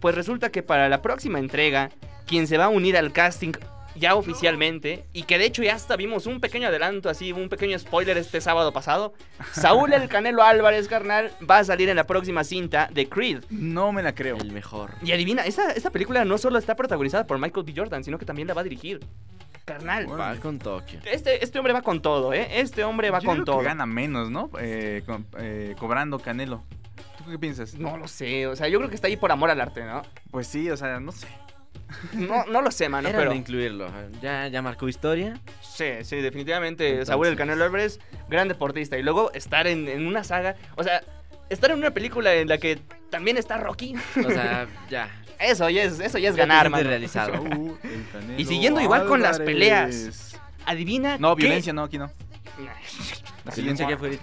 Pues 0.00 0.14
resulta 0.14 0.50
que 0.50 0.62
para 0.62 0.88
la 0.88 1.02
próxima 1.02 1.38
entrega, 1.38 1.90
quien 2.26 2.46
se 2.46 2.58
va 2.58 2.66
a 2.66 2.68
unir 2.68 2.96
al 2.96 3.12
casting 3.12 3.52
ya 3.94 4.14
oficialmente, 4.14 5.04
y 5.12 5.22
que 5.24 5.38
de 5.38 5.46
hecho 5.46 5.62
ya 5.62 5.74
hasta 5.74 5.96
vimos 5.96 6.26
un 6.26 6.40
pequeño 6.40 6.68
adelanto, 6.68 7.08
así, 7.08 7.32
un 7.32 7.48
pequeño 7.48 7.78
spoiler 7.78 8.16
este 8.18 8.40
sábado 8.40 8.72
pasado, 8.72 9.14
Saúl 9.52 9.92
el 9.92 10.08
Canelo 10.08 10.42
Álvarez, 10.42 10.88
carnal, 10.88 11.30
va 11.48 11.58
a 11.58 11.64
salir 11.64 11.88
en 11.88 11.96
la 11.96 12.04
próxima 12.04 12.44
cinta 12.44 12.88
de 12.92 13.08
Creed. 13.08 13.44
No 13.50 13.92
me 13.92 14.02
la 14.02 14.14
creo. 14.14 14.36
El 14.36 14.52
mejor. 14.52 14.90
Y 15.02 15.12
adivina, 15.12 15.44
esta, 15.46 15.70
esta 15.72 15.90
película 15.90 16.24
no 16.24 16.38
solo 16.38 16.58
está 16.58 16.74
protagonizada 16.74 17.26
por 17.26 17.38
Michael 17.38 17.64
B. 17.64 17.72
Jordan, 17.76 18.02
sino 18.04 18.18
que 18.18 18.24
también 18.26 18.48
la 18.48 18.54
va 18.54 18.62
a 18.62 18.64
dirigir. 18.64 19.00
Carnal. 19.64 20.04
Bueno. 20.06 20.22
Va 20.22 20.36
con 20.36 20.58
Tokio. 20.58 21.00
Este, 21.06 21.42
este 21.42 21.58
hombre 21.58 21.72
va 21.72 21.80
con 21.80 22.02
todo, 22.02 22.34
¿eh? 22.34 22.60
Este 22.60 22.84
hombre 22.84 23.10
va 23.10 23.20
Yo 23.20 23.26
con 23.26 23.34
creo 23.36 23.44
todo. 23.46 23.58
que 23.60 23.64
gana 23.64 23.86
menos, 23.86 24.30
¿no? 24.30 24.50
Eh, 24.60 25.02
eh, 25.38 25.74
cobrando 25.78 26.18
Canelo. 26.18 26.62
¿Tú 27.16 27.30
qué 27.30 27.38
piensas? 27.38 27.74
No 27.74 27.96
lo 27.96 28.06
sé, 28.06 28.46
o 28.46 28.54
sea, 28.56 28.68
yo 28.68 28.78
creo 28.78 28.90
que 28.90 28.96
está 28.96 29.06
ahí 29.08 29.16
por 29.16 29.32
amor 29.32 29.50
al 29.50 29.60
arte, 29.60 29.82
¿no? 29.84 30.02
Pues 30.30 30.46
sí, 30.48 30.68
o 30.70 30.76
sea, 30.76 31.00
no 31.00 31.12
sé. 31.12 31.26
No, 32.12 32.44
no 32.46 32.60
lo 32.62 32.70
sé, 32.70 32.88
mano, 32.88 33.08
Era 33.08 33.18
pero... 33.18 33.30
de 33.30 33.36
incluirlo. 33.36 33.88
Ya, 34.22 34.48
ya 34.48 34.62
marcó 34.62 34.88
historia. 34.88 35.38
Sí, 35.60 35.86
sí, 36.02 36.16
definitivamente. 36.16 36.86
Entonces- 36.88 37.08
Saúl 37.08 37.26
el 37.28 37.36
Canelo 37.36 37.64
Álvarez, 37.64 38.00
gran 38.28 38.48
deportista. 38.48 38.96
Y 38.98 39.02
luego 39.02 39.32
estar 39.32 39.66
en, 39.66 39.88
en 39.88 40.06
una 40.06 40.24
saga, 40.24 40.56
o 40.76 40.82
sea, 40.84 41.02
estar 41.50 41.70
en 41.70 41.78
una 41.78 41.90
película 41.92 42.34
en 42.34 42.48
la 42.48 42.58
que 42.58 42.78
también 43.10 43.36
está 43.36 43.56
Rocky. 43.58 43.94
O 44.24 44.30
sea, 44.30 44.66
ya. 44.90 45.08
Eso 45.38 45.68
ya 45.68 45.82
es, 45.82 45.98
eso 46.00 46.18
ya 46.18 46.30
es 46.30 46.36
Ya 46.36 46.42
ganar, 46.46 46.70
mano. 46.70 46.88
realizado. 46.88 47.32
Canelo 47.42 47.76
Y 48.38 48.44
siguiendo 48.44 48.80
igual 48.80 49.06
con 49.06 49.20
las 49.22 49.38
peleas. 49.40 50.36
Adivina 50.66 51.18
No, 51.18 51.36
qué- 51.36 51.42
violencia 51.44 51.72
no, 51.72 51.82
aquí 51.84 51.98
no. 51.98 52.10
La 53.44 53.52
silencio 53.52 53.84
aquí 53.84 53.94
afuera. 53.94 54.16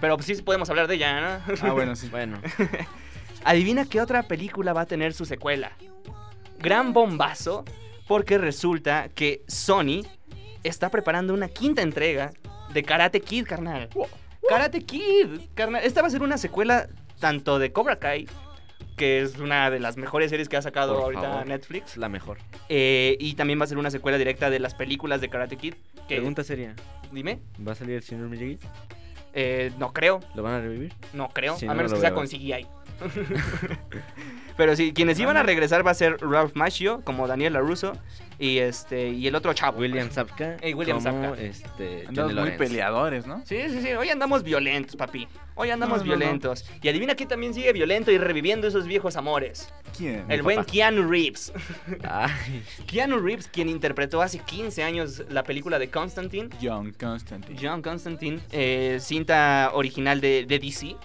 Pero 0.00 0.16
pues 0.16 0.26
sí 0.26 0.34
podemos 0.42 0.68
hablar 0.70 0.88
de 0.88 0.94
ella, 0.96 1.40
¿no? 1.46 1.54
Ah, 1.62 1.72
bueno, 1.72 1.94
sí. 1.94 2.08
Bueno, 2.08 2.38
Adivina 3.44 3.84
qué 3.84 4.00
otra 4.00 4.22
película 4.24 4.72
va 4.72 4.80
a 4.82 4.86
tener 4.86 5.12
su 5.12 5.24
secuela. 5.24 5.72
Gran 6.62 6.92
bombazo, 6.92 7.64
porque 8.06 8.38
resulta 8.38 9.08
que 9.08 9.42
Sony 9.48 10.02
está 10.62 10.90
preparando 10.90 11.34
una 11.34 11.48
quinta 11.48 11.82
entrega 11.82 12.32
de 12.72 12.82
Karate 12.82 13.20
Kid, 13.20 13.46
carnal. 13.46 13.88
Karate 14.48 14.82
Kid, 14.84 15.40
carnal. 15.54 15.82
Esta 15.84 16.02
va 16.02 16.08
a 16.08 16.10
ser 16.10 16.22
una 16.22 16.38
secuela 16.38 16.88
tanto 17.18 17.58
de 17.58 17.72
Cobra 17.72 17.96
Kai, 17.96 18.28
que 18.96 19.22
es 19.22 19.38
una 19.38 19.70
de 19.70 19.80
las 19.80 19.96
mejores 19.96 20.30
series 20.30 20.48
que 20.48 20.56
ha 20.56 20.62
sacado 20.62 20.94
Por 20.94 21.04
ahorita 21.04 21.22
favor. 21.22 21.46
Netflix, 21.46 21.96
la 21.96 22.08
mejor. 22.08 22.38
eh, 22.68 23.16
y 23.18 23.34
también 23.34 23.60
va 23.60 23.64
a 23.64 23.68
ser 23.68 23.78
una 23.78 23.90
secuela 23.90 24.18
directa 24.18 24.50
de 24.50 24.60
las 24.60 24.74
películas 24.74 25.20
de 25.20 25.28
Karate 25.30 25.56
Kid. 25.56 25.74
Que, 26.08 26.16
Pregunta 26.16 26.44
seria. 26.44 26.74
Dime, 27.10 27.40
¿Va 27.66 27.72
a 27.72 27.74
salir 27.74 27.96
el 27.96 28.02
señor 28.02 28.28
Miyagi? 28.28 28.58
Eh, 29.34 29.72
no 29.78 29.92
creo, 29.92 30.20
¿Lo 30.34 30.42
van 30.42 30.54
a 30.54 30.60
revivir? 30.60 30.92
no 31.12 31.28
creo, 31.28 31.56
a 31.56 31.64
no 31.64 31.74
menos 31.74 31.92
que 31.92 32.00
sea 32.00 32.12
con 32.14 32.26
CGI. 32.26 32.66
Pero 34.56 34.76
sí, 34.76 34.92
quienes 34.92 35.18
iban 35.18 35.36
a 35.36 35.42
regresar 35.42 35.86
va 35.86 35.90
a 35.92 35.94
ser 35.94 36.16
Ralph 36.20 36.54
Macchio 36.54 37.00
como 37.04 37.26
Daniel 37.26 37.54
LaRusso 37.54 37.92
y 38.38 38.58
este 38.58 39.08
y 39.10 39.26
el 39.26 39.34
otro 39.34 39.52
chavo. 39.54 39.78
William 39.78 40.06
pues. 40.08 40.14
Zapka. 40.14 40.56
Ey, 40.60 40.74
William 40.74 41.02
como, 41.02 41.26
Zapka. 41.34 41.42
Este, 41.42 42.04
Andamos 42.08 42.34
muy 42.34 42.50
peleadores, 42.52 43.26
¿no? 43.26 43.42
Sí, 43.46 43.58
sí, 43.68 43.80
sí. 43.82 43.92
Hoy 43.92 44.08
andamos 44.10 44.42
violentos, 44.42 44.96
papi. 44.96 45.28
Hoy 45.54 45.70
andamos 45.70 45.98
No, 45.98 46.04
no, 46.04 46.12
no. 46.12 46.18
violentos. 46.18 46.64
Y 46.82 46.88
adivina 46.88 47.14
quién 47.14 47.28
también 47.28 47.54
sigue 47.54 47.72
violento 47.72 48.10
y 48.10 48.18
reviviendo 48.18 48.66
esos 48.66 48.86
viejos 48.86 49.16
amores. 49.16 49.72
¿Quién? 49.96 50.24
El 50.30 50.42
buen 50.42 50.56
papá. 50.56 50.70
Keanu 50.72 51.08
Reeves. 51.08 51.52
Ay, 52.08 52.62
Keanu 52.86 53.18
Reeves, 53.18 53.48
quien 53.48 53.68
interpretó 53.68 54.22
hace 54.22 54.38
15 54.38 54.82
años 54.82 55.22
la 55.28 55.42
película 55.44 55.78
de 55.78 55.90
Constantine. 55.90 56.48
John 56.60 56.92
Constantine. 56.98 57.58
John 57.60 57.82
Constantine, 57.82 58.40
eh, 58.50 58.98
cinta 59.00 59.70
original 59.74 60.20
de, 60.20 60.46
de 60.46 60.58
DC. 60.58 60.96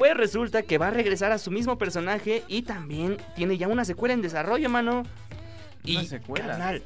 Pues 0.00 0.16
resulta 0.16 0.62
que 0.62 0.78
va 0.78 0.88
a 0.88 0.90
regresar 0.90 1.30
a 1.30 1.36
su 1.36 1.50
mismo 1.50 1.76
personaje 1.76 2.42
y 2.48 2.62
también 2.62 3.18
tiene 3.36 3.58
ya 3.58 3.68
una 3.68 3.84
secuela 3.84 4.14
en 4.14 4.22
desarrollo, 4.22 4.70
mano. 4.70 5.02
Y, 5.84 5.96
Una 5.98 6.04
secuela. 6.06 6.46
carnal, 6.46 6.82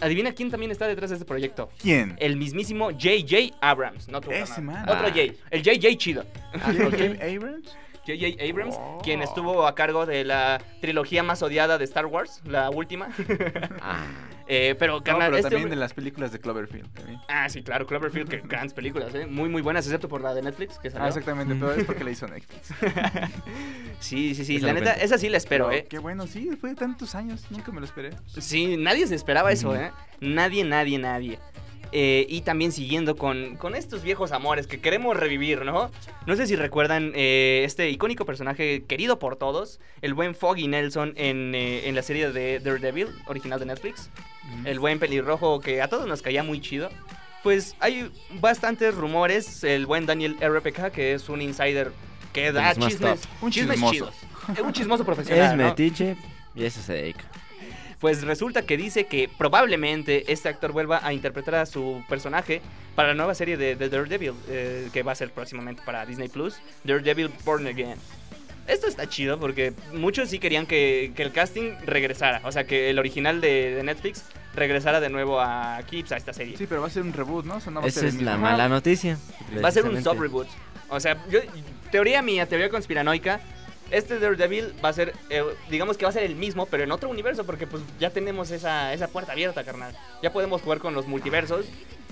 adivina 0.00 0.30
quién 0.32 0.52
también 0.52 0.70
está 0.70 0.86
detrás 0.86 1.10
de 1.10 1.16
este 1.16 1.26
proyecto. 1.26 1.68
¿Quién? 1.82 2.14
El 2.20 2.36
mismísimo 2.36 2.90
J.J. 2.92 3.56
Abrams. 3.60 4.06
No 4.06 4.20
tu 4.20 4.30
Ese 4.30 4.60
man. 4.60 4.88
Otro 4.88 5.06
Ah. 5.08 5.10
J. 5.12 5.34
El 5.50 5.64
J.J. 5.64 5.96
chido. 5.98 6.24
¿J.J. 6.64 7.24
Abrams? 7.34 7.76
J.J. 8.06 8.42
Abrams, 8.50 8.74
Oh. 8.78 8.98
quien 9.02 9.22
estuvo 9.22 9.66
a 9.66 9.74
cargo 9.74 10.04
de 10.06 10.24
la 10.24 10.60
trilogía 10.80 11.22
más 11.22 11.42
odiada 11.42 11.78
de 11.78 11.84
Star 11.84 12.06
Wars, 12.06 12.40
la 12.44 12.70
última. 12.70 13.08
ah, 13.80 14.04
Eh, 14.46 14.74
pero, 14.78 14.98
No, 14.98 15.02
carnal, 15.02 15.28
pero 15.28 15.36
este 15.38 15.44
también 15.48 15.62
hombre- 15.62 15.70
de 15.70 15.76
las 15.80 15.94
películas 15.94 16.30
de 16.30 16.38
Cloverfield. 16.38 16.92
también. 16.92 17.18
Ah, 17.28 17.48
sí, 17.48 17.62
claro, 17.62 17.86
Cloverfield, 17.86 18.28
que 18.28 18.40
grandes 18.46 18.74
películas, 18.74 19.14
¿eh? 19.14 19.24
Muy, 19.24 19.48
muy 19.48 19.62
buenas, 19.62 19.86
excepto 19.86 20.06
por 20.06 20.20
la 20.20 20.34
de 20.34 20.42
Netflix, 20.42 20.78
que 20.78 20.90
salió. 20.90 21.06
Ah, 21.06 21.08
exactamente, 21.08 21.54
pero 21.54 21.72
es 21.72 21.84
porque 21.86 22.04
le 22.04 22.10
hizo 22.12 22.26
Netflix. 22.28 22.74
Sí, 24.00 24.34
sí, 24.34 24.44
sí, 24.44 24.58
la 24.58 24.74
neta, 24.74 24.92
esa 24.92 25.16
sí 25.16 25.30
la 25.30 25.38
espero, 25.38 25.68
Pero 25.68 25.78
¿eh? 25.78 25.86
Qué 25.88 25.98
bueno, 25.98 26.26
sí, 26.26 26.44
después 26.50 26.72
de 26.74 26.78
tantos 26.78 27.14
años, 27.14 27.46
nunca 27.50 27.72
me 27.72 27.80
lo 27.80 27.86
esperé. 27.86 28.10
Sí, 28.38 28.76
nadie 28.76 29.06
se 29.06 29.14
esperaba 29.14 29.50
eso. 29.50 29.74
¿eh? 29.74 29.92
Nadie, 30.20 30.62
nadie, 30.64 30.98
nadie. 30.98 31.38
Eh, 31.96 32.26
y 32.28 32.40
también 32.40 32.72
siguiendo 32.72 33.14
con, 33.14 33.54
con 33.54 33.76
estos 33.76 34.02
viejos 34.02 34.32
amores 34.32 34.66
que 34.66 34.80
queremos 34.80 35.16
revivir, 35.16 35.64
¿no? 35.64 35.92
No 36.26 36.34
sé 36.34 36.48
si 36.48 36.56
recuerdan 36.56 37.12
eh, 37.14 37.62
este 37.64 37.88
icónico 37.88 38.24
personaje 38.24 38.82
querido 38.82 39.20
por 39.20 39.36
todos, 39.36 39.78
el 40.02 40.12
buen 40.12 40.34
Foggy 40.34 40.66
Nelson 40.66 41.12
en, 41.14 41.54
eh, 41.54 41.88
en 41.88 41.94
la 41.94 42.02
serie 42.02 42.32
de 42.32 42.58
Daredevil, 42.58 43.10
original 43.28 43.60
de 43.60 43.66
Netflix. 43.66 44.10
El 44.64 44.80
buen 44.80 44.98
pelirrojo 44.98 45.60
que 45.60 45.82
a 45.82 45.88
todos 45.88 46.08
nos 46.08 46.20
caía 46.20 46.42
muy 46.42 46.60
chido. 46.60 46.90
Pues 47.44 47.76
hay 47.78 48.10
bastantes 48.40 48.92
rumores. 48.96 49.62
El 49.62 49.86
buen 49.86 50.04
Daniel 50.04 50.36
RPK, 50.40 50.90
que 50.90 51.14
es 51.14 51.28
un 51.28 51.42
insider 51.42 51.92
que 52.32 52.50
da 52.50 52.74
chismes. 52.74 53.20
Un 53.40 53.52
chismes 53.52 53.74
chismoso. 53.76 53.94
chidos. 53.94 54.14
Es 54.52 54.60
un 54.64 54.72
chismoso 54.72 55.04
profesional. 55.06 55.52
es 55.52 55.56
¿no? 55.56 55.64
metiche 55.64 56.16
y 56.56 56.64
eso 56.64 56.82
se 56.82 56.92
dedica. 56.94 57.24
Pues 58.04 58.22
resulta 58.22 58.66
que 58.66 58.76
dice 58.76 59.06
que 59.06 59.30
probablemente 59.38 60.30
este 60.30 60.50
actor 60.50 60.72
vuelva 60.72 61.00
a 61.02 61.14
interpretar 61.14 61.54
a 61.54 61.64
su 61.64 62.04
personaje 62.06 62.60
para 62.94 63.08
la 63.08 63.14
nueva 63.14 63.34
serie 63.34 63.56
de, 63.56 63.76
de 63.76 63.88
Daredevil, 63.88 64.34
eh, 64.50 64.90
que 64.92 65.02
va 65.02 65.12
a 65.12 65.14
ser 65.14 65.30
próximamente 65.30 65.80
para 65.86 66.04
Disney 66.04 66.28
Plus, 66.28 66.56
Daredevil 66.84 67.30
Born 67.46 67.66
Again. 67.66 67.96
Esto 68.66 68.88
está 68.88 69.08
chido 69.08 69.40
porque 69.40 69.72
muchos 69.94 70.28
sí 70.28 70.38
querían 70.38 70.66
que, 70.66 71.12
que 71.16 71.22
el 71.22 71.32
casting 71.32 71.76
regresara, 71.86 72.42
o 72.44 72.52
sea, 72.52 72.64
que 72.64 72.90
el 72.90 72.98
original 72.98 73.40
de, 73.40 73.74
de 73.76 73.82
Netflix 73.82 74.24
regresara 74.54 75.00
de 75.00 75.08
nuevo 75.08 75.40
a 75.40 75.78
aquí, 75.78 76.00
pues, 76.00 76.12
a 76.12 76.18
esta 76.18 76.34
serie. 76.34 76.58
Sí, 76.58 76.66
pero 76.66 76.82
va 76.82 76.88
a 76.88 76.90
ser 76.90 77.04
un 77.04 77.12
reboot, 77.14 77.46
¿no? 77.46 77.56
O 77.56 77.60
sea, 77.60 77.72
no 77.72 77.80
va 77.80 77.86
a 77.86 77.88
Esa 77.88 78.00
ser 78.00 78.10
es 78.10 78.14
la 78.16 78.32
mismo. 78.32 78.46
mala 78.50 78.68
noticia. 78.68 79.16
Va 79.64 79.68
a 79.68 79.72
ser 79.72 79.86
un 79.86 80.04
sub-reboot. 80.04 80.48
O 80.90 81.00
sea, 81.00 81.16
yo, 81.30 81.40
teoría 81.90 82.20
mía, 82.20 82.44
teoría 82.46 82.68
conspiranoica. 82.68 83.40
Este 83.94 84.18
Daredevil 84.18 84.74
va 84.84 84.88
a 84.88 84.92
ser, 84.92 85.14
eh, 85.30 85.42
digamos 85.70 85.96
que 85.96 86.04
va 86.04 86.10
a 86.10 86.12
ser 86.12 86.24
el 86.24 86.34
mismo, 86.36 86.66
pero 86.66 86.82
en 86.84 86.90
otro 86.92 87.08
universo, 87.08 87.44
porque 87.44 87.66
pues 87.66 87.82
ya 88.00 88.10
tenemos 88.10 88.50
esa, 88.50 88.92
esa 88.92 89.08
puerta 89.08 89.32
abierta, 89.32 89.62
carnal. 89.64 89.96
Ya 90.22 90.32
podemos 90.32 90.62
jugar 90.62 90.78
con 90.80 90.94
los 90.94 91.06
multiversos. 91.06 91.66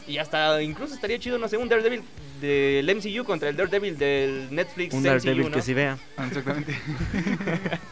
Y 0.06 0.18
hasta 0.18 0.60
incluso 0.62 0.94
estaría 0.94 1.18
chido, 1.18 1.38
no 1.38 1.46
sé, 1.48 1.56
un 1.56 1.68
Daredevil 1.68 2.02
del 2.40 2.92
MCU 2.96 3.24
contra 3.24 3.48
el 3.48 3.56
Daredevil 3.56 3.96
del 3.96 4.48
Netflix 4.50 4.94
Un 4.94 5.00
MCU, 5.02 5.08
Daredevil 5.08 5.44
¿no? 5.44 5.50
que 5.52 5.62
sí 5.62 5.74
vea. 5.74 5.96
Ah, 6.16 6.26
Exactamente. 6.26 6.76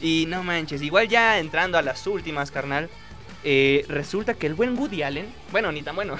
Y 0.00 0.26
no 0.28 0.44
manches, 0.44 0.80
igual 0.82 1.08
ya 1.08 1.38
entrando 1.40 1.76
a 1.76 1.82
las 1.82 2.06
últimas, 2.06 2.50
carnal. 2.52 2.88
eh, 3.42 3.84
resulta 3.88 4.34
que 4.34 4.46
el 4.46 4.54
buen 4.54 4.78
Woody 4.78 5.02
Allen, 5.02 5.26
bueno, 5.50 5.72
ni 5.72 5.82
tan 5.82 5.96
bueno, 5.96 6.16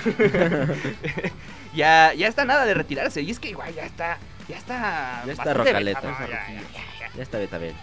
ya, 1.75 2.13
ya 2.15 2.27
está 2.27 2.45
nada 2.45 2.65
de 2.65 2.75
retirarse. 2.75 3.23
Y 3.23 3.31
es 3.31 3.39
que 3.39 3.51
igual 3.51 3.73
ya 3.75 3.85
está, 3.87 4.19
ya 4.49 4.57
está. 4.57 5.23
Ya 5.27 5.33
está 5.33 5.55
rocaleta. 5.55 6.03
ya, 6.03 6.27
ya, 6.29 6.63
ya. 7.01 7.11
Ya 7.17 7.23
está 7.23 7.39
Betabel. 7.39 7.75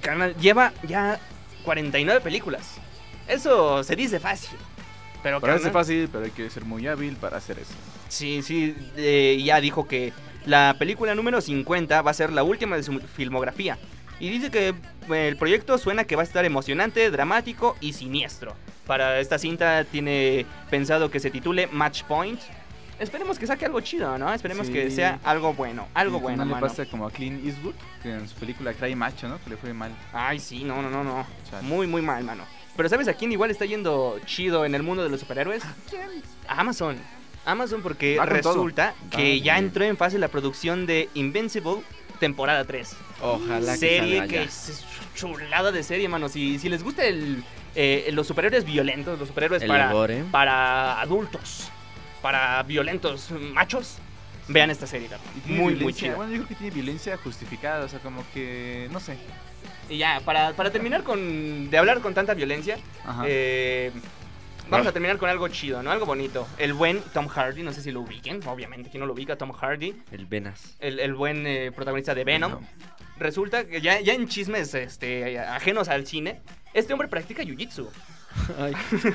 Carnal, 0.00 0.34
lleva 0.36 0.72
ya 0.82 1.18
49 1.64 2.20
películas. 2.20 2.76
Eso 3.26 3.82
se 3.84 3.96
dice 3.96 4.20
fácil. 4.20 4.58
Pero 5.22 5.40
Parece 5.40 5.64
carnal, 5.64 5.72
fácil, 5.72 6.08
pero 6.10 6.24
hay 6.24 6.30
que 6.30 6.48
ser 6.48 6.64
muy 6.64 6.86
hábil 6.86 7.16
para 7.16 7.38
hacer 7.38 7.58
eso. 7.58 7.74
Sí, 8.08 8.42
sí, 8.42 8.76
eh, 8.96 9.40
ya 9.44 9.60
dijo 9.60 9.86
que 9.86 10.12
la 10.46 10.76
película 10.78 11.14
número 11.14 11.40
50 11.40 12.00
va 12.02 12.10
a 12.10 12.14
ser 12.14 12.32
la 12.32 12.42
última 12.42 12.76
de 12.76 12.82
su 12.82 13.00
filmografía. 13.00 13.78
Y 14.20 14.30
dice 14.30 14.50
que 14.50 14.68
eh, 14.68 15.28
el 15.28 15.36
proyecto 15.36 15.76
suena 15.76 16.04
que 16.04 16.16
va 16.16 16.22
a 16.22 16.24
estar 16.24 16.44
emocionante, 16.44 17.10
dramático 17.10 17.76
y 17.80 17.92
siniestro. 17.92 18.54
Para 18.86 19.20
esta 19.20 19.38
cinta 19.38 19.84
tiene 19.84 20.46
pensado 20.70 21.10
que 21.10 21.20
se 21.20 21.30
titule 21.30 21.66
Match 21.66 22.04
Point. 22.04 22.40
Esperemos 22.98 23.38
que 23.38 23.46
saque 23.46 23.64
algo 23.64 23.80
chido, 23.80 24.18
¿no? 24.18 24.32
Esperemos 24.32 24.66
Sí. 24.66 24.72
que 24.72 24.90
sea 24.90 25.20
algo 25.24 25.54
bueno, 25.54 25.86
algo 25.94 26.18
bueno, 26.20 26.44
No 26.44 26.54
le 26.56 26.60
pasa 26.60 26.84
como 26.86 27.06
a 27.06 27.10
Clint 27.10 27.44
Eastwood, 27.46 27.74
que 28.02 28.12
en 28.12 28.28
su 28.28 28.34
película 28.36 28.72
Cry 28.74 28.94
Macho, 28.96 29.28
¿no? 29.28 29.38
Que 29.42 29.50
le 29.50 29.56
fue 29.56 29.72
mal. 29.72 29.92
Ay, 30.12 30.40
sí, 30.40 30.64
no, 30.64 30.82
no, 30.82 30.90
no, 30.90 31.04
no. 31.04 31.24
Chale. 31.50 31.62
Muy, 31.66 31.86
muy 31.86 32.02
mal, 32.02 32.24
mano. 32.24 32.44
Pero 32.76 32.88
¿sabes 32.88 33.08
a 33.08 33.14
quién 33.14 33.30
igual 33.32 33.50
está 33.50 33.64
yendo 33.64 34.18
chido 34.26 34.64
en 34.64 34.74
el 34.74 34.82
mundo 34.82 35.02
de 35.04 35.10
los 35.10 35.20
superhéroes? 35.20 35.62
A 36.48 36.60
Amazon. 36.60 36.96
Amazon 37.44 37.82
porque 37.82 38.16
todo. 38.16 38.26
resulta 38.26 38.94
que 39.10 39.40
ya 39.40 39.58
entró 39.58 39.84
en 39.84 39.96
fase 39.96 40.18
la 40.18 40.28
producción 40.28 40.86
de 40.86 41.08
Invincible 41.14 41.82
temporada 42.20 42.64
3. 42.64 42.96
Ojalá 43.22 43.72
que 43.72 43.78
serie 43.78 44.26
que 44.28 44.42
es 44.42 44.84
chulada 45.14 45.70
de 45.72 45.82
serie, 45.82 46.08
mano. 46.08 46.28
Si, 46.28 46.58
si 46.58 46.68
les 46.68 46.82
gusta 46.82 47.04
el, 47.06 47.42
eh, 47.74 48.10
los 48.12 48.26
superhéroes 48.26 48.64
violentos, 48.64 49.18
los 49.18 49.28
superhéroes 49.28 49.62
El 49.62 49.68
para, 49.68 49.92
para 50.30 51.00
adultos, 51.00 51.70
para 52.22 52.62
violentos 52.62 53.30
machos, 53.30 53.98
vean 54.48 54.70
esta 54.70 54.86
serie, 54.86 55.08
Muy, 55.46 55.74
muy 55.76 55.92
chida. 55.92 56.14
Bueno, 56.14 56.32
yo 56.32 56.38
creo 56.38 56.48
que 56.48 56.54
tiene 56.54 56.74
violencia 56.74 57.16
justificada, 57.18 57.84
o 57.84 57.88
sea, 57.88 57.98
como 58.00 58.24
que, 58.32 58.88
no 58.90 59.00
sé. 59.00 59.16
Y 59.88 59.98
ya, 59.98 60.20
para, 60.24 60.52
para 60.52 60.70
terminar 60.70 61.02
con, 61.02 61.70
de 61.70 61.78
hablar 61.78 62.00
con 62.00 62.14
tanta 62.14 62.34
violencia, 62.34 62.78
eh, 63.26 63.90
vamos 64.68 64.86
a 64.86 64.92
terminar 64.92 65.16
con 65.18 65.30
algo 65.30 65.48
chido, 65.48 65.82
¿no? 65.82 65.90
Algo 65.90 66.06
bonito. 66.06 66.46
El 66.58 66.74
buen 66.74 67.00
Tom 67.14 67.26
Hardy, 67.28 67.62
no 67.62 67.72
sé 67.72 67.82
si 67.82 67.90
lo 67.90 68.00
ubiquen, 68.02 68.40
obviamente, 68.46 68.90
¿quién 68.90 69.00
no 69.00 69.06
lo 69.06 69.14
ubica? 69.14 69.36
Tom 69.36 69.52
Hardy, 69.52 69.94
El 70.10 70.26
Venas. 70.26 70.76
el, 70.80 71.00
el 71.00 71.14
buen 71.14 71.46
eh, 71.46 71.72
protagonista 71.74 72.14
de 72.14 72.24
Venom. 72.24 72.52
Venom. 72.52 72.66
Resulta 73.18 73.64
que 73.64 73.80
ya, 73.80 74.00
ya 74.00 74.12
en 74.12 74.28
chismes 74.28 74.74
este, 74.74 75.38
ajenos 75.40 75.88
al 75.88 76.06
cine, 76.06 76.40
este 76.72 76.92
hombre 76.92 77.08
practica 77.08 77.42
jiu-jitsu. 77.42 77.88
Ay, 78.58 78.72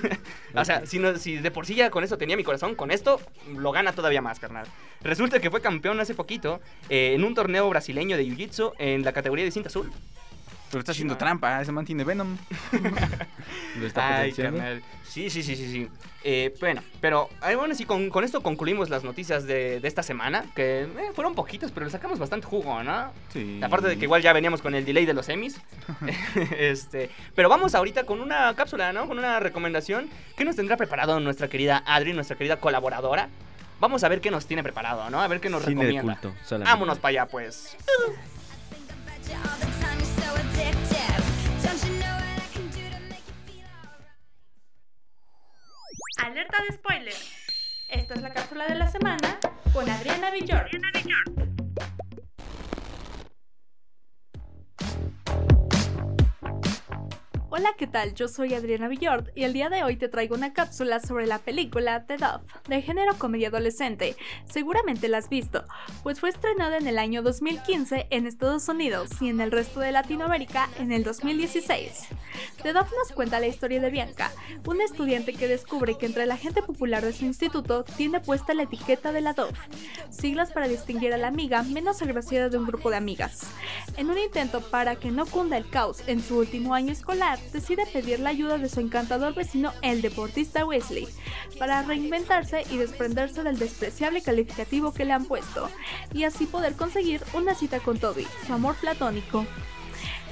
O 0.55 0.65
sea, 0.65 0.85
si, 0.85 0.99
no- 0.99 1.17
si 1.17 1.37
de 1.37 1.51
por 1.51 1.65
sí 1.65 1.75
ya 1.75 1.89
con 1.89 2.03
eso 2.03 2.17
tenía 2.17 2.37
mi 2.37 2.43
corazón, 2.43 2.75
con 2.75 2.91
esto 2.91 3.19
lo 3.57 3.71
gana 3.71 3.91
todavía 3.93 4.21
más, 4.21 4.39
carnal. 4.39 4.65
Resulta 5.01 5.39
que 5.39 5.49
fue 5.51 5.61
campeón 5.61 5.99
hace 5.99 6.13
poquito 6.13 6.61
eh, 6.89 7.13
en 7.15 7.23
un 7.23 7.33
torneo 7.35 7.67
brasileño 7.69 8.17
de 8.17 8.25
jiu-jitsu 8.25 8.73
en 8.77 9.03
la 9.03 9.11
categoría 9.13 9.45
de 9.45 9.51
cinta 9.51 9.69
azul. 9.69 9.91
Pero 10.73 10.79
está 10.79 10.91
haciendo 10.91 11.17
trampa, 11.17 11.61
ese 11.61 11.71
man 11.71 11.85
tiene 11.85 12.03
Venom. 12.03 12.35
lo 13.79 13.85
está 13.85 14.21
Ay, 14.21 14.31
carnal. 14.33 14.81
Sí, 15.03 15.29
sí, 15.29 15.43
sí, 15.43 15.55
sí, 15.55 15.71
sí. 15.71 15.87
Eh, 16.23 16.51
bueno, 16.59 16.81
pero 16.99 17.29
eh, 17.47 17.53
bueno, 17.55 17.75
sí, 17.75 17.85
con, 17.85 18.09
con 18.09 18.23
esto 18.23 18.41
concluimos 18.41 18.89
las 18.89 19.03
noticias 19.03 19.45
de, 19.45 19.79
de 19.79 19.87
esta 19.87 20.01
semana, 20.01 20.45
que 20.55 20.81
eh, 20.81 21.11
fueron 21.13 21.35
poquitas, 21.35 21.69
pero 21.69 21.85
le 21.85 21.91
sacamos 21.91 22.17
bastante 22.17 22.47
jugo, 22.47 22.81
¿no? 22.81 23.11
Sí. 23.31 23.59
Aparte 23.61 23.87
de 23.87 23.97
que 23.99 24.05
igual 24.05 24.23
ya 24.23 24.33
veníamos 24.33 24.63
con 24.63 24.73
el 24.73 24.83
delay 24.83 25.05
de 25.05 25.13
los 25.13 25.27
semis. 25.27 25.61
este, 26.57 27.11
pero 27.35 27.49
vamos 27.49 27.75
ahorita 27.75 28.05
con 28.05 28.19
una 28.19 28.51
cápsula, 28.55 28.93
¿no? 28.93 29.07
Con 29.07 29.19
una 29.19 29.39
recomendación. 29.39 30.09
¿Qué 30.35 30.43
nos 30.43 30.55
tendrá 30.55 30.75
preparado 30.75 31.19
nuestra 31.19 31.49
querida 31.49 31.83
Adri, 31.85 32.13
nuestra 32.13 32.35
querida 32.35 32.57
colaboradora? 32.57 33.29
Vamos 33.79 34.03
a 34.03 34.09
ver 34.09 34.21
qué 34.21 34.31
nos 34.31 34.47
tiene 34.47 34.63
preparado, 34.63 35.07
¿no? 35.11 35.21
A 35.21 35.27
ver 35.27 35.39
qué 35.39 35.51
nos 35.51 35.63
Cine 35.65 35.81
de 35.85 35.91
recomienda. 35.91 36.19
culto. 36.19 36.35
solamente. 36.43 36.71
Vámonos 36.71 36.97
para 36.97 37.09
allá, 37.09 37.25
pues. 37.27 37.77
Alerta 46.17 46.57
de 46.67 46.75
spoiler. 46.75 47.13
Esta 47.89 48.13
es 48.13 48.21
la 48.21 48.33
cápsula 48.33 48.67
de 48.67 48.75
la 48.75 48.87
semana 48.87 49.39
con 49.73 49.89
Adriana 49.89 50.29
Villor. 50.31 50.69
Hola, 57.55 57.75
¿qué 57.77 57.85
tal? 57.85 58.15
Yo 58.15 58.27
soy 58.29 58.55
Adriana 58.55 58.87
Villord 58.87 59.29
y 59.35 59.43
el 59.43 59.53
día 59.53 59.69
de 59.69 59.83
hoy 59.83 59.95
te 59.95 60.09
traigo 60.09 60.33
una 60.33 60.53
cápsula 60.53 60.99
sobre 60.99 61.27
la 61.27 61.37
película 61.37 62.03
The 62.07 62.17
Dove, 62.17 62.43
de 62.67 62.81
género 62.81 63.13
comedia 63.19 63.49
adolescente. 63.49 64.15
Seguramente 64.45 65.07
la 65.07 65.19
has 65.19 65.29
visto, 65.29 65.63
pues 66.01 66.19
fue 66.19 66.29
estrenada 66.29 66.77
en 66.77 66.87
el 66.87 66.97
año 66.97 67.21
2015 67.21 68.07
en 68.09 68.25
Estados 68.25 68.67
Unidos 68.69 69.11
y 69.21 69.29
en 69.29 69.39
el 69.39 69.51
resto 69.51 69.81
de 69.81 69.91
Latinoamérica 69.91 70.67
en 70.79 70.91
el 70.91 71.03
2016. 71.03 72.07
The 72.63 72.73
Dove 72.73 72.89
nos 72.97 73.11
cuenta 73.11 73.39
la 73.39 73.45
historia 73.45 73.79
de 73.79 73.91
Bianca, 73.91 74.31
una 74.65 74.83
estudiante 74.83 75.33
que 75.33 75.47
descubre 75.47 75.95
que 75.95 76.07
entre 76.07 76.25
la 76.25 76.37
gente 76.37 76.63
popular 76.63 77.05
de 77.05 77.13
su 77.13 77.25
instituto 77.25 77.83
tiene 77.83 78.19
puesta 78.19 78.55
la 78.55 78.63
etiqueta 78.63 79.11
de 79.11 79.21
la 79.21 79.33
Dove, 79.33 79.53
siglas 80.09 80.51
para 80.51 80.67
distinguir 80.67 81.13
a 81.13 81.17
la 81.17 81.27
amiga 81.27 81.61
menos 81.61 82.01
agraciada 82.01 82.49
de 82.49 82.57
un 82.57 82.65
grupo 82.65 82.89
de 82.89 82.97
amigas. 82.97 83.41
En 83.95 84.09
un 84.09 84.17
intento 84.17 84.61
para 84.61 84.95
que 84.95 85.11
no 85.11 85.27
cunda 85.27 85.55
el 85.55 85.69
caos 85.69 86.01
en 86.07 86.19
su 86.19 86.39
último 86.39 86.73
año 86.73 86.91
escolar, 86.91 87.42
decide 87.51 87.85
pedir 87.85 88.19
la 88.19 88.29
ayuda 88.29 88.57
de 88.57 88.69
su 88.69 88.79
encantador 88.79 89.33
vecino, 89.33 89.73
el 89.81 90.01
deportista 90.01 90.65
Wesley, 90.65 91.07
para 91.59 91.81
reinventarse 91.81 92.63
y 92.69 92.77
desprenderse 92.77 93.43
del 93.43 93.59
despreciable 93.59 94.21
calificativo 94.21 94.93
que 94.93 95.05
le 95.05 95.13
han 95.13 95.25
puesto, 95.25 95.69
y 96.13 96.23
así 96.23 96.45
poder 96.45 96.73
conseguir 96.73 97.21
una 97.33 97.55
cita 97.55 97.79
con 97.79 97.97
Toby, 97.99 98.27
su 98.45 98.53
amor 98.53 98.75
platónico. 98.75 99.45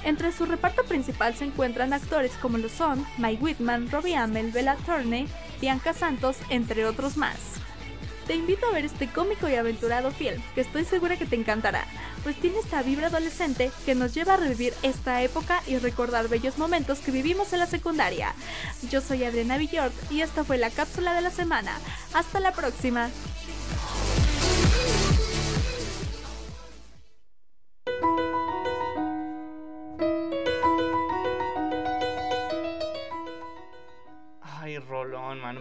Entre 0.03 0.31
su 0.31 0.45
reparto 0.45 0.83
principal 0.83 1.35
se 1.35 1.45
encuentran 1.45 1.93
actores 1.93 2.31
como 2.41 2.57
lo 2.57 2.69
son 2.69 3.05
Mike 3.17 3.43
Whitman, 3.43 3.91
Robbie 3.91 4.15
Amell, 4.15 4.51
Bella 4.51 4.75
Thorne, 4.85 5.27
Bianca 5.59 5.93
Santos, 5.93 6.37
entre 6.49 6.85
otros 6.85 7.17
más. 7.17 7.37
Te 8.27 8.35
invito 8.35 8.65
a 8.67 8.71
ver 8.71 8.85
este 8.85 9.07
cómico 9.07 9.49
y 9.49 9.55
aventurado 9.55 10.11
film, 10.11 10.41
que 10.55 10.61
estoy 10.61 10.85
segura 10.85 11.17
que 11.17 11.25
te 11.25 11.35
encantará, 11.35 11.85
pues 12.23 12.39
tiene 12.39 12.59
esta 12.59 12.81
vibra 12.83 13.07
adolescente 13.07 13.71
que 13.85 13.95
nos 13.95 14.13
lleva 14.13 14.35
a 14.35 14.37
revivir 14.37 14.73
esta 14.83 15.21
época 15.21 15.61
y 15.67 15.77
recordar 15.77 16.27
bellos 16.27 16.57
momentos 16.57 16.99
que 16.99 17.11
vivimos 17.11 17.51
en 17.53 17.59
la 17.59 17.67
secundaria. 17.67 18.33
Yo 18.89 19.01
soy 19.01 19.23
Adriana 19.23 19.57
Villord 19.57 19.91
y 20.09 20.21
esta 20.21 20.43
fue 20.43 20.57
la 20.57 20.69
cápsula 20.69 21.13
de 21.13 21.21
la 21.21 21.31
semana. 21.31 21.77
Hasta 22.13 22.39
la 22.39 22.51
próxima. 22.53 23.09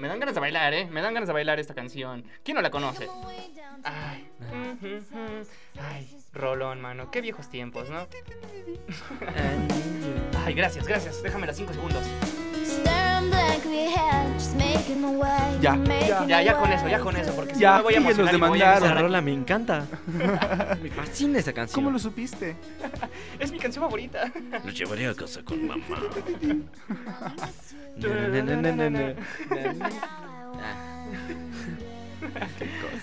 Me 0.01 0.09
dan 0.09 0.18
ganas 0.18 0.34
de 0.34 0.40
bailar, 0.40 0.72
¿eh? 0.72 0.86
Me 0.86 1.03
dan 1.03 1.12
ganas 1.12 1.26
de 1.26 1.34
bailar 1.34 1.61
esta 1.61 1.74
canción. 1.74 2.24
¿Quién 2.42 2.55
no 2.55 2.62
la 2.62 2.70
conoce? 2.70 3.07
Ay. 3.84 4.30
Ay, 5.78 6.16
Rolón, 6.32 6.80
mano. 6.80 7.11
Qué 7.11 7.20
viejos 7.20 7.51
tiempos, 7.51 7.90
¿no? 7.90 8.07
Ay, 10.46 10.55
gracias, 10.55 10.86
gracias. 10.86 11.22
Déjame 11.22 11.46
las 11.46 11.57
5 11.59 11.74
segundos. 11.74 12.03
Ya, 15.61 15.78
Ya, 16.26 16.43
ya 16.43 16.57
con 16.57 16.72
eso, 16.72 16.89
ya 16.89 17.01
con 17.01 17.16
eso, 17.16 17.35
porque 17.35 17.55
si 17.55 17.61
Ya, 17.61 17.72
no 17.72 17.76
me 17.78 17.83
voy 17.85 17.95
a 17.95 17.97
emocionar 17.99 18.33
nos 18.33 18.35
y 18.35 18.41
voy 18.41 18.61
a 18.62 18.64
demandaron. 18.70 18.91
Esa 18.93 19.03
rola 19.03 19.20
me 19.20 19.33
encanta. 19.33 19.87
me 20.83 20.91
fascina 20.91 21.39
esa 21.39 21.53
canción. 21.53 21.74
¿Cómo 21.85 21.91
lo 21.91 21.99
supiste? 21.99 22.57
Es 23.39 23.53
mi 23.53 23.59
canción 23.59 23.85
favorita. 23.85 24.33
Lo 24.64 24.70
llevaré 24.70 25.07
a 25.09 25.14
casa 25.14 25.43
con 25.43 25.66
mamá. 25.66 25.85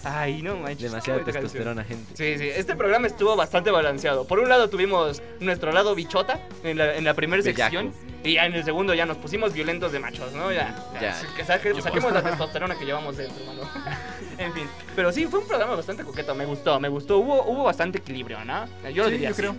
Ay, 0.04 0.42
no 0.42 0.58
manches. 0.58 0.92
Demasiada 0.92 1.24
testosterona, 1.24 1.84
gente. 1.84 2.06
Sí, 2.16 2.38
sí, 2.38 2.50
este 2.56 2.76
programa 2.76 3.08
estuvo 3.08 3.36
bastante 3.36 3.72
balanceado. 3.72 4.26
Por 4.28 4.40
un 4.40 4.48
lado 4.50 4.70
tuvimos 4.70 5.22
nuestro 5.40 5.72
lado 5.72 5.96
bichota 5.96 6.40
en 6.64 6.78
la, 6.78 6.96
en 6.96 7.04
la 7.04 7.14
primera 7.16 7.42
Bellaco. 7.42 7.62
sección 7.62 7.94
y 8.28 8.34
ya 8.34 8.46
en 8.46 8.54
el 8.54 8.64
segundo 8.64 8.94
ya 8.94 9.06
nos 9.06 9.18
pusimos 9.18 9.54
violentos 9.54 9.92
de 9.92 10.00
machos, 10.00 10.34
¿no? 10.34 10.52
Ya, 10.52 10.76
ya. 10.96 11.02
Ya. 11.02 11.16
Que 11.36 11.44
saque- 11.46 11.82
saquemos 11.82 12.12
la 12.12 12.22
testosterona 12.24 12.76
que 12.78 12.86
llevamos 12.86 13.16
dentro, 13.18 13.44
mano. 13.46 13.62
en 14.38 14.54
fin, 14.54 14.68
pero 14.96 15.12
sí, 15.12 15.26
fue 15.28 15.40
un 15.40 15.48
programa 15.48 15.76
bastante 15.76 16.04
coqueto, 16.04 16.36
me 16.36 16.46
gustó, 16.46 16.80
me 16.80 16.90
gustó. 16.90 17.18
Hubo, 17.20 17.44
hubo 17.46 17.64
bastante 17.64 18.00
equilibrio, 18.00 18.44
¿no? 18.46 18.66
Yo 18.94 19.04
lo 19.04 19.10
Sí, 19.10 19.12
diría 19.14 19.30
yo 19.30 19.34
así. 19.34 19.42
creo. 19.42 19.56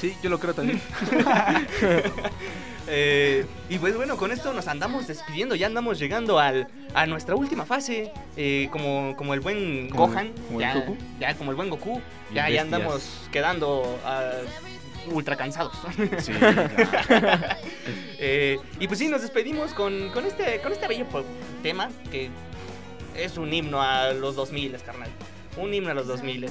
Sí, 0.00 0.16
yo 0.22 0.30
lo 0.30 0.38
creo 0.38 0.54
también. 0.54 0.80
Eh, 2.86 3.46
y 3.70 3.78
pues 3.78 3.96
bueno, 3.96 4.18
con 4.18 4.30
esto 4.30 4.52
nos 4.52 4.68
andamos 4.68 5.06
despidiendo, 5.06 5.54
ya 5.54 5.66
andamos 5.68 5.98
llegando 5.98 6.38
al, 6.38 6.68
a 6.92 7.06
nuestra 7.06 7.34
última 7.34 7.64
fase, 7.64 8.12
eh, 8.36 8.68
como, 8.70 9.14
como 9.16 9.32
el 9.32 9.40
buen 9.40 9.88
Como- 9.88 10.08
Gohan, 10.08 10.32
como 10.48 10.60
el 10.60 10.66
ya, 10.66 10.74
Goku. 10.74 10.96
ya 11.18 11.34
como 11.34 11.50
el 11.50 11.56
buen 11.56 11.70
Goku, 11.70 12.02
ya, 12.34 12.50
ya 12.50 12.60
andamos 12.60 13.26
quedando 13.32 13.98
ah, 14.04 14.32
ultra 15.10 15.36
cansados. 15.36 15.76
Sí. 16.18 16.32
Eh, 18.26 18.58
y 18.80 18.86
pues 18.86 19.00
sí, 19.00 19.08
nos 19.08 19.20
despedimos 19.20 19.74
con, 19.74 20.08
con 20.10 20.24
este, 20.24 20.60
con 20.62 20.72
este 20.72 20.88
bello 20.88 21.04
tema 21.62 21.90
que 22.10 22.30
es 23.14 23.36
un 23.36 23.52
himno 23.52 23.82
a 23.82 24.12
los 24.12 24.34
2000, 24.36 24.76
carnal. 24.82 25.10
Un 25.58 25.74
himno 25.74 25.90
a 25.90 25.94
los 25.94 26.06
2000. 26.06 26.48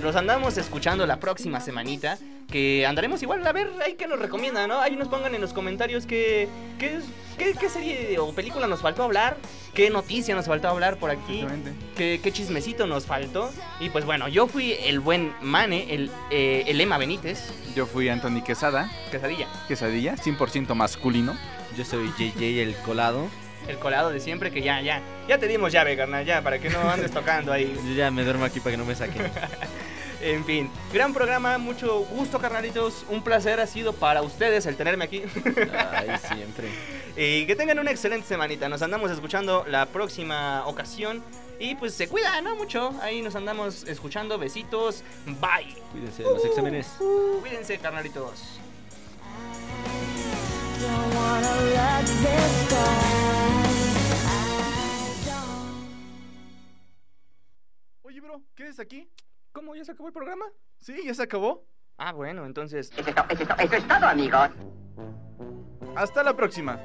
Los 0.00 0.14
andamos 0.14 0.56
escuchando 0.56 1.06
la 1.06 1.18
próxima 1.18 1.60
semanita. 1.60 2.16
Que 2.50 2.84
andaremos 2.86 3.22
igual 3.22 3.46
a 3.46 3.52
ver 3.52 3.70
ahí 3.84 3.94
que 3.94 4.06
nos 4.08 4.18
recomiendan, 4.18 4.68
¿no? 4.68 4.80
Ahí 4.80 4.96
nos 4.96 5.08
pongan 5.08 5.34
en 5.34 5.40
los 5.40 5.52
comentarios 5.52 6.04
qué, 6.04 6.48
qué, 6.80 6.98
qué, 7.38 7.54
qué 7.58 7.68
serie 7.68 8.18
o 8.18 8.32
película 8.34 8.66
nos 8.66 8.80
faltó 8.80 9.04
hablar, 9.04 9.36
qué 9.72 9.88
noticia 9.88 10.34
nos 10.34 10.46
faltó 10.46 10.66
hablar 10.68 10.96
por 10.96 11.10
aquí, 11.10 11.42
Exactamente. 11.42 11.72
qué, 11.96 12.20
qué 12.22 12.32
chismecito 12.32 12.86
nos 12.88 13.06
faltó. 13.06 13.50
Y 13.78 13.90
pues 13.90 14.04
bueno, 14.04 14.26
yo 14.26 14.48
fui 14.48 14.72
el 14.84 14.98
buen 14.98 15.32
Mane, 15.40 15.94
el, 15.94 16.10
eh, 16.32 16.64
el 16.66 16.80
Emma 16.80 16.98
Benítez, 16.98 17.52
Yo 17.76 17.86
fui 17.86 18.08
Anthony 18.08 18.42
Quesada, 18.44 18.90
quesadilla, 19.12 19.46
quesadilla, 19.68 20.16
100% 20.16 20.74
masculino. 20.74 21.36
Yo 21.76 21.84
soy 21.84 22.08
JJ 22.18 22.62
el 22.62 22.74
colado. 22.84 23.28
el 23.68 23.78
colado 23.78 24.10
de 24.10 24.18
siempre, 24.18 24.50
que 24.50 24.60
ya, 24.60 24.80
ya, 24.80 25.00
ya 25.28 25.38
te 25.38 25.46
dimos 25.46 25.70
llave, 25.70 25.96
carnal, 25.96 26.24
ya, 26.26 26.42
para 26.42 26.58
que 26.58 26.68
no 26.68 26.80
andes 26.90 27.12
tocando 27.12 27.52
ahí. 27.52 27.72
Yo 27.86 27.94
ya 27.94 28.10
me 28.10 28.24
duermo 28.24 28.44
aquí 28.44 28.58
para 28.58 28.72
que 28.72 28.76
no 28.78 28.84
me 28.84 28.96
saquen. 28.96 29.30
En 30.22 30.44
fin, 30.44 30.70
gran 30.92 31.14
programa, 31.14 31.56
mucho 31.56 32.00
gusto, 32.00 32.38
carnalitos. 32.38 33.06
Un 33.08 33.22
placer 33.22 33.58
ha 33.58 33.66
sido 33.66 33.94
para 33.94 34.20
ustedes 34.20 34.66
el 34.66 34.76
tenerme 34.76 35.04
aquí. 35.04 35.22
Ay, 35.92 36.10
siempre. 36.34 36.68
y 37.16 37.46
que 37.46 37.56
tengan 37.56 37.78
una 37.78 37.90
excelente 37.90 38.26
semanita. 38.26 38.68
Nos 38.68 38.82
andamos 38.82 39.10
escuchando 39.10 39.64
la 39.66 39.86
próxima 39.86 40.66
ocasión. 40.66 41.22
Y 41.58 41.74
pues 41.74 41.94
se 41.94 42.08
cuidan, 42.08 42.44
¿no? 42.44 42.56
Mucho. 42.56 42.94
Ahí 43.02 43.22
nos 43.22 43.34
andamos 43.34 43.84
escuchando. 43.84 44.38
Besitos. 44.38 45.02
Bye. 45.26 45.74
Cuídense 45.92 46.22
de 46.22 46.30
los 46.30 46.44
exámenes. 46.44 46.88
Cuídense, 47.40 47.78
carnalitos. 47.78 48.60
Oye, 58.02 58.20
bro, 58.20 58.42
¿qué 58.54 58.68
es 58.68 58.80
aquí? 58.80 59.08
¿Cómo? 59.52 59.74
¿Ya 59.74 59.84
se 59.84 59.92
acabó 59.92 60.08
el 60.08 60.14
programa? 60.14 60.44
Sí, 60.78 61.02
ya 61.04 61.14
se 61.14 61.22
acabó. 61.22 61.66
Ah, 61.96 62.12
bueno, 62.12 62.46
entonces. 62.46 62.90
Hasta 65.96 66.22
la 66.22 66.36
próxima. 66.36 66.80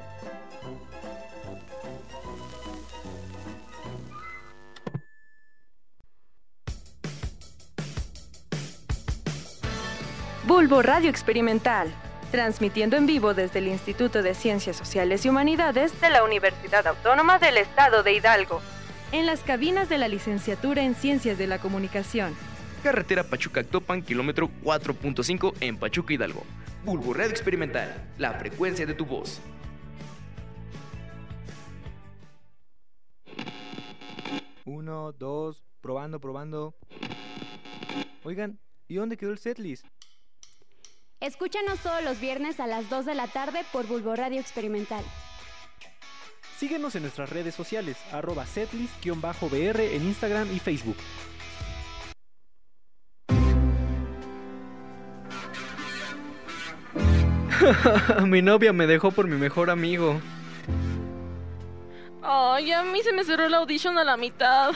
Bulbo 10.44 10.82
Radio 10.82 11.10
Experimental, 11.10 11.92
transmitiendo 12.30 12.96
en 12.96 13.06
vivo 13.06 13.34
desde 13.34 13.58
el 13.60 13.68
Instituto 13.68 14.22
de 14.22 14.34
Ciencias 14.34 14.76
Sociales 14.76 15.24
y 15.24 15.28
Humanidades 15.28 16.00
de 16.00 16.10
la 16.10 16.24
Universidad 16.24 16.86
Autónoma 16.86 17.38
del 17.38 17.58
Estado 17.58 18.02
de 18.02 18.12
Hidalgo, 18.12 18.60
en 19.12 19.26
las 19.26 19.42
cabinas 19.42 19.88
de 19.88 19.98
la 19.98 20.08
licenciatura 20.08 20.82
en 20.82 20.94
Ciencias 20.94 21.38
de 21.38 21.46
la 21.46 21.58
Comunicación. 21.58 22.36
Carretera 22.86 23.24
Pachuca-Actopan, 23.24 24.00
kilómetro 24.00 24.48
4.5 24.62 25.54
en 25.58 25.76
Pachuca 25.76 26.14
Hidalgo. 26.14 26.44
Bulbo 26.84 27.12
Radio 27.14 27.30
Experimental, 27.30 28.12
la 28.16 28.34
frecuencia 28.34 28.86
de 28.86 28.94
tu 28.94 29.04
voz. 29.04 29.40
Uno, 34.64 35.10
dos, 35.10 35.64
probando, 35.80 36.20
probando. 36.20 36.76
Oigan, 38.22 38.60
¿y 38.86 38.94
dónde 38.94 39.16
quedó 39.16 39.32
el 39.32 39.38
setlist? 39.38 39.84
Escúchanos 41.18 41.80
todos 41.80 42.04
los 42.04 42.20
viernes 42.20 42.60
a 42.60 42.68
las 42.68 42.88
2 42.88 43.04
de 43.04 43.16
la 43.16 43.26
tarde 43.26 43.64
por 43.72 43.88
Bulbo 43.88 44.14
Radio 44.14 44.40
Experimental. 44.40 45.02
Síguenos 46.56 46.94
en 46.94 47.02
nuestras 47.02 47.30
redes 47.30 47.56
sociales, 47.56 47.96
arroba 48.12 48.46
setlist-br 48.46 49.80
en 49.80 50.02
Instagram 50.04 50.54
y 50.54 50.60
Facebook. 50.60 50.96
mi 58.26 58.42
novia 58.42 58.72
me 58.72 58.86
dejó 58.86 59.10
por 59.10 59.26
mi 59.26 59.36
mejor 59.36 59.70
amigo. 59.70 60.20
Ay, 62.22 62.72
a 62.72 62.82
mí 62.82 63.02
se 63.02 63.12
me 63.12 63.24
cerró 63.24 63.48
la 63.48 63.58
audition 63.58 63.98
a 63.98 64.04
la 64.04 64.16
mitad. 64.16 64.72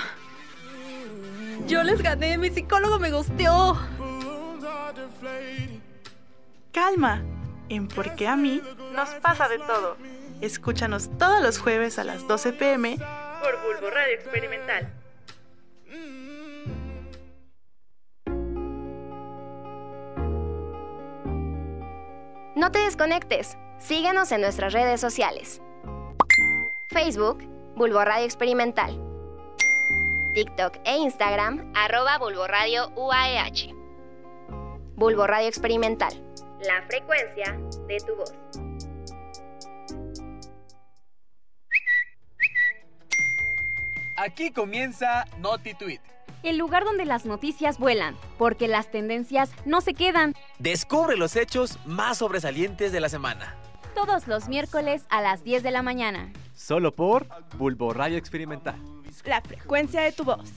Yo 1.66 1.83
les 1.83 2.03
gané, 2.03 2.39
mi 2.39 2.51
psicólogo 2.51 2.99
me 2.99 3.11
gusteó. 3.11 3.78
Calma, 6.72 7.22
en 7.68 7.89
Porque 7.89 8.28
a 8.28 8.37
mí 8.37 8.62
nos 8.95 9.09
pasa 9.20 9.49
de 9.49 9.59
todo. 9.59 9.97
Escúchanos 10.41 11.11
todos 11.18 11.43
los 11.43 11.59
jueves 11.59 11.99
a 11.99 12.05
las 12.05 12.26
12 12.26 12.53
pm 12.55 12.97
por 12.97 13.62
Bulbo 13.62 13.91
Radio 13.91 14.14
Experimental. 14.14 15.00
No 22.57 22.73
te 22.73 22.81
desconectes. 22.81 23.57
Síguenos 23.79 24.33
en 24.33 24.41
nuestras 24.41 24.73
redes 24.73 25.01
sociales. 25.01 25.63
Facebook, 26.89 27.45
Bulbo 27.77 28.05
Radio 28.05 28.25
Experimental. 28.25 28.99
TikTok 30.35 30.79
e 30.85 30.97
Instagram, 30.97 31.73
arroba 31.77 32.19
Bulbo 32.19 32.49
Radio 32.49 32.91
UAEH. 32.97 33.73
Bulbo 34.97 35.27
Radio 35.29 35.47
Experimental. 35.47 36.13
La 36.63 36.83
frecuencia 36.89 37.57
de 37.87 37.97
tu 37.99 38.17
voz. 38.17 38.35
Aquí 44.17 44.51
comienza 44.51 45.25
NotiTweet. 45.39 46.01
El 46.43 46.57
lugar 46.57 46.84
donde 46.84 47.05
las 47.05 47.26
noticias 47.26 47.78
vuelan, 47.78 48.16
porque 48.38 48.66
las 48.66 48.91
tendencias 48.91 49.51
no 49.66 49.80
se 49.80 49.95
quedan. 49.95 50.34
Descubre 50.59 51.16
los 51.16 51.36
hechos 51.36 51.78
más 51.84 52.18
sobresalientes 52.18 52.93
de 52.93 53.01
la 53.01 53.09
semana. 53.09 53.55
Todos 53.95 54.26
los 54.26 54.49
miércoles 54.49 55.03
a 55.11 55.20
las 55.20 55.45
10 55.45 55.62
de 55.62 55.70
la 55.70 55.82
mañana. 55.82 56.32
Solo 56.55 56.93
por 56.93 57.26
Bulbo 57.59 57.93
Radio 57.93 58.16
Experimental. 58.16 58.76
La 59.24 59.43
frecuencia 59.43 60.01
de 60.01 60.12
tu 60.12 60.24
voz. 60.24 60.51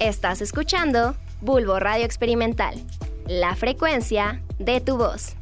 Estás 0.00 0.40
escuchando 0.40 1.14
Bulbo 1.40 1.78
Radio 1.78 2.04
Experimental. 2.04 2.82
La 3.26 3.54
frecuencia 3.54 4.42
de 4.58 4.80
tu 4.80 4.96
voz. 4.96 5.36